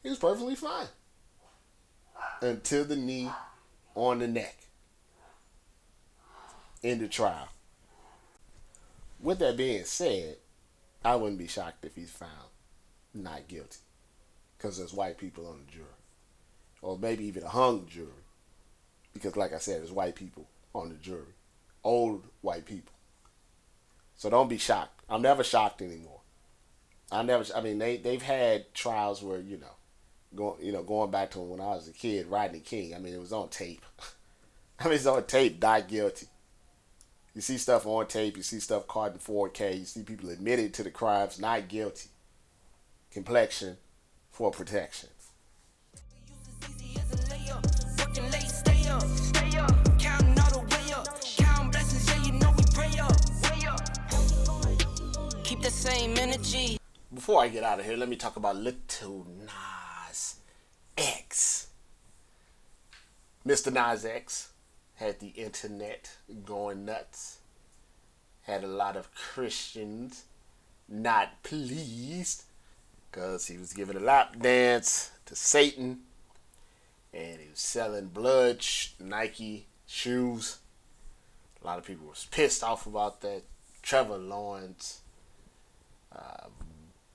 He 0.01 0.09
was 0.09 0.17
perfectly 0.17 0.55
fine 0.55 0.87
until 2.41 2.85
the 2.85 2.95
knee 2.95 3.29
on 3.93 4.17
the 4.17 4.27
neck 4.27 4.57
in 6.81 6.97
the 6.97 7.07
trial. 7.07 7.49
With 9.19 9.37
that 9.37 9.55
being 9.55 9.85
said, 9.85 10.37
I 11.05 11.15
wouldn't 11.15 11.37
be 11.37 11.45
shocked 11.47 11.85
if 11.85 11.93
he's 11.93 12.09
found 12.09 12.49
not 13.13 13.47
guilty 13.47 13.77
because 14.61 14.77
there's 14.77 14.93
white 14.93 15.17
people 15.17 15.47
on 15.47 15.57
the 15.65 15.71
jury, 15.71 15.85
or 16.81 16.97
maybe 16.99 17.25
even 17.25 17.43
a 17.43 17.49
hung 17.49 17.87
jury, 17.87 18.07
because 19.13 19.35
like 19.35 19.53
I 19.53 19.57
said, 19.57 19.79
there's 19.79 19.91
white 19.91 20.15
people 20.15 20.47
on 20.75 20.89
the 20.89 20.95
jury, 20.95 21.33
old 21.83 22.23
white 22.41 22.65
people. 22.65 22.93
So 24.15 24.29
don't 24.29 24.49
be 24.49 24.59
shocked. 24.59 25.01
I'm 25.09 25.23
never 25.23 25.43
shocked 25.43 25.81
anymore. 25.81 26.19
I 27.11 27.23
never. 27.23 27.43
I 27.55 27.61
mean, 27.61 27.79
they 27.79 27.97
they've 27.97 28.21
had 28.21 28.73
trials 28.73 29.23
where 29.23 29.39
you 29.39 29.57
know, 29.57 29.75
going 30.35 30.63
you 30.63 30.71
know 30.71 30.83
going 30.83 31.09
back 31.09 31.31
to 31.31 31.39
when 31.39 31.59
I 31.59 31.69
was 31.69 31.87
a 31.87 31.93
kid, 31.93 32.27
Rodney 32.27 32.59
King. 32.59 32.93
I 32.93 32.99
mean, 32.99 33.15
it 33.15 33.19
was 33.19 33.33
on 33.33 33.49
tape. 33.49 33.83
I 34.79 34.85
mean, 34.85 34.93
it's 34.93 35.07
on 35.07 35.23
tape. 35.25 35.61
Not 35.61 35.87
guilty. 35.87 36.27
You 37.33 37.41
see 37.41 37.57
stuff 37.57 37.87
on 37.87 38.05
tape. 38.07 38.37
You 38.37 38.43
see 38.43 38.59
stuff 38.59 38.87
caught 38.87 39.13
in 39.13 39.19
4K. 39.19 39.79
You 39.79 39.85
see 39.85 40.03
people 40.03 40.29
admitted 40.29 40.73
to 40.75 40.83
the 40.83 40.91
crimes, 40.91 41.39
not 41.39 41.67
guilty. 41.67 42.09
Complexion 43.11 43.77
for 44.31 44.51
protection. 44.51 45.09
Keep 55.43 55.61
the 55.61 55.69
same 55.69 56.17
energy. 56.17 56.77
Before 57.13 57.43
I 57.43 57.49
get 57.49 57.63
out 57.63 57.79
of 57.79 57.85
here, 57.85 57.97
let 57.97 58.07
me 58.07 58.15
talk 58.15 58.37
about 58.37 58.55
Little 58.55 59.27
Nas 59.45 60.35
X. 60.97 61.67
Mr. 63.45 63.71
Nas 63.71 64.05
X 64.05 64.53
had 64.95 65.19
the 65.19 65.27
internet 65.29 66.09
going 66.45 66.85
nuts. 66.85 67.39
Had 68.43 68.63
a 68.63 68.67
lot 68.67 68.95
of 68.95 69.13
Christians 69.13 70.23
not 70.87 71.43
pleased 71.43 72.43
because 73.11 73.47
he 73.47 73.57
was 73.57 73.73
giving 73.73 73.97
a 73.97 73.99
lap 73.99 74.39
dance 74.39 75.11
to 75.25 75.35
Satan 75.35 75.99
and 77.13 77.39
he 77.39 77.49
was 77.49 77.59
selling 77.59 78.07
blood 78.07 78.61
sh- 78.61 78.89
Nike 78.99 79.65
shoes. 79.85 80.59
A 81.61 81.67
lot 81.67 81.77
of 81.77 81.85
people 81.85 82.07
was 82.07 82.27
pissed 82.31 82.63
off 82.63 82.87
about 82.87 83.21
that. 83.21 83.43
Trevor 83.81 84.17
Lawrence, 84.17 85.01
uh, 86.15 86.47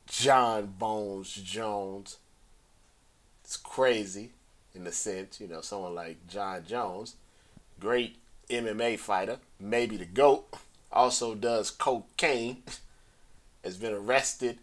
Jon 0.07 0.75
Bones 0.79 1.33
Jones. 1.35 2.19
It's 3.45 3.57
crazy 3.57 4.33
in 4.75 4.87
a 4.87 4.93
sense, 4.93 5.41
you 5.41 5.47
know, 5.47 5.61
someone 5.61 5.95
like 5.95 6.27
Jon 6.29 6.65
Jones, 6.67 7.17
great 7.81 8.17
MMA 8.51 8.99
fighter, 8.99 9.39
maybe 9.59 9.97
the 9.97 10.05
GOAT, 10.05 10.45
also 10.93 11.35
does 11.35 11.71
cocaine, 11.71 12.63
has 13.65 13.77
been 13.77 13.95
arrested 13.95 14.59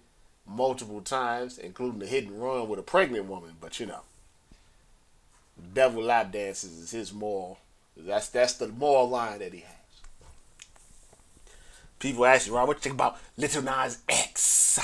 multiple 0.47 1.01
times, 1.01 1.57
including 1.57 1.99
the 1.99 2.07
hit 2.07 2.25
and 2.27 2.41
run 2.41 2.67
with 2.67 2.79
a 2.79 2.83
pregnant 2.83 3.25
woman, 3.25 3.51
but 3.61 3.79
you 3.79 3.85
know. 3.85 4.01
Devil 5.73 6.03
lap 6.03 6.31
dances 6.31 6.77
is 6.77 6.91
his 6.91 7.13
moral. 7.13 7.59
That's 7.95 8.29
that's 8.29 8.53
the 8.53 8.67
moral 8.67 9.09
line 9.09 9.39
that 9.39 9.53
he 9.53 9.59
has. 9.59 9.75
People 11.99 12.25
ask 12.25 12.47
you, 12.47 12.55
Rob, 12.55 12.67
what 12.67 12.75
do 12.75 12.79
you 12.79 12.83
think 12.83 12.95
about 12.95 13.19
Little 13.37 13.61
Nas 13.61 13.99
X? 14.09 14.79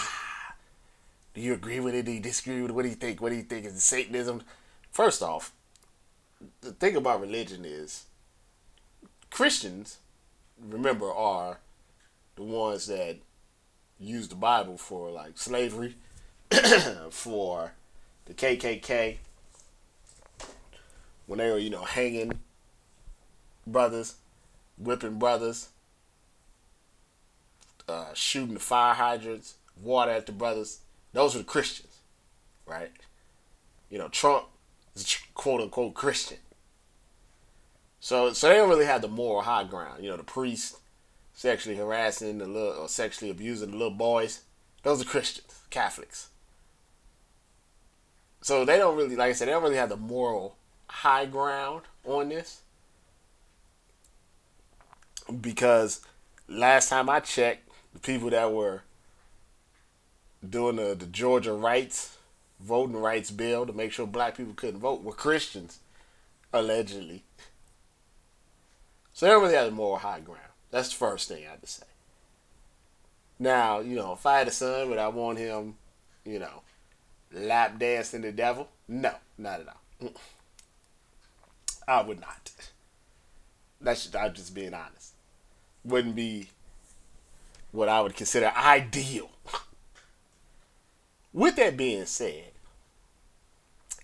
Do 1.34 1.42
you 1.42 1.54
agree 1.54 1.80
with 1.80 1.96
it? 1.96 2.06
Do 2.06 2.12
you 2.12 2.20
disagree 2.20 2.62
with 2.62 2.72
it? 2.72 2.74
What 2.74 2.84
do 2.84 2.90
you 2.90 2.96
think? 2.96 3.22
What 3.22 3.30
do 3.30 3.36
you 3.36 3.44
think? 3.44 3.66
Is 3.66 3.84
Satanism? 3.84 4.44
First 4.92 5.22
off, 5.22 5.52
the 6.62 6.72
thing 6.72 6.96
about 6.96 7.22
religion 7.22 7.66
is 7.66 8.06
Christians, 9.30 9.98
remember, 10.62 11.12
are 11.12 11.60
the 12.36 12.44
ones 12.44 12.88
that 12.88 13.18
use 14.00 14.28
the 14.28 14.36
Bible 14.36 14.78
for 14.78 15.10
like 15.10 15.38
slavery, 15.38 15.96
for 17.10 17.74
the 18.26 18.34
KKK, 18.34 19.18
when 21.26 21.40
they 21.40 21.50
were, 21.52 21.58
you 21.58 21.70
know, 21.70 21.84
hanging 21.84 22.40
brothers, 23.68 24.16
whipping 24.78 25.20
brothers, 25.20 25.70
uh, 27.88 28.14
shooting 28.14 28.54
the 28.54 28.60
fire 28.60 28.94
hydrants, 28.94 29.56
water 29.82 30.12
at 30.12 30.26
the 30.26 30.32
brothers. 30.32 30.80
Those 31.14 31.34
were 31.34 31.40
the 31.40 31.46
Christians, 31.46 31.98
right? 32.66 32.92
You 33.90 33.98
know, 33.98 34.08
Trump 34.08 34.46
is 34.96 35.18
quote 35.34 35.62
unquote 35.62 35.94
Christian. 35.94 36.38
So, 38.00 38.32
so 38.32 38.48
they 38.48 38.56
don't 38.56 38.70
really 38.70 38.86
have 38.86 39.02
the 39.02 39.08
moral 39.08 39.42
high 39.42 39.66
ground. 39.66 40.04
You 40.04 40.10
know, 40.10 40.18
the 40.18 40.24
priest 40.24 40.78
sexually 41.40 41.78
harassing 41.78 42.40
the 42.40 42.46
little 42.46 42.84
or 42.84 42.90
sexually 42.90 43.32
abusing 43.32 43.72
the 43.72 43.78
little 43.78 43.94
boys. 43.94 44.42
Those 44.84 45.02
are 45.02 45.06
Christians, 45.06 45.62
Catholics. 45.70 46.28
So 48.42 48.66
they 48.66 48.78
don't 48.78 48.98
really, 48.98 49.16
like 49.16 49.30
I 49.30 49.32
said, 49.32 49.48
they 49.48 49.54
don't 49.54 49.64
really 49.64 49.78
have 49.78 49.88
the 49.88 49.96
moral 49.96 50.58
high 50.88 51.26
ground 51.26 51.84
on 52.04 52.28
this. 52.28 52.60
Because 55.40 56.02
last 56.50 56.90
time 56.90 57.10
I 57.10 57.22
checked, 57.22 57.70
the 57.94 58.00
people 58.00 58.32
that 58.32 58.52
were 58.52 58.82
doing 60.48 60.76
the, 60.76 60.94
the 60.94 61.06
Georgia 61.06 61.54
rights, 61.54 62.18
voting 62.60 62.98
rights 62.98 63.32
bill 63.32 63.66
to 63.66 63.72
make 63.72 63.94
sure 63.94 64.06
black 64.06 64.36
people 64.36 64.56
couldn't 64.58 64.82
vote 64.82 65.04
were 65.04 65.14
Christians, 65.14 65.80
allegedly. 66.52 67.24
So 69.14 69.26
they 69.26 69.32
don't 69.32 69.44
really 69.44 69.56
have 69.56 69.68
the 69.68 69.72
moral 69.72 70.00
high 70.00 70.20
ground. 70.20 70.49
That's 70.72 70.90
the 70.90 70.96
first 70.96 71.28
thing 71.28 71.46
I 71.46 71.52
have 71.52 71.62
to 71.62 71.68
say. 71.68 71.86
Now, 73.40 73.80
you 73.80 73.96
know, 73.96 74.14
if 74.14 74.26
I 74.26 74.40
had 74.40 74.48
a 74.48 74.52
son, 74.52 74.90
would 74.90 75.00
I 75.00 75.08
want 75.08 75.38
him, 75.38 75.76
you 76.26 76.40
know, 76.40 76.62
lap 77.34 77.80
dancing 77.80 78.22
the 78.22 78.32
devil? 78.32 78.70
No, 78.88 79.14
not 79.38 79.62
at 79.62 79.68
all. 79.68 80.12
I 81.88 82.02
would 82.02 82.20
not. 82.20 82.52
That's 83.82 84.14
I'm 84.14 84.34
just 84.34 84.54
being 84.54 84.74
honest. 84.74 85.14
Wouldn't 85.86 86.16
be 86.16 86.50
what 87.72 87.90
I 87.90 88.02
would 88.02 88.16
consider 88.16 88.52
ideal. 88.56 89.30
With 91.34 91.56
that 91.56 91.78
being 91.78 92.06
said, 92.06 92.52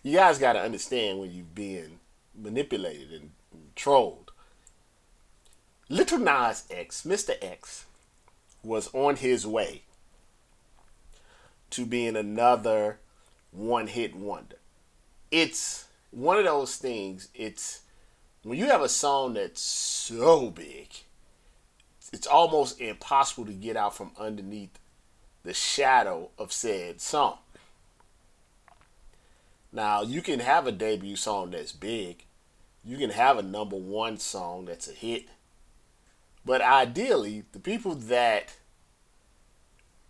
you 0.04 0.14
guys 0.18 0.38
got 0.38 0.54
to 0.54 0.62
understand 0.62 1.20
when 1.20 1.32
you're 1.32 1.46
being 1.54 2.00
manipulated 2.36 3.12
and 3.12 3.32
trolled. 3.76 4.32
Little 5.88 6.18
Nas 6.18 6.64
X, 6.72 7.04
Mr. 7.04 7.36
X, 7.42 7.86
was 8.64 8.90
on 8.94 9.18
his 9.18 9.46
way 9.46 9.84
to 11.70 11.86
being 11.86 12.16
another 12.16 13.00
one 13.52 13.86
hit 13.88 14.16
wonder. 14.16 14.56
It's 15.30 15.86
one 16.10 16.38
of 16.38 16.46
those 16.46 16.78
things, 16.78 17.28
it's 17.36 17.82
when 18.42 18.58
you 18.58 18.66
have 18.66 18.82
a 18.82 18.90
song 18.90 19.36
that's 19.36 19.62
so 19.62 20.50
big, 20.50 20.90
it's 22.12 22.28
almost 22.28 22.82
impossible 22.82 23.46
to 23.46 23.54
get 23.54 23.78
out 23.78 23.96
from 23.96 24.12
underneath 24.18 24.80
the 25.44 25.54
shadow 25.54 26.30
of 26.40 26.52
said 26.52 27.00
song. 27.00 27.38
Now, 29.72 30.02
you 30.02 30.24
can 30.24 30.40
have 30.40 30.66
a 30.66 30.72
debut 30.72 31.16
song 31.16 31.52
that's 31.52 31.74
big, 31.74 32.24
you 32.84 32.98
can 32.98 33.12
have 33.12 33.38
a 33.38 33.44
number 33.44 33.76
one 33.76 34.18
song 34.18 34.66
that's 34.66 34.88
a 34.88 34.94
hit, 34.94 35.28
but 36.46 36.62
ideally, 36.62 37.44
the 37.52 37.60
people 37.60 37.96
that 37.96 38.54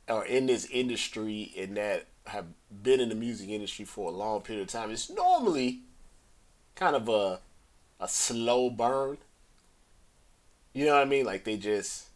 are 0.09 0.25
in 0.25 0.45
this 0.45 0.65
industry 0.65 1.53
and 1.57 1.77
that 1.77 2.05
have 2.27 2.45
been 2.83 2.99
in 2.99 3.09
the 3.09 3.15
music 3.15 3.49
industry 3.49 3.85
for 3.85 4.09
a 4.09 4.13
long 4.15 4.41
period 4.41 4.63
of 4.63 4.67
time, 4.67 4.91
it's 4.91 5.09
normally 5.09 5.81
kind 6.75 6.95
of 6.95 7.07
a 7.07 7.39
a 7.99 8.07
slow 8.07 8.69
burn. 8.69 9.17
You 10.73 10.85
know 10.85 10.95
what 10.95 11.03
I 11.03 11.05
mean? 11.05 11.25
Like 11.25 11.45
they 11.45 11.55
just 11.55 12.07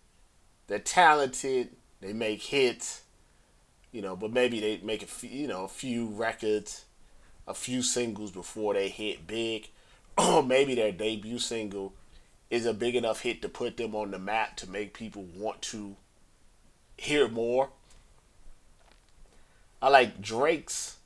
they're 0.67 0.79
talented, 0.79 1.69
they 2.01 2.11
make 2.11 2.41
hits, 2.41 3.03
you 3.93 4.01
know, 4.01 4.17
but 4.17 4.33
maybe 4.33 4.59
they 4.59 4.79
make 4.83 5.01
a 5.01 5.07
few, 5.07 5.29
you 5.29 5.47
know, 5.47 5.63
a 5.63 5.69
few 5.69 6.07
records, 6.07 6.85
a 7.47 7.53
few 7.53 7.81
singles 7.81 8.31
before 8.31 8.73
they 8.73 8.89
hit 8.89 9.25
big. 9.27 9.69
Or 10.17 10.43
maybe 10.43 10.75
their 10.75 10.91
debut 10.91 11.39
single 11.39 11.93
is 12.49 12.65
a 12.65 12.73
big 12.73 12.95
enough 12.95 13.21
hit 13.21 13.41
to 13.41 13.49
put 13.49 13.77
them 13.77 13.95
on 13.95 14.11
the 14.11 14.19
map 14.19 14.55
to 14.57 14.69
make 14.69 14.93
people 14.93 15.23
want 15.35 15.61
to 15.61 15.95
hear 16.97 17.27
more. 17.27 17.69
I 19.81 19.89
like 19.89 20.21
Drake's 20.21 20.97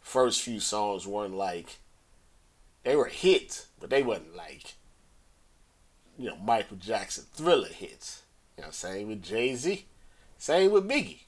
first 0.00 0.42
few 0.42 0.60
songs 0.60 1.06
weren't 1.06 1.34
like 1.34 1.78
they 2.84 2.94
were 2.96 3.06
hits, 3.06 3.66
but 3.80 3.90
they 3.90 4.02
wasn't 4.02 4.36
like 4.36 4.74
you 6.18 6.28
know 6.28 6.36
Michael 6.36 6.76
Jackson 6.76 7.24
thriller 7.34 7.68
hits. 7.68 8.22
You 8.56 8.64
know, 8.64 8.70
same 8.70 9.08
with 9.08 9.22
Jay 9.22 9.54
Z, 9.56 9.84
same 10.38 10.70
with 10.70 10.88
Biggie, 10.88 11.22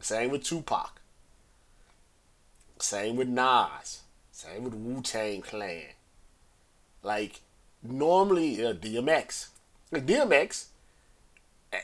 same 0.00 0.30
with 0.30 0.44
Tupac, 0.44 1.00
same 2.78 3.16
with 3.16 3.28
Nas, 3.28 4.00
same 4.32 4.64
with 4.64 4.74
Wu 4.74 5.02
Tang 5.02 5.42
Clan. 5.42 5.84
Like 7.02 7.42
normally 7.84 8.64
uh, 8.64 8.72
DMX, 8.72 9.48
DMX 9.92 10.66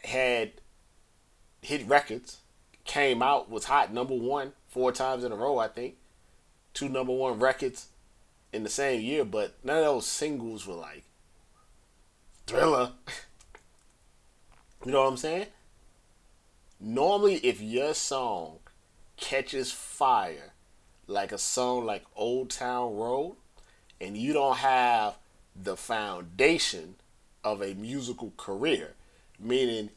had 0.04 0.52
hit 1.60 1.86
records, 1.86 2.38
came 2.84 3.22
out 3.22 3.50
was 3.50 3.66
hot 3.66 3.92
number 3.92 4.14
one 4.14 4.52
four 4.68 4.92
times 4.92 5.24
in 5.24 5.32
a 5.32 5.36
row, 5.36 5.58
I 5.58 5.68
think, 5.68 5.96
two 6.72 6.88
number 6.88 7.12
one 7.12 7.38
records 7.38 7.88
in 8.52 8.64
the 8.64 8.70
same 8.70 9.02
year, 9.02 9.24
but 9.24 9.54
none 9.62 9.78
of 9.78 9.84
those 9.84 10.06
singles 10.06 10.66
were 10.66 10.74
like 10.74 11.04
thriller. 12.46 12.92
you 14.84 14.92
know 14.92 15.02
what 15.02 15.08
I'm 15.08 15.16
saying? 15.16 15.46
Normally, 16.80 17.36
if 17.36 17.60
your 17.60 17.94
song 17.94 18.60
catches 19.16 19.70
fire 19.70 20.54
like 21.06 21.32
a 21.32 21.38
song 21.38 21.84
like 21.84 22.04
Old 22.16 22.50
Town 22.50 22.94
Road, 22.94 23.36
and 24.00 24.16
you 24.16 24.32
don't 24.32 24.56
have 24.56 25.16
the 25.54 25.76
foundation 25.76 26.96
of 27.42 27.62
a 27.62 27.74
musical 27.74 28.32
career, 28.36 28.94
meaning 29.38 29.90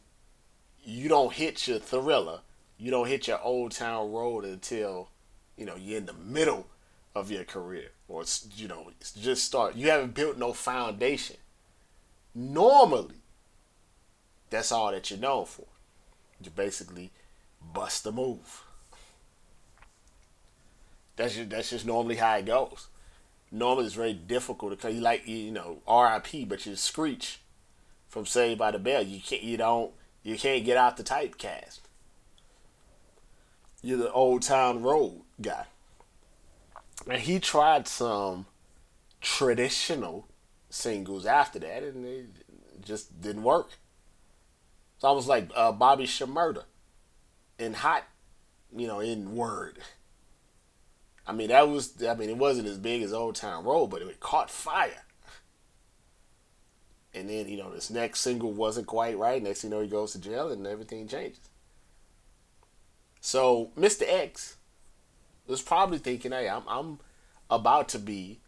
you 0.84 1.10
don't 1.10 1.34
hit 1.34 1.68
your 1.68 1.80
thriller, 1.80 2.42
you 2.78 2.92
don't 2.92 3.08
hit 3.08 3.28
your 3.28 3.42
Old 3.42 3.72
Town 3.72 4.12
Road 4.12 4.46
until 4.46 5.10
you 5.58 5.66
know 5.66 5.76
you're 5.76 5.98
in 5.98 6.06
the 6.06 6.14
middle 6.14 6.68
of 7.16 7.32
your 7.32 7.44
career, 7.44 7.92
or 8.08 8.24
you 8.56 8.68
know 8.68 8.92
just 9.20 9.44
start. 9.46 9.76
You 9.76 9.90
haven't 9.90 10.14
built 10.14 10.38
no 10.38 10.54
foundation. 10.54 11.38
Normally, 12.36 13.16
that's 14.50 14.72
all 14.72 14.92
that 14.92 15.10
you're 15.10 15.20
known 15.20 15.46
for. 15.46 15.66
You 16.44 16.50
basically 16.50 17.12
bust 17.74 18.06
a 18.06 18.12
move. 18.12 18.64
That's 21.16 21.36
just, 21.36 21.50
that's 21.50 21.70
just 21.70 21.86
normally 21.86 22.16
how 22.16 22.36
it 22.38 22.46
goes. 22.46 22.88
Normally, 23.54 23.86
it's 23.86 23.94
very 23.94 24.14
difficult 24.14 24.72
because 24.72 24.96
you 24.96 25.02
like 25.02 25.28
you 25.28 25.52
know 25.52 25.84
R.I.P. 25.88 26.46
But 26.46 26.66
you 26.66 26.76
screech 26.76 27.40
from 28.10 28.26
Saved 28.26 28.58
by 28.58 28.72
the 28.72 28.80
Bell. 28.80 29.04
You 29.04 29.22
can't 29.22 29.44
you 29.44 29.58
don't 29.58 29.92
you 30.24 30.38
can't 30.38 30.66
get 30.66 30.76
out 30.76 30.98
the 30.98 31.04
typecast. 31.04 31.80
You're 33.84 34.00
the 34.00 34.12
old 34.12 34.42
town 34.42 34.82
road 34.82 35.22
guy. 35.40 35.66
And 37.08 37.22
he 37.22 37.40
tried 37.40 37.88
some 37.88 38.48
traditional 39.22 40.28
singles 40.72 41.28
after 41.28 41.60
that, 41.60 41.84
and 41.84 42.06
it 42.06 42.26
just 42.82 43.22
didn't 43.22 43.44
work. 43.44 43.70
So 44.98 45.10
I 45.10 45.12
was 45.12 45.28
like 45.28 45.52
uh, 45.56 45.74
Bobby 45.74 46.06
Shmurda 46.06 46.64
in 47.60 47.74
Hot, 47.76 48.04
you 48.76 48.88
know, 48.88 49.00
in 49.00 49.36
Word. 49.36 49.78
I 51.26 51.32
mean, 51.32 51.50
that 51.50 51.70
was, 51.70 52.04
I 52.04 52.16
mean, 52.16 52.30
it 52.30 52.38
wasn't 52.38 52.68
as 52.68 52.78
big 52.78 53.02
as 53.02 53.14
Old 53.14 53.36
Town 53.36 53.64
Road, 53.64 53.88
but 53.88 54.02
it 54.02 54.20
caught 54.20 54.50
fire. 54.50 55.04
And 57.14 57.30
then, 57.30 57.48
you 57.48 57.58
know, 57.58 57.72
this 57.72 57.90
next 57.90 58.22
single 58.22 58.52
wasn't 58.52 58.88
quite 58.88 59.18
right. 59.18 59.42
Next 59.42 59.64
you 59.64 59.70
know, 59.70 59.82
he 59.82 59.88
goes 59.88 60.14
to 60.14 60.20
jail 60.20 60.50
and 60.50 60.66
everything 60.66 61.08
changes. 61.08 61.50
So, 63.22 63.72
Mr. 63.78 64.04
X 64.06 64.58
was 65.48 65.62
probably 65.62 66.00
thinking, 66.00 66.32
hey, 66.32 66.50
I'm, 66.50 66.64
I'm 66.68 67.00
about 67.50 67.88
to 67.90 68.00
be 68.00 68.40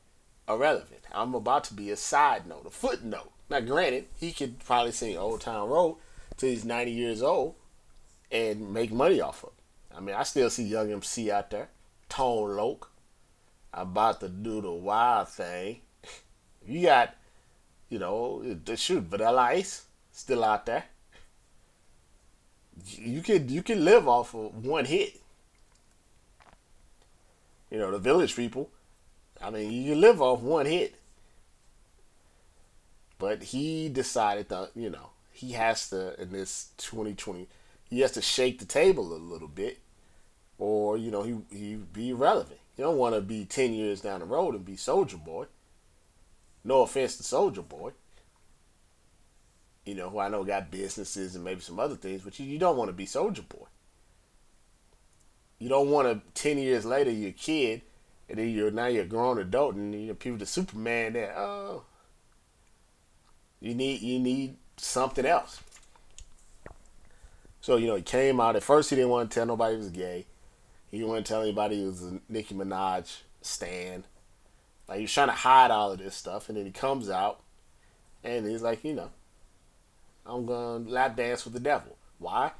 irrelevant. 0.49 1.01
I'm 1.13 1.33
about 1.33 1.63
to 1.65 1.73
be 1.73 1.91
a 1.91 1.95
side 1.95 2.45
note, 2.47 2.65
a 2.65 2.71
footnote. 2.71 3.31
Now, 3.49 3.61
granted, 3.61 4.07
he 4.19 4.31
could 4.31 4.59
probably 4.59 4.91
sing 4.91 5.15
Old 5.15 5.41
Town 5.41 5.69
Road 5.69 5.97
till 6.35 6.49
he's 6.49 6.65
90 6.65 6.91
years 6.91 7.21
old 7.21 7.55
and 8.31 8.73
make 8.73 8.91
money 8.91 9.21
off 9.21 9.43
of 9.43 9.49
it. 9.49 9.95
I 9.95 10.01
mean, 10.01 10.15
I 10.15 10.23
still 10.23 10.49
see 10.49 10.63
Young 10.63 10.91
MC 10.91 11.31
out 11.31 11.51
there 11.51 11.69
Tone 12.15 12.55
Loc. 12.55 12.89
About 13.73 14.21
to 14.21 14.29
do 14.29 14.61
the 14.61 14.71
wild 14.71 15.27
thing. 15.29 15.81
You 16.67 16.81
got, 16.81 17.13
you 17.89 17.99
know, 17.99 18.41
the 18.41 18.75
shoot 18.75 19.03
Vanilla 19.03 19.43
Ice 19.53 19.85
still 20.11 20.43
out 20.43 20.65
there. 20.65 20.85
You 22.87 23.21
can 23.21 23.49
you 23.49 23.61
can 23.61 23.85
live 23.85 24.07
off 24.07 24.33
of 24.33 24.65
one 24.65 24.85
hit. 24.85 25.21
You 27.69 27.77
know, 27.77 27.91
the 27.91 27.99
village 27.99 28.35
people. 28.35 28.71
I 29.39 29.51
mean, 29.51 29.71
you 29.71 29.91
can 29.91 30.01
live 30.01 30.23
off 30.23 30.39
one 30.39 30.65
hit. 30.65 30.95
But 33.19 33.43
he 33.43 33.87
decided 33.89 34.49
that, 34.49 34.71
you 34.73 34.89
know, 34.89 35.11
he 35.31 35.51
has 35.51 35.89
to 35.89 36.19
in 36.19 36.31
this 36.31 36.69
2020, 36.77 37.47
he 37.91 37.99
has 37.99 38.13
to 38.13 38.23
shake 38.23 38.57
the 38.57 38.65
table 38.65 39.13
a 39.13 39.21
little 39.21 39.47
bit 39.47 39.77
or 40.57 40.97
you 40.97 41.11
know 41.11 41.23
he 41.23 41.37
he 41.51 41.75
be 41.75 42.13
relevant. 42.13 42.59
You 42.77 42.83
don't 42.83 42.97
want 42.97 43.15
to 43.15 43.21
be 43.21 43.45
ten 43.45 43.73
years 43.73 44.01
down 44.01 44.19
the 44.19 44.25
road 44.25 44.55
and 44.55 44.65
be 44.65 44.75
Soulja 44.75 45.23
Boy. 45.23 45.45
No 46.63 46.81
offense 46.81 47.17
to 47.17 47.23
Soulja 47.23 47.67
Boy. 47.67 47.91
You 49.85 49.95
know 49.95 50.09
who 50.09 50.19
I 50.19 50.29
know 50.29 50.43
got 50.43 50.71
businesses 50.71 51.35
and 51.35 51.43
maybe 51.43 51.61
some 51.61 51.79
other 51.79 51.95
things, 51.95 52.23
but 52.23 52.39
you, 52.39 52.45
you 52.45 52.57
don't 52.57 52.77
want 52.77 52.89
to 52.89 52.93
be 52.93 53.05
Soulja 53.05 53.47
Boy. 53.47 53.67
You 55.59 55.69
don't 55.69 55.89
want 55.89 56.07
to 56.07 56.41
ten 56.41 56.57
years 56.57 56.85
later 56.85 57.11
you're 57.11 57.29
a 57.29 57.33
kid 57.33 57.81
and 58.27 58.39
then 58.39 58.49
you're 58.49 58.71
now 58.71 58.87
you're 58.87 59.03
a 59.03 59.07
grown 59.07 59.37
adult 59.39 59.75
and 59.75 59.93
you 59.93 60.07
know, 60.07 60.13
people 60.15 60.37
the 60.37 60.45
Superman 60.45 61.13
there. 61.13 61.37
Oh, 61.37 61.83
you 63.59 63.73
need 63.75 64.01
you 64.01 64.19
need 64.19 64.57
something 64.77 65.25
else. 65.25 65.61
So 67.61 67.77
you 67.77 67.87
know 67.87 67.95
he 67.95 68.01
came 68.01 68.39
out 68.39 68.55
at 68.55 68.63
first 68.63 68.89
he 68.89 68.95
didn't 68.95 69.11
want 69.11 69.29
to 69.29 69.35
tell 69.35 69.45
nobody 69.45 69.75
he 69.75 69.77
was 69.77 69.89
gay. 69.89 70.25
He 70.91 71.03
wouldn't 71.03 71.25
tell 71.25 71.41
anybody 71.41 71.77
he 71.77 71.85
was 71.85 72.03
a 72.03 72.19
Nicki 72.29 72.55
Minaj 72.55 73.21
stan. 73.41 74.05
Like 74.87 74.97
he 74.97 75.03
was 75.03 75.13
trying 75.13 75.27
to 75.27 75.33
hide 75.33 75.71
all 75.71 75.91
of 75.91 75.99
this 75.99 76.15
stuff, 76.15 76.47
and 76.47 76.57
then 76.57 76.65
he 76.65 76.71
comes 76.71 77.09
out, 77.09 77.41
and 78.23 78.47
he's 78.47 78.61
like, 78.61 78.83
you 78.83 78.93
know, 78.93 79.09
I'm 80.25 80.45
gonna 80.45 80.89
lap 80.89 81.15
dance 81.15 81.43
with 81.43 81.53
the 81.53 81.59
devil. 81.59 81.97
Why? 82.19 82.51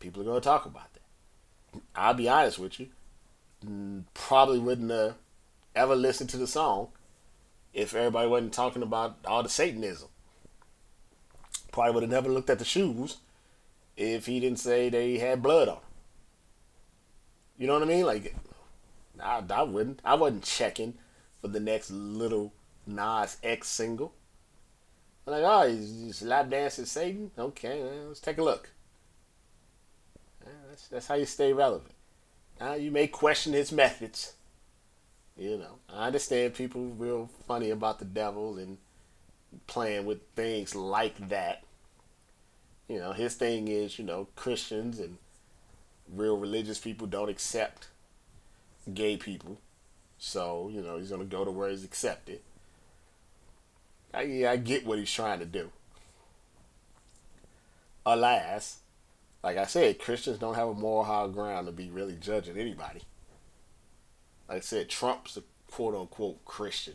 People 0.00 0.22
are 0.22 0.26
gonna 0.26 0.40
talk 0.40 0.66
about 0.66 0.92
that. 0.94 1.82
I'll 1.94 2.14
be 2.14 2.28
honest 2.28 2.58
with 2.58 2.80
you. 2.80 2.88
Mm, 3.64 4.04
probably 4.14 4.58
wouldn't 4.58 4.90
have 4.90 5.14
ever 5.74 5.96
listened 5.96 6.30
to 6.30 6.36
the 6.36 6.46
song 6.46 6.88
if 7.74 7.94
everybody 7.94 8.28
wasn't 8.28 8.52
talking 8.52 8.82
about 8.82 9.16
all 9.24 9.42
the 9.42 9.48
Satanism. 9.48 10.08
Probably 11.72 11.92
would 11.92 12.02
have 12.04 12.10
never 12.10 12.28
looked 12.28 12.50
at 12.50 12.58
the 12.58 12.64
shoes 12.64 13.18
if 13.96 14.26
he 14.26 14.40
didn't 14.40 14.58
say 14.58 14.88
they 14.88 15.18
had 15.18 15.42
blood 15.42 15.68
on 15.68 15.76
them. 15.76 15.84
You 17.58 17.66
know 17.66 17.74
what 17.74 17.82
I 17.82 17.86
mean? 17.86 18.06
Like, 18.06 18.34
I, 19.20 19.42
I 19.50 19.62
wouldn't. 19.62 20.00
I 20.04 20.14
wasn't 20.14 20.44
checking 20.44 20.94
for 21.40 21.48
the 21.48 21.60
next 21.60 21.90
little 21.90 22.52
Nas 22.86 23.36
X 23.42 23.68
single. 23.68 24.14
I'm 25.26 25.32
like, 25.34 25.42
oh, 25.44 25.68
he's, 25.68 26.00
he's 26.00 26.22
lap 26.22 26.48
dancing 26.48 26.86
Satan. 26.86 27.30
Okay, 27.38 27.82
let's 28.06 28.20
take 28.20 28.38
a 28.38 28.42
look. 28.44 28.70
That's, 30.68 30.88
that's 30.88 31.06
how 31.08 31.16
you 31.16 31.26
stay 31.26 31.52
relevant. 31.52 31.92
Now 32.60 32.74
you 32.74 32.90
may 32.90 33.08
question 33.08 33.52
his 33.52 33.72
methods. 33.72 34.34
You 35.36 35.58
know, 35.58 35.78
I 35.92 36.06
understand 36.06 36.54
people 36.54 36.86
real 36.86 37.28
funny 37.46 37.70
about 37.70 37.98
the 37.98 38.04
devil 38.04 38.58
and 38.58 38.78
playing 39.66 40.06
with 40.06 40.20
things 40.34 40.74
like 40.74 41.28
that. 41.28 41.62
You 42.88 42.98
know, 42.98 43.12
his 43.12 43.34
thing 43.34 43.68
is, 43.68 43.98
you 43.98 44.04
know, 44.04 44.28
Christians 44.34 44.98
and 44.98 45.18
real 46.14 46.36
religious 46.36 46.78
people 46.78 47.06
don't 47.06 47.28
accept 47.28 47.88
gay 48.92 49.16
people. 49.16 49.58
So, 50.18 50.70
you 50.72 50.82
know, 50.82 50.98
he's 50.98 51.10
going 51.10 51.20
to 51.20 51.26
go 51.26 51.44
to 51.44 51.50
where 51.50 51.70
he's 51.70 51.84
accepted. 51.84 52.40
I, 54.12 54.22
yeah, 54.22 54.50
I 54.52 54.56
get 54.56 54.86
what 54.86 54.98
he's 54.98 55.12
trying 55.12 55.38
to 55.38 55.44
do. 55.44 55.70
Alas, 58.04 58.78
like 59.42 59.58
I 59.58 59.66
said, 59.66 59.98
Christians 59.98 60.38
don't 60.38 60.54
have 60.54 60.68
a 60.68 60.74
moral 60.74 61.04
high 61.04 61.28
ground 61.28 61.66
to 61.66 61.72
be 61.72 61.90
really 61.90 62.16
judging 62.18 62.56
anybody. 62.56 63.02
Like 64.48 64.58
I 64.58 64.60
said, 64.60 64.88
Trump's 64.88 65.36
a 65.36 65.42
quote 65.70 65.94
unquote 65.94 66.44
Christian. 66.44 66.94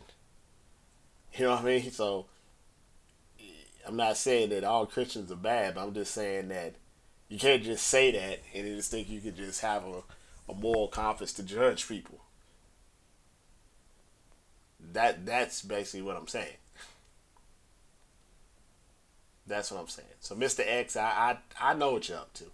You 1.34 1.46
know 1.46 1.52
what 1.52 1.62
I 1.62 1.64
mean? 1.64 1.90
So, 1.90 2.26
I'm 3.86 3.96
not 3.96 4.16
saying 4.16 4.50
that 4.50 4.64
all 4.64 4.86
Christians 4.86 5.30
are 5.30 5.36
bad, 5.36 5.74
but 5.74 5.82
I'm 5.82 5.94
just 5.94 6.12
saying 6.12 6.48
that 6.48 6.74
you 7.28 7.38
can't 7.38 7.62
just 7.62 7.86
say 7.86 8.10
that 8.12 8.40
and 8.54 8.76
just 8.76 8.90
think 8.90 9.08
you 9.08 9.20
could 9.20 9.36
just 9.36 9.60
have 9.60 9.84
a, 9.84 10.02
a 10.50 10.54
moral 10.54 10.88
compass 10.88 11.32
to 11.34 11.42
judge 11.42 11.88
people. 11.88 12.20
That 14.92 15.24
that's 15.26 15.62
basically 15.62 16.02
what 16.02 16.16
I'm 16.16 16.28
saying. 16.28 16.56
That's 19.46 19.70
what 19.70 19.80
I'm 19.80 19.88
saying. 19.88 20.08
So 20.20 20.34
Mr. 20.34 20.62
X, 20.66 20.96
I 20.96 21.38
I, 21.60 21.70
I 21.70 21.74
know 21.74 21.92
what 21.92 22.08
you're 22.08 22.18
up 22.18 22.32
to. 22.34 22.44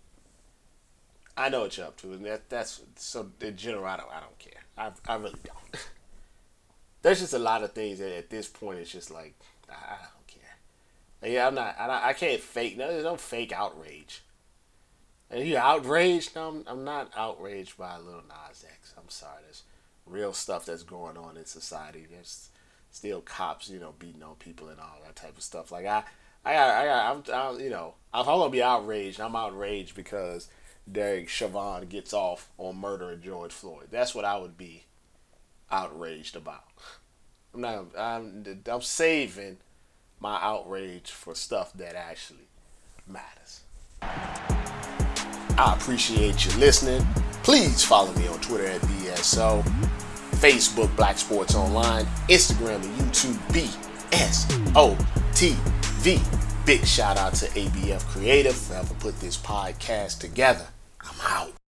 I 1.37 1.49
know 1.49 1.63
what 1.63 1.77
you're 1.77 1.87
up 1.87 1.97
to, 1.99 2.13
and 2.13 2.25
that 2.27 2.49
that's 2.49 2.81
so 2.97 3.31
in 3.41 3.57
general. 3.57 3.85
I 3.85 3.97
don't 3.97 4.11
I 4.11 4.21
don't 4.21 4.39
care. 4.39 4.63
I 4.77 4.91
I 5.07 5.17
really 5.17 5.41
don't. 5.45 5.89
There's 7.03 7.21
just 7.21 7.33
a 7.35 7.39
lot 7.39 7.65
of 7.65 7.73
things 7.73 7.99
that 7.99 8.17
at 8.17 8.31
this 8.31 8.47
point 8.47 8.79
it's 8.79 8.93
just 8.93 9.11
like 9.11 9.35
I, 9.69 9.75
I 9.75 9.97
don't 9.99 10.27
care. 10.27 11.33
yeah, 11.33 11.47
I'm 11.47 11.55
not. 11.55 11.77
I, 11.79 12.11
I 12.11 12.13
can't 12.13 12.41
fake. 12.41 12.77
No, 12.77 12.89
there's 12.89 13.05
no 13.05 13.17
fake 13.17 13.53
outrage. 13.53 14.23
And 15.31 15.47
you 15.47 15.57
outraged? 15.57 16.35
No, 16.35 16.49
I'm, 16.49 16.65
I'm 16.67 16.85
not 16.85 17.13
outraged 17.17 17.79
by 17.79 17.99
Lil 17.99 18.23
Nas 18.29 18.65
X. 18.65 18.95
I'm 18.97 19.09
sorry. 19.09 19.39
There's 19.45 19.63
real 20.07 20.33
stuff 20.33 20.67
that's 20.67 20.83
going 20.83 21.17
on 21.17 21.37
in 21.37 21.45
society. 21.45 22.07
There's 22.11 22.49
still 22.91 23.21
cops, 23.21 23.71
you 23.71 23.79
know, 23.79 23.95
beating 23.99 24.23
on 24.23 24.35
people 24.37 24.69
and 24.69 24.81
all 24.81 24.99
that 25.05 25.17
type 25.17 25.37
of 25.37 25.43
stuff. 25.43 25.71
Like 25.71 25.87
I, 25.87 26.03
I, 26.45 26.55
I, 26.55 27.11
I'm, 27.11 27.23
I'm, 27.33 27.61
you 27.61 27.71
know, 27.71 27.95
if 28.13 28.27
I'm 28.27 28.39
gonna 28.39 28.51
be 28.51 28.63
outraged, 28.63 29.21
I'm 29.21 29.37
outraged 29.37 29.95
because 29.95 30.49
Derek 30.91 31.29
Chauvin 31.29 31.89
gets 31.89 32.13
off 32.13 32.49
on 32.59 32.77
murdering 32.77 33.23
George 33.23 33.53
Floyd. 33.53 33.89
That's 33.91 34.15
what 34.15 34.25
I 34.25 34.37
would 34.39 34.57
be 34.59 34.85
outraged 35.71 36.35
about. 36.35 36.65
I'm 37.55 37.61
not. 37.61 37.87
I'm. 37.97 38.63
I'm 38.67 38.83
saving 38.83 39.59
my 40.19 40.39
outrage 40.41 41.11
for 41.11 41.35
stuff 41.35 41.73
that 41.75 41.95
actually 41.95 42.49
matters. 43.07 43.61
I 45.61 45.75
appreciate 45.75 46.47
you 46.47 46.53
listening. 46.59 47.07
Please 47.43 47.85
follow 47.85 48.11
me 48.15 48.27
on 48.29 48.41
Twitter 48.41 48.67
at 48.67 48.81
BSO, 48.81 49.63
Facebook 50.41 50.97
Black 50.97 51.19
Sports 51.19 51.55
Online, 51.55 52.07
Instagram 52.31 52.77
and 52.77 52.97
YouTube 52.97 53.37
BSOTV. 54.11 55.05
Big 56.65 56.87
shout 56.87 57.19
out 57.19 57.35
to 57.35 57.45
ABF 57.49 58.07
Creative 58.07 58.57
for 58.57 58.73
helping 58.73 58.97
put 58.97 59.21
this 59.21 59.37
podcast 59.37 60.21
together. 60.21 60.69
I'm 61.03 61.21
out. 61.27 61.60